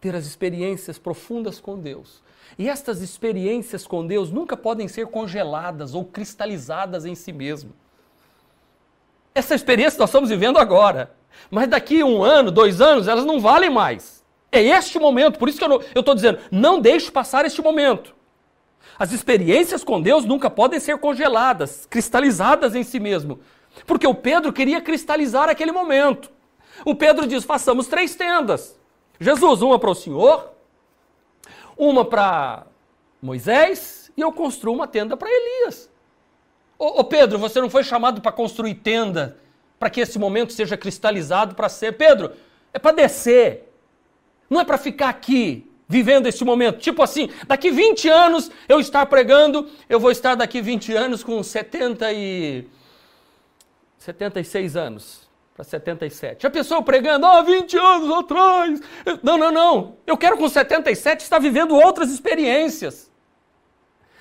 ter 0.00 0.16
as 0.16 0.26
experiências 0.26 0.98
profundas 0.98 1.60
com 1.60 1.78
Deus. 1.78 2.20
E 2.58 2.68
estas 2.68 3.02
experiências 3.02 3.86
com 3.86 4.04
Deus 4.04 4.32
nunca 4.32 4.56
podem 4.56 4.88
ser 4.88 5.06
congeladas 5.06 5.94
ou 5.94 6.04
cristalizadas 6.04 7.04
em 7.04 7.14
si 7.14 7.32
mesmo. 7.32 7.72
Essa 9.32 9.54
experiência 9.54 10.00
nós 10.00 10.10
estamos 10.10 10.28
vivendo 10.28 10.58
agora. 10.58 11.14
Mas 11.52 11.68
daqui 11.68 12.02
um 12.02 12.24
ano, 12.24 12.50
dois 12.50 12.80
anos, 12.80 13.06
elas 13.06 13.24
não 13.24 13.38
valem 13.38 13.70
mais. 13.70 14.24
É 14.50 14.60
este 14.60 14.98
momento, 14.98 15.38
por 15.38 15.48
isso 15.48 15.56
que 15.56 15.64
eu 15.64 15.80
estou 15.94 16.16
dizendo, 16.16 16.40
não 16.50 16.80
deixe 16.80 17.12
passar 17.12 17.46
este 17.46 17.62
momento. 17.62 18.12
As 19.00 19.12
experiências 19.12 19.82
com 19.82 19.98
Deus 19.98 20.26
nunca 20.26 20.50
podem 20.50 20.78
ser 20.78 20.98
congeladas, 20.98 21.86
cristalizadas 21.86 22.74
em 22.74 22.82
si 22.82 23.00
mesmo. 23.00 23.40
Porque 23.86 24.06
o 24.06 24.14
Pedro 24.14 24.52
queria 24.52 24.78
cristalizar 24.82 25.48
aquele 25.48 25.72
momento. 25.72 26.30
O 26.84 26.94
Pedro 26.94 27.26
diz: 27.26 27.42
façamos 27.42 27.86
três 27.86 28.14
tendas. 28.14 28.78
Jesus, 29.18 29.62
uma 29.62 29.78
para 29.78 29.90
o 29.90 29.94
Senhor, 29.94 30.50
uma 31.78 32.04
para 32.04 32.66
Moisés 33.22 34.12
e 34.14 34.20
eu 34.20 34.30
construo 34.30 34.74
uma 34.74 34.86
tenda 34.86 35.16
para 35.16 35.30
Elias. 35.30 35.88
Ô, 36.78 37.00
ô, 37.00 37.04
Pedro, 37.04 37.38
você 37.38 37.58
não 37.58 37.70
foi 37.70 37.82
chamado 37.82 38.20
para 38.20 38.32
construir 38.32 38.74
tenda 38.74 39.38
para 39.78 39.88
que 39.88 40.02
esse 40.02 40.18
momento 40.18 40.52
seja 40.52 40.76
cristalizado 40.76 41.54
para 41.54 41.70
ser. 41.70 41.96
Pedro, 41.96 42.32
é 42.70 42.78
para 42.78 42.92
descer. 42.92 43.72
Não 44.50 44.60
é 44.60 44.64
para 44.64 44.76
ficar 44.76 45.08
aqui 45.08 45.69
vivendo 45.90 46.28
este 46.28 46.44
momento. 46.44 46.78
Tipo 46.78 47.02
assim, 47.02 47.28
daqui 47.48 47.72
20 47.72 48.08
anos 48.08 48.48
eu 48.68 48.78
estar 48.78 49.04
pregando, 49.06 49.68
eu 49.88 49.98
vou 49.98 50.12
estar 50.12 50.36
daqui 50.36 50.62
20 50.62 50.94
anos 50.94 51.24
com 51.24 51.42
70 51.42 52.12
e 52.12 52.64
76 53.98 54.76
anos 54.76 55.28
para 55.52 55.64
77. 55.64 56.44
Já 56.44 56.48
pensou 56.48 56.80
pregando, 56.84 57.26
ah, 57.26 57.42
20 57.42 57.76
anos 57.76 58.18
atrás? 58.18 58.80
Não, 59.20 59.36
não, 59.36 59.50
não. 59.50 59.96
Eu 60.06 60.16
quero 60.16 60.38
com 60.38 60.48
77 60.48 61.22
estar 61.22 61.40
vivendo 61.40 61.74
outras 61.74 62.12
experiências. 62.12 63.10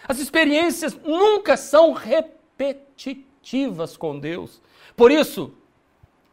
As 0.08 0.18
experiências 0.18 0.98
nunca 1.06 1.56
são 1.56 1.94
repetitivas 1.94 3.96
com 3.96 4.20
Deus. 4.20 4.60
Por 4.98 5.12
isso, 5.12 5.54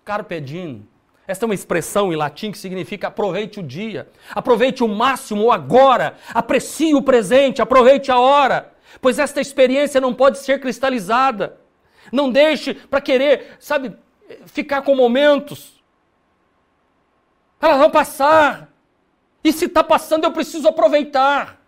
carpe 0.03 0.41
diem, 0.41 0.89
esta 1.27 1.45
é 1.45 1.47
uma 1.47 1.55
expressão 1.55 2.13
em 2.13 2.17
latim 2.17 2.53
que 2.53 2.59
significa 2.59 3.09
aproveite 3.09 3.61
o 3.61 3.63
dia, 3.63 4.09
aproveite 4.35 4.85
o 4.85 4.89
máximo 4.89 5.45
o 5.45 5.53
agora, 5.53 6.17
aprecie 6.33 6.95
o 6.95 7.03
presente, 7.03 7.61
aproveite 7.61 8.11
a 8.11 8.19
hora, 8.19 8.73
pois 9.01 9.19
esta 9.19 9.41
experiência 9.41 10.01
não 10.01 10.15
pode 10.15 10.39
ser 10.39 10.61
cristalizada. 10.61 11.59
Não 12.13 12.31
deixe 12.31 12.75
para 12.75 13.01
querer, 13.01 13.57
sabe, 13.59 13.97
ficar 14.47 14.83
com 14.83 14.95
momentos. 14.95 15.83
Elas 17.61 17.79
vão 17.79 17.91
passar. 17.91 18.71
E 19.43 19.53
se 19.53 19.67
está 19.67 19.83
passando, 19.83 20.25
eu 20.25 20.33
preciso 20.33 20.69
aproveitar. 20.69 21.61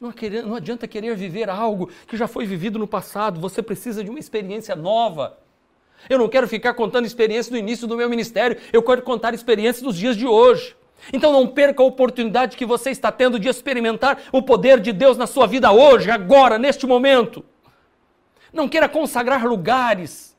Não, 0.00 0.12
não 0.46 0.54
adianta 0.54 0.88
querer 0.88 1.14
viver 1.16 1.48
algo 1.48 1.90
que 2.06 2.16
já 2.16 2.26
foi 2.26 2.46
vivido 2.46 2.78
no 2.78 2.86
passado. 2.86 3.40
Você 3.40 3.62
precisa 3.62 4.02
de 4.02 4.10
uma 4.10 4.18
experiência 4.18 4.74
nova. 4.74 5.38
Eu 6.08 6.18
não 6.18 6.28
quero 6.28 6.46
ficar 6.48 6.74
contando 6.74 7.06
experiências 7.06 7.48
do 7.48 7.56
início 7.56 7.86
do 7.86 7.96
meu 7.96 8.08
ministério, 8.08 8.56
eu 8.72 8.82
quero 8.82 9.02
contar 9.02 9.34
experiências 9.34 9.82
dos 9.82 9.96
dias 9.96 10.16
de 10.16 10.26
hoje. 10.26 10.76
Então 11.12 11.32
não 11.32 11.46
perca 11.46 11.82
a 11.82 11.86
oportunidade 11.86 12.56
que 12.56 12.64
você 12.64 12.90
está 12.90 13.12
tendo 13.12 13.38
de 13.38 13.48
experimentar 13.48 14.18
o 14.32 14.42
poder 14.42 14.80
de 14.80 14.92
Deus 14.92 15.16
na 15.16 15.26
sua 15.26 15.46
vida 15.46 15.70
hoje, 15.72 16.10
agora, 16.10 16.58
neste 16.58 16.86
momento. 16.86 17.44
Não 18.52 18.68
queira 18.68 18.88
consagrar 18.88 19.46
lugares. 19.46 20.34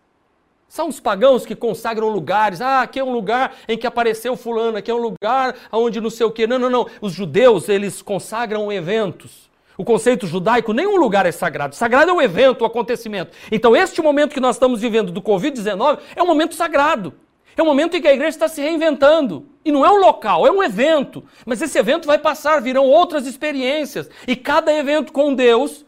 São 0.68 0.90
os 0.90 1.00
pagãos 1.00 1.46
que 1.46 1.56
consagram 1.56 2.10
lugares. 2.10 2.62
Ah, 2.62 2.82
aqui 2.82 3.00
é 3.00 3.04
um 3.04 3.12
lugar 3.12 3.56
em 3.68 3.78
que 3.78 3.86
apareceu 3.86 4.36
fulano, 4.36 4.78
aqui 4.78 4.90
é 4.90 4.94
um 4.94 5.02
lugar 5.02 5.56
onde 5.72 6.02
não 6.02 6.10
sei 6.10 6.26
o 6.26 6.32
quê. 6.32 6.48
Não, 6.48 6.58
não, 6.58 6.70
não. 6.70 6.88
Os 7.02 7.14
judeus, 7.14 7.70
eles 7.70 8.02
consagram 8.02 8.72
eventos. 8.72 9.50
O 9.78 9.84
conceito 9.84 10.26
judaico, 10.26 10.74
nenhum 10.74 10.96
lugar 10.96 11.26
é 11.26 11.32
sagrado. 11.32 11.76
Sagrado 11.76 12.12
é 12.12 12.14
o 12.14 12.22
evento, 12.22 12.62
o 12.62 12.66
acontecimento. 12.66 13.36
Então, 13.52 13.76
este 13.76 14.02
momento 14.02 14.34
que 14.34 14.40
nós 14.40 14.56
estamos 14.56 14.82
vivendo 14.82 15.12
do 15.12 15.22
Covid-19 15.22 16.00
é 16.16 16.24
um 16.24 16.28
momento 16.28 16.56
sagrado. 16.56 17.14
É 17.58 17.62
um 17.62 17.66
momento 17.66 17.96
em 17.96 18.02
que 18.02 18.08
a 18.08 18.14
igreja 18.14 18.36
está 18.36 18.48
se 18.48 18.62
reinventando. 18.62 19.46
E 19.64 19.72
não 19.72 19.86
é 19.86 19.92
um 19.92 19.98
local, 19.98 20.46
é 20.46 20.52
um 20.52 20.64
evento. 20.64 21.24
Mas 21.46 21.62
esse 21.62 21.78
evento 21.78 22.06
vai 22.06 22.18
passar, 22.18 22.62
virão 22.62 22.86
outras 22.86 23.26
experiências. 23.26 24.10
E 24.28 24.36
cada 24.36 24.74
evento 24.74 25.12
com 25.12 25.34
Deus 25.34 25.86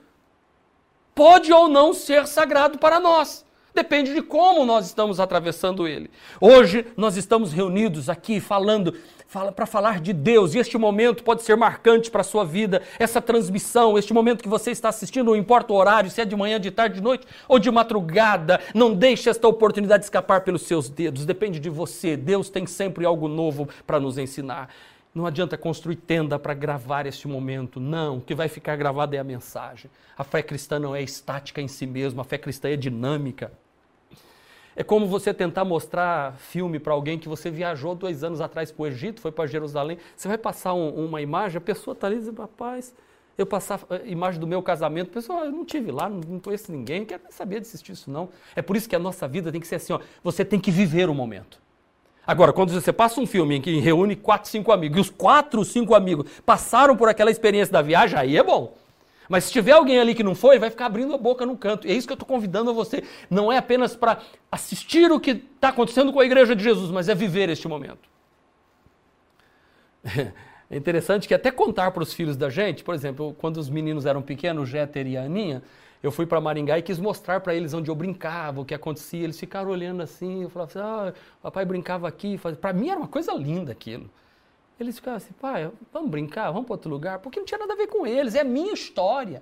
pode 1.14 1.52
ou 1.52 1.68
não 1.68 1.94
ser 1.94 2.28
sagrado 2.28 2.78
para 2.78 3.00
nós. 3.00 3.47
Depende 3.78 4.11
de 4.11 4.23
como 4.23 4.65
nós 4.65 4.88
estamos 4.88 5.19
atravessando 5.19 5.88
ele. 5.88 6.09
Hoje 6.41 6.84
nós 6.97 7.15
estamos 7.15 7.53
reunidos 7.53 8.09
aqui 8.09 8.39
falando 8.39 8.95
fala, 9.28 9.51
para 9.51 9.67
falar 9.67 10.01
de 10.01 10.13
Deus, 10.13 10.55
e 10.55 10.57
este 10.57 10.80
momento 10.80 11.23
pode 11.23 11.43
ser 11.43 11.55
marcante 11.55 12.09
para 12.09 12.21
a 12.21 12.23
sua 12.23 12.43
vida, 12.43 12.82
essa 12.97 13.21
transmissão, 13.21 13.95
este 13.95 14.15
momento 14.15 14.41
que 14.41 14.49
você 14.49 14.71
está 14.71 14.89
assistindo, 14.89 15.28
não 15.28 15.36
importa 15.36 15.71
o 15.73 15.75
horário, 15.75 16.09
se 16.09 16.19
é 16.19 16.25
de 16.25 16.36
manhã, 16.36 16.59
de 16.59 16.71
tarde, 16.71 16.95
de 16.95 17.01
noite 17.03 17.28
ou 17.47 17.59
de 17.59 17.69
madrugada, 17.69 18.59
não 18.73 18.95
deixe 18.95 19.30
esta 19.30 19.47
oportunidade 19.47 20.05
escapar 20.05 20.41
pelos 20.41 20.63
seus 20.63 20.89
dedos, 20.89 21.23
depende 21.23 21.59
de 21.59 21.69
você. 21.69 22.17
Deus 22.17 22.49
tem 22.49 22.65
sempre 22.65 23.05
algo 23.05 23.28
novo 23.28 23.69
para 23.86 23.99
nos 23.99 24.17
ensinar. 24.17 24.73
Não 25.13 25.28
adianta 25.28 25.55
construir 25.55 25.97
tenda 25.97 26.39
para 26.39 26.55
gravar 26.55 27.05
este 27.05 27.28
momento. 27.28 27.80
Não, 27.80 28.17
o 28.17 28.21
que 28.21 28.34
vai 28.34 28.47
ficar 28.47 28.75
gravado 28.75 29.15
é 29.15 29.19
a 29.19 29.23
mensagem. 29.23 29.91
A 30.17 30.23
fé 30.23 30.41
cristã 30.41 30.80
não 30.80 30.95
é 30.95 31.03
estática 31.03 31.61
em 31.61 31.67
si 31.67 31.86
mesma, 31.86 32.23
a 32.23 32.25
fé 32.25 32.39
cristã 32.39 32.69
é 32.69 32.75
dinâmica. 32.75 33.51
É 34.80 34.84
como 34.84 35.07
você 35.07 35.34
tentar 35.34 35.65
mostrar 35.65 36.38
filme 36.38 36.78
para 36.78 36.93
alguém 36.93 37.17
que 37.17 37.28
você 37.28 37.49
viajou 37.49 37.95
dois 37.95 38.23
anos 38.23 38.39
atrás 38.39 38.71
para 38.71 38.84
o 38.84 38.86
Egito, 38.86 39.19
foi 39.19 39.32
para 39.32 39.47
Jerusalém. 39.47 39.97
Você 40.15 40.28
vai 40.28 40.38
passar 40.38 40.75
um, 40.75 40.89
uma 41.03 41.19
imagem, 41.19 41.57
a 41.57 41.61
pessoa 41.61 41.93
está 41.93 42.05
ali 42.05 42.17
e 42.17 42.19
diz, 42.19 42.38
rapaz, 42.38 42.93
eu 43.36 43.47
passar 43.47 43.80
a 43.89 44.07
imagem 44.07 44.39
do 44.39 44.45
meu 44.45 44.61
casamento, 44.61 45.09
a 45.09 45.13
pessoa, 45.13 45.45
eu 45.45 45.51
não 45.51 45.65
tive 45.65 45.91
lá, 45.91 46.07
não, 46.07 46.39
conheço 46.39 46.71
ninguém, 46.71 46.99
não 46.99 47.07
quero 47.07 47.23
saber 47.32 47.59
de 47.59 47.65
assistir 47.65 47.93
isso 47.93 48.11
não. 48.11 48.30
É 48.55 48.61
por 48.61 48.78
isso 48.78 48.88
que 48.88 48.95
a 48.95 48.99
nossa 48.99 49.28
vida 49.28 49.51
tem 49.51 49.59
que 49.59 49.65
ser 49.65 49.78
assim, 49.78 49.93
ó, 49.93 49.99
você 50.23 50.45
tem 50.45 50.59
que 50.59 50.69
viver 50.69 51.09
o 51.09 51.13
momento. 51.13 51.59
Agora, 52.28 52.53
quando 52.53 52.71
você 52.71 52.93
passa 52.93 53.19
um 53.19 53.25
filme 53.25 53.55
em 53.55 53.61
que 53.61 53.80
reúne 53.80 54.15
quatro, 54.15 54.47
cinco 54.47 54.71
amigos, 54.71 54.97
e 54.97 55.01
os 55.01 55.09
quatro, 55.09 55.65
cinco 55.65 55.95
amigos 55.95 56.30
passaram 56.45 56.95
por 56.95 57.09
aquela 57.09 57.32
experiência 57.32 57.73
da 57.73 57.82
viagem, 57.82 58.19
aí 58.19 58.38
é 58.38 58.43
bom. 58.43 58.75
Mas 59.30 59.45
se 59.45 59.51
tiver 59.51 59.73
alguém 59.73 59.99
ali 59.99 60.15
que 60.15 60.23
não 60.23 60.34
foi, 60.36 60.57
vai 60.57 60.69
ficar 60.69 60.86
abrindo 60.86 61.13
a 61.13 61.17
boca 61.17 61.45
no 61.45 61.57
canto. 61.57 61.88
E 61.88 61.91
é 61.91 61.93
isso 61.93 62.07
que 62.07 62.13
eu 62.13 62.15
estou 62.15 62.28
convidando 62.28 62.69
a 62.69 62.73
você. 62.73 63.03
Não 63.30 63.51
é 63.51 63.57
apenas 63.57 63.95
para 63.95 64.19
assistir 64.51 65.11
o 65.11 65.19
que 65.19 65.32
está 65.32 65.69
acontecendo 65.69 66.13
com 66.13 66.19
a 66.19 66.25
igreja 66.25 66.55
de 66.55 66.63
Jesus, 66.63 66.91
mas 66.91 67.09
é 67.09 67.15
viver 67.15 67.49
este 67.49 67.67
momento. 67.67 68.09
É 70.69 70.75
interessante 70.75 71.30
que 71.30 71.34
até 71.34 71.49
contar 71.49 71.91
para 71.91 72.03
os 72.03 72.11
filhos 72.13 72.36
da 72.36 72.49
gente, 72.49 72.84
por 72.84 72.93
exemplo, 72.93 73.34
quando 73.39 73.55
os 73.55 73.69
meninos 73.69 74.05
eram 74.05 74.21
pequenos, 74.21 74.63
o 74.63 74.65
Jéter 74.65 75.07
e 75.07 75.15
a 75.15 75.23
Aninha, 75.23 75.63
eu 76.03 76.11
fui 76.11 76.25
para 76.25 76.41
Maringá 76.41 76.78
e 76.78 76.82
quis 76.82 76.99
mostrar 76.99 77.39
para 77.39 77.55
eles 77.55 77.73
onde 77.73 77.89
eu 77.89 77.95
brincava, 77.95 78.61
o 78.61 78.65
que 78.65 78.73
acontecia. 78.73 79.23
Eles 79.23 79.39
ficaram 79.39 79.69
olhando 79.69 80.03
assim, 80.03 80.43
eu 80.43 80.49
falava 80.49 80.71
assim, 80.71 80.80
ah, 80.80 81.13
papai 81.41 81.65
brincava 81.65 82.07
aqui. 82.07 82.38
Para 82.59 82.73
mim 82.73 82.89
era 82.89 82.99
uma 82.99 83.07
coisa 83.07 83.34
linda 83.34 83.71
aquilo. 83.71 84.09
Eles 84.80 84.95
ficavam 84.95 85.17
assim, 85.17 85.34
pai, 85.39 85.69
vamos 85.91 86.09
brincar, 86.09 86.51
vamos 86.51 86.65
para 86.65 86.73
outro 86.73 86.89
lugar, 86.89 87.19
porque 87.19 87.39
não 87.39 87.45
tinha 87.45 87.57
nada 87.57 87.73
a 87.73 87.78
ver 87.78 87.88
com 87.88 88.05
eles, 88.05 88.36
é 88.36 88.41
a 88.41 88.43
minha 88.43 88.73
história. 88.73 89.41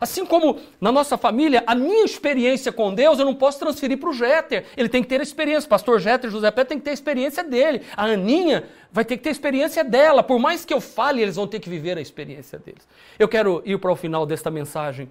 Assim 0.00 0.26
como 0.26 0.58
na 0.80 0.90
nossa 0.90 1.16
família, 1.16 1.62
a 1.66 1.74
minha 1.74 2.04
experiência 2.04 2.72
com 2.72 2.92
Deus 2.92 3.18
eu 3.18 3.24
não 3.24 3.34
posso 3.34 3.60
transferir 3.60 3.98
para 3.98 4.10
o 4.10 4.12
Jéter. 4.12 4.66
Ele 4.76 4.88
tem 4.88 5.02
que 5.02 5.08
ter 5.08 5.20
a 5.20 5.22
experiência. 5.22 5.68
Pastor 5.68 6.00
Jéter 6.00 6.30
José 6.30 6.50
Pé 6.50 6.64
tem 6.64 6.78
que 6.78 6.84
ter 6.84 6.90
a 6.90 6.94
experiência 6.94 7.44
dele. 7.44 7.82
A 7.96 8.06
Aninha 8.06 8.64
vai 8.90 9.04
ter 9.04 9.16
que 9.16 9.22
ter 9.22 9.28
a 9.28 9.32
experiência 9.32 9.84
dela. 9.84 10.22
Por 10.22 10.38
mais 10.40 10.64
que 10.64 10.74
eu 10.74 10.80
fale, 10.80 11.22
eles 11.22 11.36
vão 11.36 11.46
ter 11.46 11.60
que 11.60 11.70
viver 11.70 11.96
a 11.96 12.00
experiência 12.00 12.58
deles. 12.58 12.86
Eu 13.18 13.28
quero 13.28 13.62
ir 13.64 13.78
para 13.78 13.92
o 13.92 13.96
final 13.96 14.26
desta 14.26 14.50
mensagem 14.50 15.08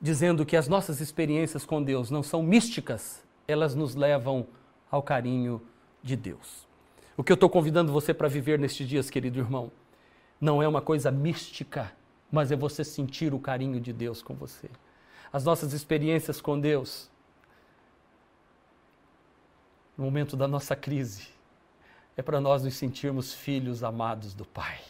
dizendo 0.00 0.44
que 0.46 0.56
as 0.56 0.68
nossas 0.68 1.00
experiências 1.00 1.64
com 1.64 1.82
Deus 1.82 2.10
não 2.10 2.22
são 2.22 2.42
místicas, 2.42 3.22
elas 3.48 3.74
nos 3.74 3.94
levam 3.94 4.46
ao 4.90 5.02
carinho 5.02 5.60
de 6.02 6.14
Deus. 6.14 6.63
O 7.16 7.22
que 7.22 7.30
eu 7.30 7.34
estou 7.34 7.48
convidando 7.48 7.92
você 7.92 8.12
para 8.12 8.26
viver 8.26 8.58
nestes 8.58 8.88
dias, 8.88 9.08
querido 9.08 9.38
irmão, 9.38 9.70
não 10.40 10.62
é 10.62 10.66
uma 10.66 10.82
coisa 10.82 11.10
mística, 11.12 11.92
mas 12.30 12.50
é 12.50 12.56
você 12.56 12.82
sentir 12.82 13.32
o 13.32 13.38
carinho 13.38 13.80
de 13.80 13.92
Deus 13.92 14.20
com 14.20 14.34
você. 14.34 14.68
As 15.32 15.44
nossas 15.44 15.72
experiências 15.72 16.40
com 16.40 16.58
Deus, 16.58 17.08
no 19.96 20.04
momento 20.04 20.36
da 20.36 20.48
nossa 20.48 20.74
crise, 20.74 21.28
é 22.16 22.22
para 22.22 22.40
nós 22.40 22.64
nos 22.64 22.74
sentirmos 22.74 23.32
filhos 23.32 23.84
amados 23.84 24.34
do 24.34 24.44
Pai. 24.44 24.80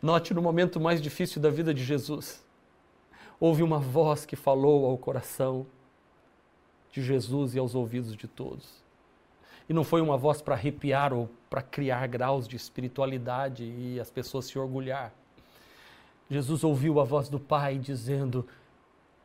Note 0.00 0.32
no 0.32 0.42
momento 0.42 0.78
mais 0.78 1.02
difícil 1.02 1.42
da 1.42 1.50
vida 1.50 1.74
de 1.74 1.82
Jesus, 1.82 2.44
houve 3.40 3.62
uma 3.62 3.78
voz 3.80 4.24
que 4.24 4.36
falou 4.36 4.86
ao 4.86 4.96
coração 4.96 5.66
de 6.92 7.02
Jesus 7.02 7.56
e 7.56 7.58
aos 7.58 7.74
ouvidos 7.74 8.16
de 8.16 8.28
todos. 8.28 8.83
E 9.68 9.72
não 9.72 9.84
foi 9.84 10.00
uma 10.00 10.16
voz 10.16 10.42
para 10.42 10.54
arrepiar 10.54 11.12
ou 11.12 11.30
para 11.48 11.62
criar 11.62 12.06
graus 12.06 12.46
de 12.46 12.56
espiritualidade 12.56 13.64
e 13.64 13.98
as 13.98 14.10
pessoas 14.10 14.44
se 14.44 14.58
orgulhar. 14.58 15.12
Jesus 16.30 16.64
ouviu 16.64 17.00
a 17.00 17.04
voz 17.04 17.28
do 17.28 17.38
Pai 17.38 17.78
dizendo: 17.78 18.46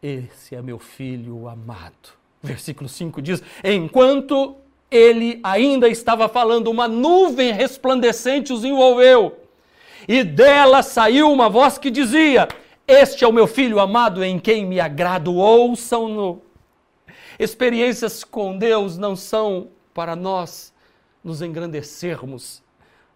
Esse 0.01 0.55
é 0.55 0.61
meu 0.61 0.79
filho 0.79 1.47
amado. 1.47 2.09
Versículo 2.41 2.87
5 2.87 3.21
diz: 3.21 3.43
Enquanto 3.63 4.55
ele 4.89 5.39
ainda 5.43 5.87
estava 5.87 6.29
falando, 6.29 6.69
uma 6.69 6.87
nuvem 6.87 7.51
resplandecente 7.51 8.53
os 8.53 8.63
envolveu. 8.63 9.37
E 10.07 10.23
dela 10.23 10.81
saiu 10.81 11.31
uma 11.31 11.49
voz 11.49 11.77
que 11.77 11.91
dizia: 11.91 12.47
Este 12.87 13.23
é 13.23 13.27
o 13.27 13.33
meu 13.33 13.47
filho 13.47 13.79
amado 13.79 14.23
em 14.23 14.39
quem 14.39 14.65
me 14.65 14.79
agrado, 14.79 15.35
ouçam-no. 15.35 16.41
Experiências 17.37 18.23
com 18.23 18.57
Deus 18.57 18.97
não 18.97 19.15
são 19.15 19.69
para 19.99 20.15
nós 20.15 20.73
nos 21.21 21.41
engrandecermos, 21.41 22.63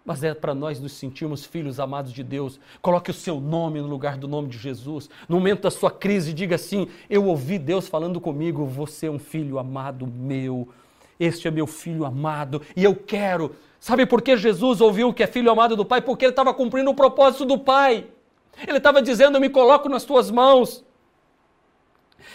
mas 0.04 0.22
é 0.22 0.34
para 0.34 0.54
nós 0.54 0.82
nos 0.82 0.92
sentirmos 0.92 1.46
filhos 1.46 1.80
amados 1.80 2.12
de 2.12 2.22
Deus. 2.22 2.60
Coloque 2.82 3.10
o 3.10 3.14
seu 3.14 3.40
nome 3.40 3.80
no 3.80 3.88
lugar 3.88 4.18
do 4.18 4.28
nome 4.28 4.50
de 4.50 4.58
Jesus. 4.58 5.10
No 5.30 5.38
momento 5.38 5.62
da 5.62 5.72
sua 5.72 5.90
crise, 5.90 6.34
diga 6.34 6.56
assim: 6.56 6.90
Eu 7.10 7.26
ouvi 7.28 7.58
Deus 7.58 7.88
falando 7.88 8.20
comigo, 8.20 8.66
você 8.66 9.06
é 9.06 9.10
um 9.10 9.18
filho 9.18 9.58
amado 9.58 10.06
meu. 10.06 10.68
Este 11.18 11.48
é 11.48 11.52
meu 11.52 11.68
filho 11.68 12.04
amado 12.04 12.62
e 12.76 12.84
eu 12.84 12.94
quero. 12.94 13.56
Sabe 13.80 14.06
por 14.06 14.22
que 14.22 14.36
Jesus 14.36 14.82
ouviu 14.82 15.14
que 15.14 15.24
é 15.24 15.28
filho 15.28 15.50
amado 15.50 15.78
do 15.78 15.86
Pai? 15.86 16.02
Porque 16.02 16.26
ele 16.26 16.34
estava 16.34 16.54
cumprindo 16.54 16.92
o 16.92 16.94
propósito 16.94 17.46
do 17.46 17.58
Pai. 17.58 18.08
Ele 18.68 18.78
estava 18.78 19.02
dizendo: 19.02 19.38
Eu 19.38 19.42
me 19.42 19.50
coloco 19.50 19.88
nas 19.88 20.04
tuas 20.04 20.30
mãos. 20.30 20.84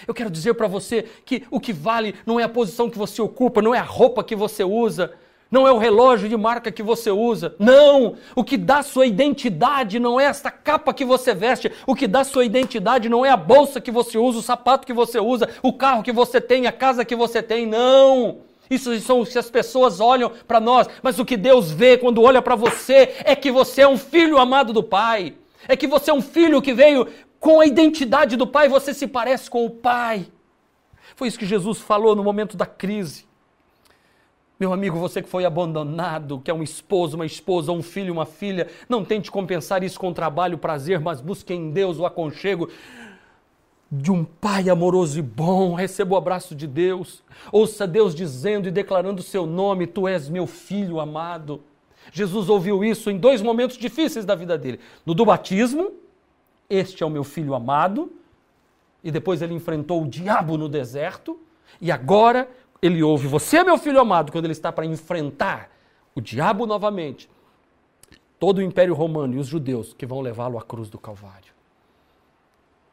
Eu 0.07 0.15
quero 0.15 0.31
dizer 0.31 0.55
para 0.55 0.67
você 0.67 1.05
que 1.25 1.45
o 1.51 1.61
que 1.61 1.73
vale 1.73 2.15
não 2.27 2.39
é 2.39 2.45
a 2.45 2.49
posição 2.49 2.91
que 2.91 2.99
você 2.99 3.21
ocupa, 3.21 3.63
não 3.63 3.75
é 3.75 3.79
a 3.79 3.83
roupa 3.83 4.25
que 4.25 4.37
você 4.37 4.65
usa, 4.65 5.13
não 5.51 5.67
é 5.67 5.73
o 5.73 5.79
relógio 5.79 6.29
de 6.29 6.37
marca 6.37 6.71
que 6.71 6.83
você 6.83 7.11
usa. 7.11 7.55
Não! 7.59 8.17
O 8.35 8.45
que 8.45 8.57
dá 8.57 8.83
sua 8.83 9.07
identidade 9.07 9.99
não 9.99 10.21
é 10.21 10.25
esta 10.25 10.51
capa 10.51 10.93
que 10.93 11.05
você 11.05 11.35
veste. 11.35 11.73
O 11.87 11.95
que 11.95 12.07
dá 12.07 12.23
sua 12.23 12.45
identidade 12.45 13.09
não 13.09 13.25
é 13.25 13.31
a 13.31 13.37
bolsa 13.37 13.81
que 13.81 13.91
você 13.91 14.19
usa, 14.19 14.39
o 14.39 14.43
sapato 14.43 14.87
que 14.87 14.93
você 14.93 15.19
usa, 15.19 15.49
o 15.63 15.73
carro 15.73 16.03
que 16.03 16.13
você 16.13 16.41
tem, 16.41 16.67
a 16.67 16.73
casa 16.73 17.05
que 17.05 17.17
você 17.17 17.43
tem. 17.43 17.67
Não! 17.67 18.39
Isso 18.71 18.99
são 19.01 19.25
se 19.25 19.39
as 19.39 19.51
pessoas 19.51 19.99
olham 19.99 20.31
para 20.47 20.61
nós, 20.61 20.87
mas 21.03 21.19
o 21.19 21.25
que 21.25 21.39
Deus 21.39 21.71
vê 21.71 21.97
quando 21.97 22.23
olha 22.23 22.43
para 22.43 22.55
você 22.55 23.15
é 23.25 23.35
que 23.35 23.51
você 23.51 23.81
é 23.81 23.89
um 23.89 23.97
filho 23.97 24.39
amado 24.39 24.75
do 24.75 24.83
Pai. 24.83 25.35
É 25.67 25.77
que 25.77 25.87
você 25.87 26.11
é 26.11 26.15
um 26.15 26.23
filho 26.23 26.63
que 26.63 26.73
veio 26.73 27.09
com 27.41 27.61
a 27.61 27.67
identidade 27.67 28.37
do 28.37 28.47
Pai, 28.47 28.69
você 28.69 28.93
se 28.93 29.07
parece 29.07 29.51
com 29.51 29.65
o 29.65 29.71
Pai. 29.71 30.27
Foi 31.17 31.29
isso 31.29 31.39
que 31.39 31.47
Jesus 31.47 31.79
falou 31.79 32.15
no 32.15 32.25
momento 32.25 32.57
da 32.57 32.67
crise. 32.67 33.27
Meu 34.59 34.73
amigo, 34.73 34.99
você 34.99 35.23
que 35.23 35.29
foi 35.29 35.45
abandonado, 35.45 36.41
que 36.41 36.51
é 36.51 36.55
um 36.55 36.65
esposo, 36.65 37.15
uma 37.15 37.27
esposa, 37.27 37.71
um 37.71 37.83
filho, 37.83 38.13
uma 38.13 38.27
filha, 38.27 38.67
não 38.89 39.05
tente 39.05 39.31
compensar 39.31 39.85
isso 39.85 40.01
com 40.01 40.13
trabalho, 40.13 40.59
prazer, 40.59 40.99
mas 40.99 41.21
busque 41.21 41.55
em 41.55 41.71
Deus 41.71 41.99
o 41.99 42.05
aconchego 42.05 42.69
de 43.91 44.11
um 44.11 44.25
pai 44.25 44.69
amoroso 44.69 45.19
e 45.19 45.23
bom. 45.23 45.75
Receba 45.75 46.15
o 46.15 46.19
abraço 46.19 46.57
de 46.57 46.67
Deus. 46.67 47.23
Ouça 47.53 47.87
Deus 47.87 48.15
dizendo 48.15 48.67
e 48.67 48.73
declarando 48.73 49.21
o 49.21 49.25
seu 49.25 49.47
nome: 49.47 49.87
Tu 49.87 50.09
és 50.09 50.29
meu 50.29 50.47
filho 50.47 50.99
amado. 50.99 51.63
Jesus 52.13 52.49
ouviu 52.49 52.83
isso 52.83 53.11
em 53.11 53.19
dois 53.19 53.41
momentos 53.41 53.79
difíceis 53.79 54.25
da 54.25 54.35
vida 54.35 54.59
dele: 54.59 54.81
no 55.07 55.15
do 55.15 55.25
batismo 55.25 55.93
este 56.69 57.03
é 57.03 57.07
o 57.07 57.11
meu 57.11 57.25
filho 57.25 57.55
amado. 57.55 58.13
E 59.03 59.11
depois 59.11 59.41
ele 59.43 59.55
enfrentou 59.55 60.03
o 60.03 60.09
diabo 60.09 60.57
no 60.59 60.69
deserto. 60.69 61.39
E 61.81 61.91
agora 61.91 62.49
ele 62.83 63.03
ouve: 63.03 63.27
Você 63.27 63.59
é 63.59 63.65
meu 63.65 63.79
filho 63.79 64.01
amado, 64.01 64.33
quando 64.33 64.45
ele 64.45 64.53
está 64.53 64.73
para 64.73 64.87
enfrentar 64.87 65.71
o 66.15 66.21
diabo 66.21 66.67
novamente. 66.67 67.29
Todo 68.39 68.59
o 68.59 68.63
Império 68.63 68.95
Romano 68.95 69.35
e 69.35 69.39
os 69.39 69.47
judeus 69.47 69.93
que 69.93 70.07
vão 70.07 70.21
levá-lo 70.21 70.59
à 70.59 70.63
cruz 70.63 70.89
do 70.89 70.99
Calvário. 70.99 71.53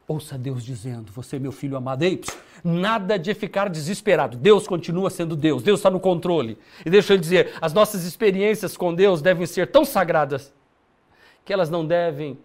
Ouça 0.08 0.38
Deus 0.38 0.64
dizendo: 0.64 1.10
Você, 1.12 1.36
é 1.36 1.38
meu 1.38 1.52
filho 1.52 1.76
amado, 1.76 2.02
ei, 2.02 2.20
nada 2.62 3.18
de 3.18 3.34
ficar 3.34 3.68
desesperado. 3.68 4.36
Deus 4.36 4.66
continua 4.66 5.10
sendo 5.10 5.34
Deus, 5.34 5.62
Deus 5.62 5.80
está 5.80 5.90
no 5.90 5.98
controle. 5.98 6.58
E 6.84 6.90
deixa 6.90 7.14
eu 7.14 7.18
dizer: 7.18 7.54
as 7.60 7.72
nossas 7.72 8.04
experiências 8.04 8.76
com 8.76 8.94
Deus 8.94 9.20
devem 9.20 9.46
ser 9.46 9.70
tão 9.70 9.84
sagradas 9.84 10.54
que 11.44 11.52
elas 11.52 11.68
não 11.68 11.84
devem 11.84 12.38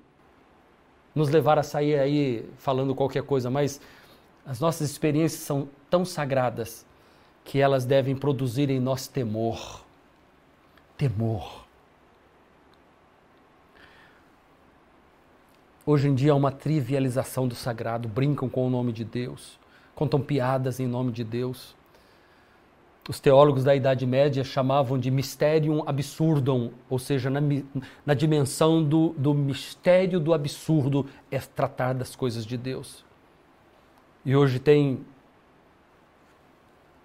nos 1.13 1.29
levar 1.29 1.59
a 1.59 1.63
sair 1.63 1.99
aí 1.99 2.49
falando 2.57 2.95
qualquer 2.95 3.23
coisa, 3.23 3.49
mas 3.49 3.81
as 4.45 4.59
nossas 4.59 4.89
experiências 4.89 5.41
são 5.41 5.67
tão 5.89 6.05
sagradas 6.05 6.85
que 7.43 7.59
elas 7.59 7.85
devem 7.85 8.15
produzir 8.15 8.69
em 8.69 8.79
nós 8.79 9.07
temor. 9.07 9.83
Temor. 10.97 11.65
Hoje 15.85 16.07
em 16.07 16.15
dia 16.15 16.31
há 16.31 16.35
uma 16.35 16.51
trivialização 16.51 17.47
do 17.47 17.55
sagrado, 17.55 18.07
brincam 18.07 18.47
com 18.47 18.65
o 18.65 18.69
nome 18.69 18.93
de 18.93 19.03
Deus, 19.03 19.59
contam 19.95 20.21
piadas 20.21 20.79
em 20.79 20.87
nome 20.87 21.11
de 21.11 21.23
Deus. 21.23 21.75
Os 23.09 23.19
teólogos 23.19 23.63
da 23.63 23.75
Idade 23.75 24.05
Média 24.05 24.43
chamavam 24.43 24.97
de 24.97 25.09
mysterium 25.09 25.83
absurdum, 25.87 26.69
ou 26.89 26.99
seja, 26.99 27.29
na, 27.29 27.41
na 28.05 28.13
dimensão 28.13 28.83
do, 28.83 29.09
do 29.17 29.33
mistério 29.33 30.19
do 30.19 30.33
absurdo 30.33 31.07
é 31.31 31.39
tratar 31.39 31.93
das 31.93 32.15
coisas 32.15 32.45
de 32.45 32.57
Deus. 32.57 33.03
E 34.23 34.35
hoje 34.35 34.59
tem 34.59 35.03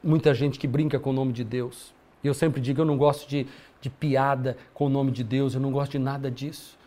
muita 0.02 0.34
gente 0.34 0.58
que 0.58 0.66
brinca 0.66 1.00
com 1.00 1.10
o 1.10 1.14
nome 1.14 1.32
de 1.32 1.42
Deus. 1.42 1.94
E 2.22 2.26
eu 2.26 2.34
sempre 2.34 2.60
digo, 2.60 2.82
eu 2.82 2.84
não 2.84 2.98
gosto 2.98 3.26
de, 3.28 3.46
de 3.80 3.88
piada 3.88 4.56
com 4.74 4.86
o 4.86 4.88
nome 4.90 5.10
de 5.10 5.24
Deus, 5.24 5.54
eu 5.54 5.60
não 5.60 5.72
gosto 5.72 5.92
de 5.92 5.98
nada 5.98 6.30
disso. 6.30 6.78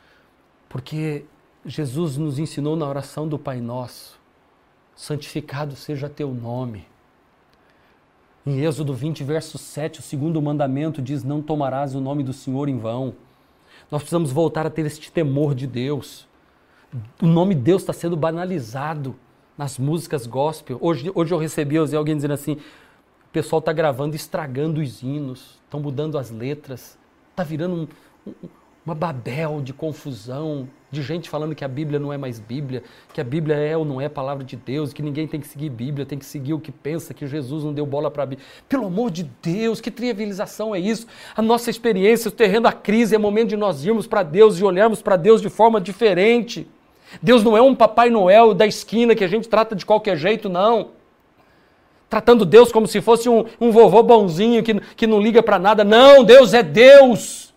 Porque 0.70 1.26
Jesus 1.66 2.16
nos 2.16 2.38
ensinou 2.38 2.76
na 2.76 2.88
oração 2.88 3.28
do 3.28 3.39
Pai 3.39 3.60
Nosso: 3.60 4.20
santificado 4.95 5.76
seja 5.76 6.07
teu 6.07 6.32
nome. 6.32 6.86
Em 8.50 8.66
Êxodo 8.66 8.95
20, 8.95 9.24
verso 9.24 9.60
7, 9.60 10.00
o 10.00 10.02
segundo 10.02 10.41
mandamento 10.41 11.04
diz: 11.04 11.24
Não 11.24 11.39
tomarás 11.39 11.93
o 11.93 12.02
nome 12.02 12.24
do 12.24 12.34
Senhor 12.34 12.68
em 12.68 12.80
vão. 12.80 13.14
Nós 13.91 14.02
precisamos 14.02 14.32
voltar 14.32 14.66
a 14.66 14.72
ter 14.72 14.84
este 14.88 15.12
temor 15.12 15.54
de 15.54 15.68
Deus. 15.68 16.28
O 17.22 17.28
nome 17.28 17.54
de 17.54 17.62
Deus 17.62 17.84
está 17.84 17.93
sendo 17.93 18.18
banalizado 18.18 19.16
nas 19.56 19.78
músicas 19.78 20.26
gospel. 20.26 20.80
Hoje, 20.82 21.12
hoje 21.14 21.32
eu 21.32 21.38
recebi 21.38 21.78
alguém 21.78 22.16
dizendo 22.16 22.34
assim: 22.34 22.54
o 22.54 23.30
pessoal 23.32 23.60
está 23.60 23.72
gravando, 23.72 24.16
estragando 24.16 24.82
os 24.82 25.04
hinos, 25.04 25.60
estão 25.66 25.80
mudando 25.80 26.18
as 26.18 26.32
letras, 26.32 26.97
está 27.30 27.43
virando 27.43 27.88
um, 28.26 28.32
um, 28.32 28.50
uma 28.86 28.96
babel 28.96 29.62
de 29.62 29.74
confusão, 29.74 30.68
de 30.92 31.02
gente 31.02 31.30
falando 31.30 31.54
que 31.54 31.64
a 31.64 31.68
Bíblia 31.68 32.00
não 32.00 32.12
é 32.12 32.18
mais 32.18 32.40
Bíblia, 32.40 32.82
que 33.14 33.22
a 33.22 33.24
Bíblia 33.24 33.56
é 33.56 33.78
ou 33.78 33.86
não 33.86 34.02
é 34.02 34.10
palavra 34.10 34.44
de 34.44 34.56
Deus, 34.56 34.92
que 34.92 35.04
ninguém 35.04 35.28
tem 35.28 35.40
que 35.40 35.48
seguir 35.48 35.70
Bíblia, 35.70 36.06
tem 36.06 36.18
que 36.18 36.26
seguir 36.26 36.54
o 36.54 36.60
que 36.60 36.72
pensa, 36.72 37.14
que 37.14 37.28
Jesus 37.28 37.64
não 37.64 37.74
deu 37.74 37.86
bola 37.86 38.10
para 38.10 38.24
a 38.24 38.26
Bíblia. 38.26 38.48
Pelo 38.68 38.88
amor 38.88 39.12
de 39.12 39.30
Deus, 39.42 39.80
que 39.80 39.92
trivialização 39.92 40.74
é 40.74 40.80
isso? 40.80 41.06
A 41.36 41.42
nossa 41.42 41.70
experiência, 41.70 42.30
o 42.30 42.32
terreno 42.32 42.64
da 42.64 42.72
crise, 42.72 43.14
é 43.14 43.18
momento 43.18 43.50
de 43.50 43.58
nós 43.58 43.86
irmos 43.86 44.08
para 44.08 44.24
Deus 44.24 44.58
e 44.60 44.64
olharmos 44.64 45.02
para 45.02 45.16
Deus 45.16 45.42
de 45.42 45.50
forma 45.50 45.80
diferente. 45.80 46.68
Deus 47.22 47.44
não 47.44 47.56
é 47.56 47.62
um 47.62 47.76
Papai 47.76 48.10
Noel 48.10 48.54
da 48.54 48.66
esquina 48.66 49.16
que 49.16 49.24
a 49.24 49.28
gente 49.28 49.48
trata 49.48 49.76
de 49.76 49.86
qualquer 49.86 50.18
jeito, 50.18 50.50
não. 50.50 50.90
Tratando 52.10 52.44
Deus 52.44 52.72
como 52.72 52.88
se 52.88 53.02
fosse 53.02 53.30
um, 53.30 53.46
um 53.62 53.72
vovô 53.72 54.02
bonzinho 54.02 54.64
que, 54.64 54.80
que 54.96 55.06
não 55.06 55.22
liga 55.22 55.44
para 55.44 55.60
nada. 55.60 55.84
Não, 55.84 56.24
Deus 56.24 56.56
é 56.56 56.64
Deus. 56.64 57.49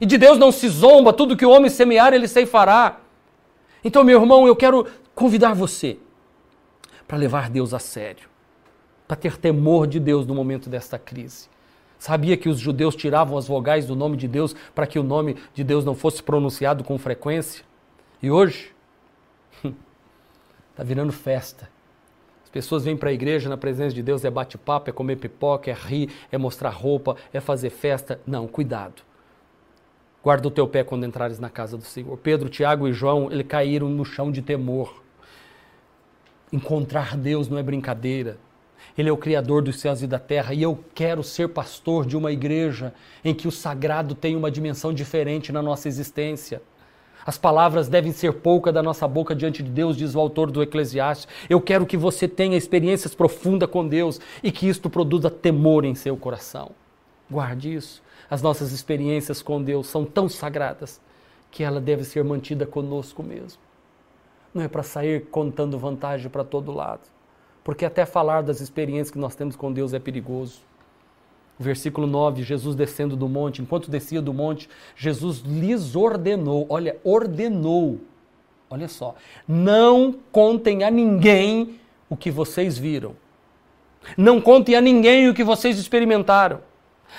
E 0.00 0.06
de 0.06 0.16
Deus 0.16 0.38
não 0.38 0.52
se 0.52 0.68
zomba, 0.68 1.12
tudo 1.12 1.36
que 1.36 1.44
o 1.44 1.50
homem 1.50 1.70
semear, 1.70 2.12
ele 2.12 2.28
ceifará. 2.28 3.00
Então, 3.82 4.04
meu 4.04 4.20
irmão, 4.20 4.46
eu 4.46 4.54
quero 4.54 4.86
convidar 5.14 5.54
você 5.54 5.98
para 7.06 7.16
levar 7.16 7.50
Deus 7.50 7.72
a 7.72 7.78
sério, 7.78 8.28
para 9.06 9.16
ter 9.16 9.36
temor 9.36 9.86
de 9.86 9.98
Deus 9.98 10.26
no 10.26 10.34
momento 10.34 10.68
desta 10.68 10.98
crise. 10.98 11.48
Sabia 11.98 12.36
que 12.36 12.48
os 12.48 12.58
judeus 12.58 12.94
tiravam 12.94 13.36
as 13.36 13.48
vogais 13.48 13.86
do 13.86 13.96
nome 13.96 14.16
de 14.16 14.28
Deus 14.28 14.54
para 14.74 14.86
que 14.86 14.98
o 14.98 15.02
nome 15.02 15.36
de 15.52 15.64
Deus 15.64 15.84
não 15.84 15.94
fosse 15.94 16.22
pronunciado 16.22 16.84
com 16.84 16.96
frequência? 16.96 17.64
E 18.22 18.30
hoje, 18.30 18.72
está 20.70 20.84
virando 20.84 21.12
festa. 21.12 21.68
As 22.44 22.50
pessoas 22.50 22.84
vêm 22.84 22.96
para 22.96 23.10
a 23.10 23.12
igreja 23.12 23.48
na 23.48 23.56
presença 23.56 23.94
de 23.94 24.02
Deus, 24.02 24.24
é 24.24 24.30
bate-papo, 24.30 24.88
é 24.88 24.92
comer 24.92 25.16
pipoca, 25.16 25.70
é 25.70 25.74
rir, 25.74 26.10
é 26.30 26.38
mostrar 26.38 26.70
roupa, 26.70 27.16
é 27.32 27.40
fazer 27.40 27.70
festa. 27.70 28.20
Não, 28.26 28.46
cuidado. 28.46 29.02
Guarda 30.28 30.46
o 30.46 30.50
teu 30.50 30.68
pé 30.68 30.84
quando 30.84 31.06
entrares 31.06 31.38
na 31.38 31.48
casa 31.48 31.78
do 31.78 31.84
Senhor. 31.84 32.18
Pedro, 32.18 32.50
Tiago 32.50 32.86
e 32.86 32.92
João, 32.92 33.32
eles 33.32 33.46
caíram 33.46 33.88
no 33.88 34.04
chão 34.04 34.30
de 34.30 34.42
temor. 34.42 35.02
Encontrar 36.52 37.16
Deus 37.16 37.48
não 37.48 37.56
é 37.56 37.62
brincadeira. 37.62 38.36
Ele 38.98 39.08
é 39.08 39.12
o 39.12 39.16
Criador 39.16 39.62
dos 39.62 39.80
céus 39.80 40.02
e 40.02 40.06
da 40.06 40.18
terra. 40.18 40.52
E 40.52 40.62
eu 40.62 40.84
quero 40.94 41.24
ser 41.24 41.48
pastor 41.48 42.04
de 42.04 42.14
uma 42.14 42.30
igreja 42.30 42.92
em 43.24 43.32
que 43.32 43.48
o 43.48 43.50
sagrado 43.50 44.14
tem 44.14 44.36
uma 44.36 44.50
dimensão 44.50 44.92
diferente 44.92 45.50
na 45.50 45.62
nossa 45.62 45.88
existência. 45.88 46.60
As 47.24 47.38
palavras 47.38 47.88
devem 47.88 48.12
ser 48.12 48.34
pouca 48.34 48.70
da 48.70 48.82
nossa 48.82 49.08
boca 49.08 49.34
diante 49.34 49.62
de 49.62 49.70
Deus, 49.70 49.96
diz 49.96 50.14
o 50.14 50.20
autor 50.20 50.50
do 50.50 50.62
Eclesiastes. 50.62 51.26
Eu 51.48 51.58
quero 51.58 51.86
que 51.86 51.96
você 51.96 52.28
tenha 52.28 52.54
experiências 52.54 53.14
profundas 53.14 53.70
com 53.70 53.88
Deus 53.88 54.20
e 54.42 54.52
que 54.52 54.68
isto 54.68 54.90
produza 54.90 55.30
temor 55.30 55.86
em 55.86 55.94
seu 55.94 56.18
coração. 56.18 56.72
Guarde 57.30 57.72
isso. 57.72 58.02
As 58.30 58.42
nossas 58.42 58.72
experiências 58.72 59.40
com 59.40 59.62
Deus 59.62 59.86
são 59.86 60.04
tão 60.04 60.28
sagradas 60.28 61.00
que 61.50 61.64
ela 61.64 61.80
deve 61.80 62.04
ser 62.04 62.22
mantida 62.22 62.66
conosco 62.66 63.22
mesmo. 63.22 63.60
Não 64.52 64.62
é 64.62 64.68
para 64.68 64.82
sair 64.82 65.26
contando 65.26 65.78
vantagem 65.78 66.30
para 66.30 66.44
todo 66.44 66.72
lado. 66.72 67.02
Porque 67.64 67.84
até 67.84 68.04
falar 68.04 68.42
das 68.42 68.60
experiências 68.60 69.10
que 69.10 69.18
nós 69.18 69.34
temos 69.34 69.56
com 69.56 69.72
Deus 69.72 69.94
é 69.94 69.98
perigoso. 69.98 70.60
Versículo 71.58 72.06
9, 72.06 72.42
Jesus 72.42 72.76
descendo 72.76 73.16
do 73.16 73.28
monte, 73.28 73.60
enquanto 73.60 73.90
descia 73.90 74.22
do 74.22 74.32
monte, 74.32 74.68
Jesus 74.94 75.38
lhes 75.38 75.96
ordenou, 75.96 76.66
olha, 76.68 76.96
ordenou, 77.02 77.98
olha 78.70 78.86
só, 78.86 79.16
não 79.46 80.14
contem 80.30 80.84
a 80.84 80.90
ninguém 80.90 81.80
o 82.08 82.16
que 82.16 82.30
vocês 82.30 82.78
viram. 82.78 83.16
Não 84.16 84.40
contem 84.40 84.76
a 84.76 84.80
ninguém 84.80 85.28
o 85.28 85.34
que 85.34 85.42
vocês 85.42 85.78
experimentaram 85.78 86.60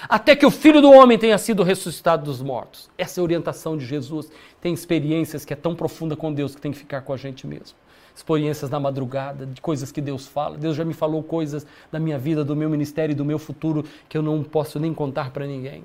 até 0.08 0.36
que 0.36 0.46
o 0.46 0.52
Filho 0.52 0.82
do 0.82 0.92
Homem 0.92 1.18
tenha 1.18 1.38
sido 1.38 1.64
ressuscitado 1.64 2.24
dos 2.24 2.42
mortos. 2.42 2.90
Essa 2.98 3.20
é 3.20 3.22
a 3.22 3.24
orientação 3.24 3.78
de 3.78 3.86
Jesus. 3.86 4.32
Tem 4.62 4.74
experiências 4.74 5.44
que 5.44 5.54
é 5.54 5.56
tão 5.56 5.76
profunda 5.76 6.16
com 6.16 6.34
Deus 6.34 6.56
que 6.56 6.62
tem 6.62 6.72
que 6.72 6.78
ficar 6.78 7.02
com 7.02 7.14
a 7.14 7.18
gente 7.18 7.46
mesmo. 7.48 7.78
Experiências 8.16 8.70
na 8.70 8.80
madrugada, 8.80 9.46
de 9.46 9.62
coisas 9.62 9.92
que 9.92 10.02
Deus 10.02 10.28
fala. 10.28 10.58
Deus 10.58 10.76
já 10.76 10.86
me 10.86 10.94
falou 10.94 11.24
coisas 11.24 11.66
da 11.92 12.00
minha 12.00 12.18
vida, 12.18 12.44
do 12.44 12.56
meu 12.56 12.70
ministério 12.70 13.14
e 13.14 13.16
do 13.16 13.26
meu 13.26 13.40
futuro 13.40 13.84
que 14.08 14.18
eu 14.18 14.22
não 14.22 14.44
posso 14.44 14.80
nem 14.80 14.94
contar 14.94 15.32
para 15.32 15.46
ninguém. 15.46 15.84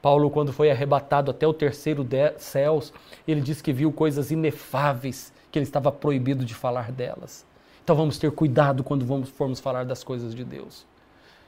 Paulo, 0.00 0.30
quando 0.30 0.52
foi 0.52 0.70
arrebatado 0.70 1.30
até 1.30 1.46
o 1.46 1.52
terceiro 1.52 2.06
céus, 2.38 2.92
ele 3.28 3.40
disse 3.40 3.62
que 3.62 3.72
viu 3.72 3.92
coisas 3.92 4.30
inefáveis, 4.30 5.32
que 5.52 5.58
ele 5.58 5.66
estava 5.66 5.92
proibido 5.92 6.44
de 6.44 6.54
falar 6.54 6.90
delas. 6.90 7.44
Então 7.84 7.94
vamos 7.94 8.18
ter 8.18 8.30
cuidado 8.30 8.82
quando 8.82 9.04
vamos, 9.04 9.28
formos 9.28 9.60
falar 9.60 9.84
das 9.84 10.02
coisas 10.02 10.34
de 10.34 10.44
Deus. 10.44 10.86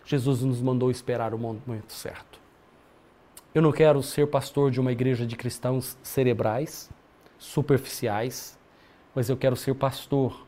Jesus 0.05 0.43
nos 0.43 0.61
mandou 0.61 0.91
esperar 0.91 1.35
o 1.35 1.39
momento 1.39 1.93
certo. 1.93 2.41
Eu 3.55 3.61
não 3.61 3.73
quero 3.73 4.03
ser 4.03 4.27
pastor 4.27 4.71
de 4.71 4.81
uma 4.81 4.93
igreja 4.93 5.27
de 5.27 5.37
cristãos 5.37 5.97
cerebrais, 6.03 6.91
superficiais, 7.39 8.59
mas 9.15 9.29
eu 9.29 9.37
quero 9.37 9.57
ser 9.57 9.75
pastor 9.75 10.47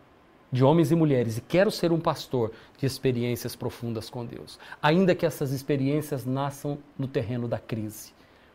de 0.50 0.64
homens 0.64 0.90
e 0.90 0.94
mulheres 0.94 1.36
e 1.36 1.40
quero 1.40 1.70
ser 1.70 1.92
um 1.92 2.00
pastor 2.00 2.52
de 2.78 2.86
experiências 2.86 3.56
profundas 3.56 4.08
com 4.08 4.24
Deus. 4.24 4.58
Ainda 4.80 5.14
que 5.14 5.26
essas 5.26 5.50
experiências 5.50 6.24
nasçam 6.24 6.78
no 6.98 7.06
terreno 7.06 7.48
da 7.48 7.58
crise, 7.58 8.12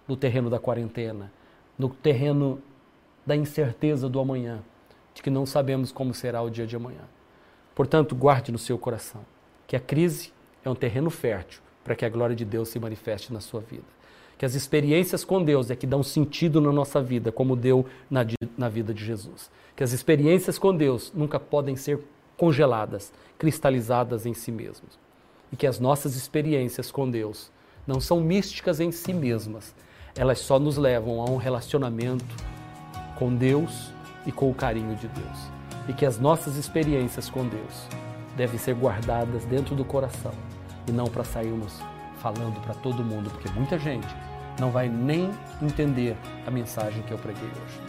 no 0.07 0.15
terreno 0.15 0.49
da 0.49 0.57
quarentena, 0.57 1.31
no 1.77 1.89
terreno 1.89 2.61
da 3.25 3.35
incerteza 3.35 4.09
do 4.09 4.19
amanhã, 4.19 4.63
de 5.13 5.21
que 5.21 5.29
não 5.29 5.45
sabemos 5.45 5.91
como 5.91 6.13
será 6.13 6.41
o 6.41 6.49
dia 6.49 6.65
de 6.65 6.75
amanhã. 6.75 7.03
Portanto, 7.75 8.15
guarde 8.15 8.51
no 8.51 8.57
seu 8.57 8.77
coração 8.77 9.21
que 9.67 9.75
a 9.75 9.79
crise 9.79 10.33
é 10.63 10.69
um 10.69 10.75
terreno 10.75 11.09
fértil 11.09 11.61
para 11.83 11.95
que 11.95 12.05
a 12.05 12.09
glória 12.09 12.35
de 12.35 12.45
Deus 12.45 12.69
se 12.69 12.79
manifeste 12.79 13.33
na 13.33 13.39
sua 13.39 13.61
vida. 13.61 13.83
Que 14.37 14.45
as 14.45 14.55
experiências 14.55 15.25
com 15.25 15.43
Deus 15.43 15.69
é 15.69 15.75
que 15.75 15.85
dão 15.85 16.01
sentido 16.01 16.61
na 16.61 16.71
nossa 16.71 17.01
vida, 17.01 17.31
como 17.31 17.55
deu 17.55 17.85
na, 18.09 18.25
na 18.57 18.69
vida 18.69 18.93
de 18.93 19.03
Jesus. 19.03 19.51
Que 19.75 19.83
as 19.83 19.91
experiências 19.91 20.57
com 20.57 20.75
Deus 20.75 21.11
nunca 21.13 21.39
podem 21.39 21.75
ser 21.75 21.99
congeladas, 22.37 23.11
cristalizadas 23.37 24.25
em 24.25 24.33
si 24.33 24.51
mesmas. 24.51 24.97
E 25.51 25.57
que 25.57 25.67
as 25.67 25.79
nossas 25.79 26.15
experiências 26.15 26.89
com 26.89 27.09
Deus 27.09 27.51
não 27.85 27.99
são 27.99 28.21
místicas 28.21 28.79
em 28.79 28.91
si 28.91 29.11
mesmas, 29.11 29.75
elas 30.15 30.39
só 30.39 30.57
nos 30.57 30.77
levam 30.77 31.21
a 31.21 31.25
um 31.25 31.37
relacionamento 31.37 32.35
com 33.17 33.35
Deus 33.35 33.91
e 34.25 34.31
com 34.31 34.49
o 34.49 34.55
carinho 34.55 34.95
de 34.95 35.07
Deus. 35.07 35.39
E 35.87 35.93
que 35.93 36.05
as 36.05 36.17
nossas 36.17 36.55
experiências 36.55 37.29
com 37.29 37.45
Deus 37.45 37.87
devem 38.39 38.57
ser 38.57 38.73
guardadas 38.73 39.43
dentro 39.43 39.75
do 39.75 39.83
coração 39.83 40.31
e 40.87 40.93
não 40.93 41.07
para 41.07 41.25
sairmos 41.25 41.77
falando 42.21 42.61
para 42.61 42.73
todo 42.73 43.03
mundo, 43.03 43.29
porque 43.29 43.49
muita 43.49 43.77
gente 43.77 44.07
não 44.57 44.71
vai 44.71 44.87
nem 44.87 45.29
entender 45.61 46.15
a 46.47 46.51
mensagem 46.51 47.03
que 47.03 47.11
eu 47.11 47.17
preguei 47.17 47.43
hoje. 47.43 47.79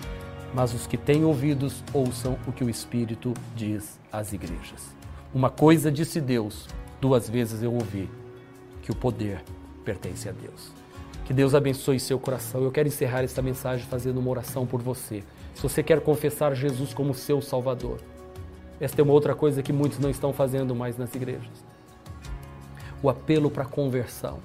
mas 0.52 0.74
os 0.74 0.88
que 0.88 0.96
têm 0.96 1.24
ouvidos 1.24 1.84
ouçam 1.92 2.36
o 2.48 2.50
que 2.50 2.64
o 2.64 2.68
Espírito 2.68 3.32
diz 3.54 4.00
às 4.10 4.32
igrejas. 4.32 4.92
Uma 5.32 5.48
coisa 5.48 5.92
disse 5.92 6.20
Deus, 6.20 6.66
duas 7.00 7.30
vezes 7.30 7.62
eu 7.62 7.72
ouvi, 7.72 8.10
que 8.82 8.90
o 8.90 8.96
poder 8.96 9.44
pertence 9.84 10.28
a 10.28 10.32
Deus. 10.32 10.72
Que 11.24 11.32
Deus 11.32 11.54
abençoe 11.54 12.00
seu 12.00 12.18
coração. 12.18 12.64
Eu 12.64 12.72
quero 12.72 12.88
encerrar 12.88 13.22
esta 13.22 13.40
mensagem 13.40 13.86
fazendo 13.86 14.18
uma 14.18 14.30
oração 14.30 14.66
por 14.66 14.82
você. 14.82 15.22
Se 15.54 15.62
você 15.62 15.80
quer 15.80 16.00
confessar 16.00 16.56
Jesus 16.56 16.92
como 16.92 17.14
seu 17.14 17.40
Salvador, 17.40 18.00
esta 18.80 19.02
é 19.02 19.04
uma 19.04 19.12
outra 19.12 19.34
coisa 19.34 19.62
que 19.62 19.72
muitos 19.72 19.98
não 19.98 20.08
estão 20.08 20.32
fazendo 20.32 20.74
mais 20.74 20.96
nas 20.96 21.14
igrejas. 21.14 21.64
O 23.02 23.10
apelo 23.10 23.50
para 23.50 23.66
conversão. 23.66 24.38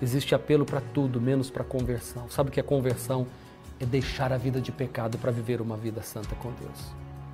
Existe 0.00 0.34
apelo 0.34 0.64
para 0.64 0.80
tudo, 0.80 1.20
menos 1.20 1.50
para 1.50 1.64
conversão. 1.64 2.30
Sabe 2.30 2.50
o 2.50 2.52
que 2.52 2.60
é 2.60 2.62
conversão? 2.62 3.26
É 3.80 3.84
deixar 3.84 4.32
a 4.32 4.38
vida 4.38 4.60
de 4.60 4.70
pecado 4.70 5.18
para 5.18 5.32
viver 5.32 5.60
uma 5.60 5.76
vida 5.76 6.02
santa 6.02 6.36
com 6.36 6.52
Deus. 6.52 6.78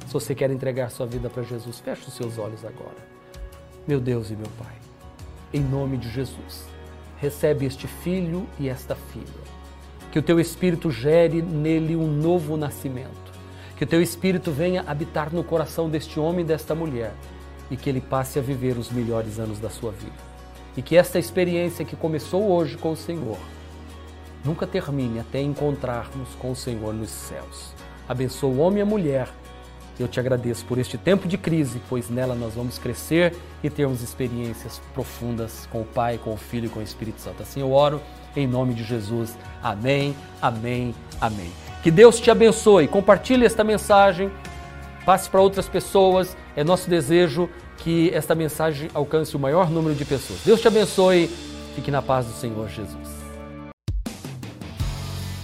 Se 0.07 0.13
você 0.13 0.35
quer 0.35 0.51
entregar 0.51 0.91
sua 0.91 1.07
vida 1.07 1.29
para 1.29 1.43
Jesus, 1.43 1.79
feche 1.79 2.09
os 2.09 2.15
seus 2.15 2.39
olhos 2.39 2.65
agora. 2.65 2.97
Meu 3.87 4.01
Deus 4.01 4.31
e 4.31 4.37
meu 4.37 4.49
Pai, 4.59 4.75
em 5.53 5.61
nome 5.61 5.97
de 5.97 6.09
Jesus, 6.09 6.67
recebe 7.19 7.67
este 7.67 7.87
filho 7.87 8.47
e 8.59 8.69
esta 8.69 8.95
filha. 8.95 9.27
Que 10.11 10.19
o 10.19 10.23
teu 10.23 10.41
Espírito 10.41 10.91
gere 10.91 11.43
nele 11.43 11.95
um 11.95 12.07
novo 12.07 12.57
nascimento. 12.57 13.26
Que 13.77 13.85
o 13.85 13.87
teu 13.87 14.01
Espírito 14.01 14.51
venha 14.51 14.85
habitar 14.87 15.33
no 15.33 15.45
coração 15.45 15.89
deste 15.89 16.19
homem 16.19 16.45
e 16.45 16.49
desta 16.49 16.75
mulher 16.75 17.13
e 17.71 17.77
que 17.77 17.91
ele 17.91 18.01
passe 18.01 18.39
a 18.39 18.43
viver 18.43 18.79
os 18.79 18.91
melhores 18.91 19.39
anos 19.39 19.59
da 19.59 19.69
sua 19.69 19.93
vida. 19.93 20.17
E 20.77 20.83
que 20.83 20.97
esta 20.97 21.19
experiência 21.19 21.85
que 21.85 21.97
começou 21.97 22.51
hoje 22.51 22.77
com 22.77 22.93
o 22.93 22.97
Senhor 22.97 23.39
nunca 24.45 24.67
termine 24.67 25.21
até 25.21 25.41
encontrarmos 25.41 26.29
com 26.39 26.51
o 26.51 26.57
Senhor 26.57 26.95
nos 26.95 27.11
céus. 27.11 27.75
Abençoa 28.09 28.51
o 28.51 28.59
homem 28.59 28.79
e 28.79 28.83
a 28.83 28.87
mulher 28.87 29.29
eu 29.99 30.07
te 30.07 30.21
agradeço 30.21 30.65
por 30.67 30.79
este 30.79 30.99
tempo 30.99 31.27
de 31.27 31.39
crise, 31.39 31.81
pois 31.89 32.11
nela 32.11 32.35
nós 32.35 32.55
vamos 32.55 32.79
crescer 32.79 33.35
e 33.63 33.71
termos 33.71 34.03
experiências 34.03 34.81
profundas 34.93 35.67
com 35.73 35.81
o 35.81 35.85
Pai, 35.87 36.19
com 36.19 36.35
o 36.35 36.37
Filho 36.37 36.67
e 36.67 36.69
com 36.69 36.81
o 36.81 36.83
Espírito 36.83 37.21
Santo. 37.21 37.43
Assim 37.43 37.61
eu 37.61 37.73
oro 37.73 38.01
em 38.35 38.47
nome 38.47 38.75
de 38.75 38.85
Jesus. 38.85 39.37
Amém, 39.63 40.15
amém, 40.43 40.95
amém. 41.21 41.66
Que 41.87 41.91
Deus 41.93 42.19
te 42.19 42.33
abençoe. 42.33 42.89
Compartilhe 42.89 43.47
esta 43.47 43.63
mensagem, 43.63 44.29
passe 45.05 45.31
para 45.31 45.41
outras 45.41 45.69
pessoas. 45.69 46.37
É 46.57 46.65
nosso 46.65 46.91
desejo 46.91 47.49
que 47.77 48.11
esta 48.13 48.35
mensagem 48.35 48.91
alcance 48.93 49.37
o 49.37 49.39
maior 49.39 49.71
número 49.71 49.95
de 49.95 50.05
pessoas. 50.05 50.41
Deus 50.45 50.61
te 50.61 50.67
abençoe. 50.67 51.31
Fique 51.77 51.89
na 51.93 52.03
paz 52.03 52.27
do 52.27 52.33
Senhor 52.33 52.69
Jesus. 52.69 53.09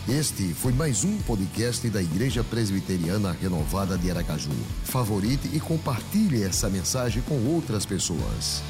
Este 0.08 0.52
foi 0.52 0.72
mais 0.72 1.04
um 1.04 1.16
podcast 1.18 1.88
da 1.88 2.02
Igreja 2.02 2.42
Presbiteriana 2.42 3.36
Renovada 3.40 3.96
de 3.96 4.10
Aracaju. 4.10 4.50
Favorite 4.82 5.48
e 5.54 5.60
compartilhe 5.60 6.42
essa 6.42 6.68
mensagem 6.68 7.22
com 7.22 7.36
outras 7.54 7.86
pessoas. 7.86 8.64